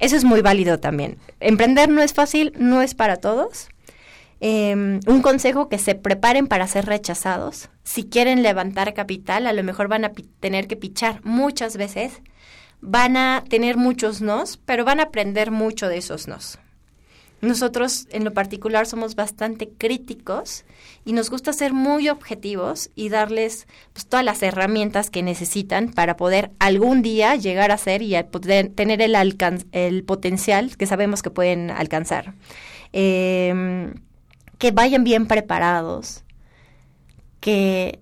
eso 0.00 0.16
es 0.16 0.24
muy 0.24 0.40
válido 0.40 0.80
también. 0.80 1.18
Emprender 1.38 1.88
no 1.88 2.02
es 2.02 2.14
fácil, 2.14 2.52
no 2.58 2.82
es 2.82 2.94
para 2.94 3.16
todos. 3.16 3.68
Eh, 4.40 4.72
un 4.72 5.22
consejo 5.22 5.68
que 5.68 5.78
se 5.78 5.94
preparen 5.94 6.46
para 6.46 6.66
ser 6.66 6.86
rechazados. 6.86 7.68
Si 7.84 8.04
quieren 8.04 8.42
levantar 8.42 8.94
capital, 8.94 9.46
a 9.46 9.52
lo 9.52 9.62
mejor 9.62 9.88
van 9.88 10.06
a 10.06 10.12
tener 10.40 10.66
que 10.66 10.76
pichar 10.76 11.20
muchas 11.22 11.76
veces. 11.76 12.22
Van 12.80 13.18
a 13.18 13.44
tener 13.48 13.76
muchos 13.76 14.22
nos, 14.22 14.56
pero 14.56 14.86
van 14.86 15.00
a 15.00 15.04
aprender 15.04 15.50
mucho 15.50 15.88
de 15.88 15.98
esos 15.98 16.26
nos. 16.26 16.58
Nosotros 17.40 18.06
en 18.10 18.24
lo 18.24 18.32
particular 18.34 18.86
somos 18.86 19.14
bastante 19.14 19.68
críticos 19.68 20.64
y 21.04 21.14
nos 21.14 21.30
gusta 21.30 21.52
ser 21.52 21.72
muy 21.72 22.08
objetivos 22.08 22.90
y 22.94 23.08
darles 23.08 23.66
pues, 23.94 24.06
todas 24.06 24.24
las 24.24 24.42
herramientas 24.42 25.08
que 25.08 25.22
necesitan 25.22 25.90
para 25.90 26.16
poder 26.16 26.50
algún 26.58 27.00
día 27.00 27.36
llegar 27.36 27.70
a 27.70 27.78
ser 27.78 28.02
y 28.02 28.14
poder 28.24 28.68
tener 28.68 29.00
el, 29.00 29.16
el 29.72 30.04
potencial 30.04 30.76
que 30.76 30.86
sabemos 30.86 31.22
que 31.22 31.30
pueden 31.30 31.70
alcanzar. 31.70 32.34
Eh, 32.92 33.90
que 34.60 34.72
vayan 34.72 35.04
bien 35.04 35.26
preparados, 35.26 36.22
que 37.40 37.98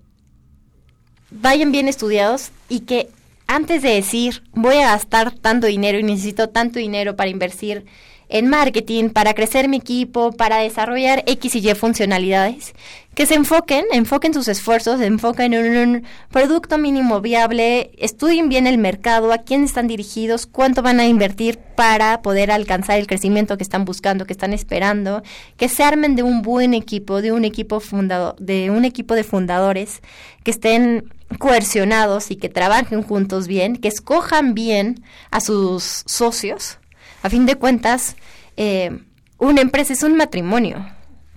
vayan 1.31 1.71
bien 1.71 1.87
estudiados 1.87 2.51
y 2.67 2.81
que 2.81 3.09
antes 3.47 3.81
de 3.81 3.91
decir 3.91 4.43
voy 4.51 4.75
a 4.75 4.91
gastar 4.91 5.31
tanto 5.31 5.67
dinero 5.67 5.97
y 5.97 6.03
necesito 6.03 6.49
tanto 6.49 6.77
dinero 6.77 7.15
para 7.15 7.29
invertir 7.29 7.85
en 8.29 8.47
marketing, 8.47 9.09
para 9.09 9.33
crecer 9.33 9.67
mi 9.67 9.77
equipo, 9.77 10.31
para 10.31 10.57
desarrollar 10.57 11.23
X 11.25 11.55
y 11.55 11.69
Y 11.69 11.73
funcionalidades, 11.73 12.73
que 13.15 13.25
se 13.25 13.33
enfoquen, 13.33 13.83
enfoquen 13.91 14.33
sus 14.33 14.47
esfuerzos, 14.47 15.01
enfoquen 15.01 15.53
en 15.53 15.77
un 15.77 16.03
producto 16.31 16.77
mínimo 16.77 17.19
viable, 17.19 17.91
estudien 17.97 18.47
bien 18.47 18.67
el 18.67 18.77
mercado, 18.77 19.33
a 19.33 19.39
quién 19.39 19.63
están 19.63 19.87
dirigidos, 19.87 20.45
cuánto 20.45 20.81
van 20.81 20.99
a 20.99 21.07
invertir 21.07 21.57
para 21.75 22.21
poder 22.21 22.51
alcanzar 22.51 22.99
el 22.99 23.07
crecimiento 23.07 23.57
que 23.57 23.63
están 23.63 23.83
buscando, 23.83 24.25
que 24.25 24.33
están 24.33 24.53
esperando, 24.53 25.23
que 25.57 25.67
se 25.67 25.83
armen 25.83 26.15
de 26.15 26.23
un 26.23 26.43
buen 26.43 26.73
equipo, 26.73 27.21
de 27.21 27.31
un 27.31 27.43
equipo 27.43 27.79
fundado, 27.79 28.35
de 28.39 28.69
un 28.69 28.85
equipo 28.85 29.15
de 29.15 29.23
fundadores 29.23 30.01
que 30.43 30.51
estén 30.51 31.11
coercionados 31.39 32.31
y 32.31 32.35
que 32.35 32.49
trabajen 32.49 33.03
juntos 33.03 33.47
bien, 33.47 33.75
que 33.75 33.87
escojan 33.87 34.53
bien 34.53 35.03
a 35.31 35.41
sus 35.41 36.03
socios. 36.05 36.79
A 37.21 37.29
fin 37.29 37.45
de 37.45 37.55
cuentas, 37.55 38.15
eh, 38.57 38.99
una 39.37 39.61
empresa 39.61 39.93
es 39.93 40.03
un 40.03 40.15
matrimonio 40.15 40.85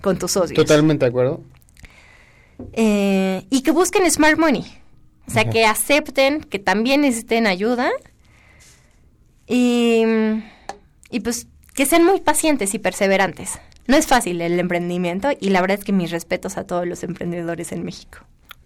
con 0.01 0.17
tus 0.17 0.31
socios. 0.31 0.55
Totalmente 0.55 1.05
de 1.05 1.09
acuerdo. 1.09 1.41
Eh, 2.73 3.45
y 3.49 3.61
que 3.61 3.71
busquen 3.71 4.09
smart 4.09 4.37
money. 4.37 4.65
O 5.27 5.31
sea, 5.31 5.49
que 5.49 5.65
acepten 5.65 6.41
que 6.41 6.59
también 6.59 7.01
necesiten 7.01 7.47
ayuda 7.47 7.89
y, 9.47 10.03
y 11.09 11.19
pues 11.21 11.47
que 11.73 11.85
sean 11.85 12.05
muy 12.05 12.19
pacientes 12.19 12.73
y 12.73 12.79
perseverantes. 12.79 13.59
No 13.87 13.95
es 13.97 14.07
fácil 14.07 14.41
el 14.41 14.59
emprendimiento 14.59 15.29
y 15.39 15.49
la 15.49 15.61
verdad 15.61 15.79
es 15.79 15.85
que 15.85 15.91
mis 15.91 16.11
respetos 16.11 16.57
a 16.57 16.65
todos 16.65 16.85
los 16.87 17.03
emprendedores 17.03 17.71
en 17.71 17.83
México. 17.83 18.19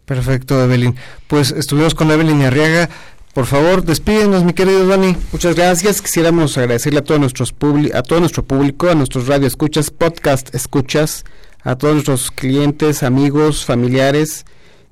Perfecto, 0.05 0.63
Evelyn. 0.63 0.95
Pues 1.27 1.51
estuvimos 1.51 1.93
con 1.93 2.09
Evelyn 2.11 2.41
Arriaga. 2.41 2.89
Por 3.37 3.45
favor, 3.45 3.83
despídenos, 3.83 4.43
mi 4.43 4.53
querido 4.53 4.87
Dani. 4.87 5.15
Muchas 5.31 5.55
gracias. 5.55 6.01
Quisiéramos 6.01 6.57
agradecerle 6.57 7.01
a 7.01 7.03
todos 7.03 7.19
nuestros 7.19 7.53
a 7.93 8.01
todo 8.01 8.19
nuestro 8.19 8.43
público, 8.43 8.89
a 8.89 8.95
nuestros 8.95 9.27
radio 9.27 9.45
escuchas, 9.45 9.91
podcast 9.91 10.55
escuchas, 10.55 11.23
a 11.61 11.75
todos 11.75 11.93
nuestros 11.93 12.31
clientes, 12.31 13.03
amigos, 13.03 13.63
familiares 13.63 14.47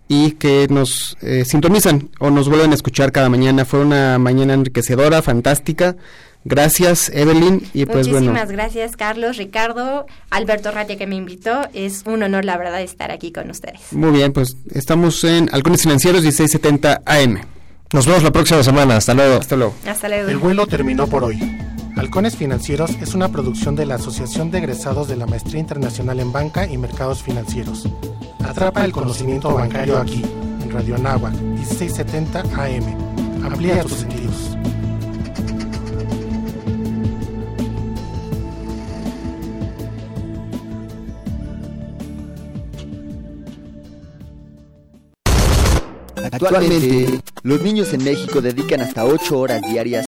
y 0.07 0.33
que 0.33 0.67
nos 0.69 1.17
eh, 1.23 1.43
sintonizan 1.43 2.11
o 2.19 2.29
nos 2.29 2.47
vuelven 2.47 2.71
a 2.71 2.75
escuchar 2.75 3.11
cada 3.11 3.29
mañana. 3.29 3.65
Fue 3.65 3.79
una 3.79 4.19
mañana 4.19 4.53
enriquecedora, 4.53 5.23
fantástica. 5.23 5.95
Gracias, 6.43 7.09
Evelyn. 7.09 7.63
Y 7.73 7.87
pues 7.87 8.07
Muchísimas 8.07 8.51
gracias, 8.51 8.95
Carlos, 8.95 9.37
Ricardo, 9.37 10.05
Alberto 10.29 10.69
Ratia, 10.69 10.99
que 10.99 11.07
me 11.07 11.15
invitó. 11.15 11.67
Es 11.73 12.03
un 12.05 12.21
honor, 12.21 12.45
la 12.45 12.59
verdad, 12.59 12.83
estar 12.83 13.09
aquí 13.09 13.31
con 13.31 13.49
ustedes. 13.49 13.91
Muy 13.91 14.11
bien, 14.11 14.33
pues 14.33 14.55
estamos 14.75 15.23
en 15.23 15.49
Halcones 15.51 15.81
Financieros 15.81 16.21
1670 16.21 17.01
AM. 17.07 17.54
Nos 17.95 18.05
vemos 18.05 18.23
la 18.23 18.31
próxima 18.31 18.61
semana. 18.61 18.97
Hasta 18.97 19.13
luego. 19.13 19.39
Hasta 19.39 19.55
luego. 19.55 19.73
Hasta 19.87 20.09
luego. 20.09 20.27
El 20.27 20.37
vuelo 20.37 20.67
terminó 20.67 21.07
por 21.07 21.23
hoy. 21.23 21.39
Halcones 21.95 22.35
Financieros 22.35 22.91
es 23.01 23.13
una 23.13 23.29
producción 23.29 23.73
de 23.77 23.85
la 23.85 23.95
Asociación 23.95 24.51
de 24.51 24.57
Egresados 24.57 25.07
de 25.07 25.15
la 25.15 25.25
Maestría 25.25 25.61
Internacional 25.61 26.19
en 26.19 26.33
Banca 26.33 26.67
y 26.67 26.77
Mercados 26.77 27.23
Financieros. 27.23 27.87
Atrapa 28.43 28.83
el 28.83 28.91
conocimiento 28.91 29.53
bancario 29.53 29.97
aquí, 29.97 30.25
en 30.61 30.71
Radio 30.71 30.95
Anagua, 30.95 31.29
1670 31.29 32.41
AM. 32.41 33.45
Amplía 33.45 33.81
tus 33.83 33.99
sentidos. 33.99 34.57
Actualmente, 46.31 47.19
los 47.43 47.61
niños 47.61 47.93
en 47.93 48.03
México 48.03 48.41
dedican 48.41 48.81
hasta 48.81 49.05
8 49.05 49.39
horas 49.39 49.61
diarias 49.61 50.03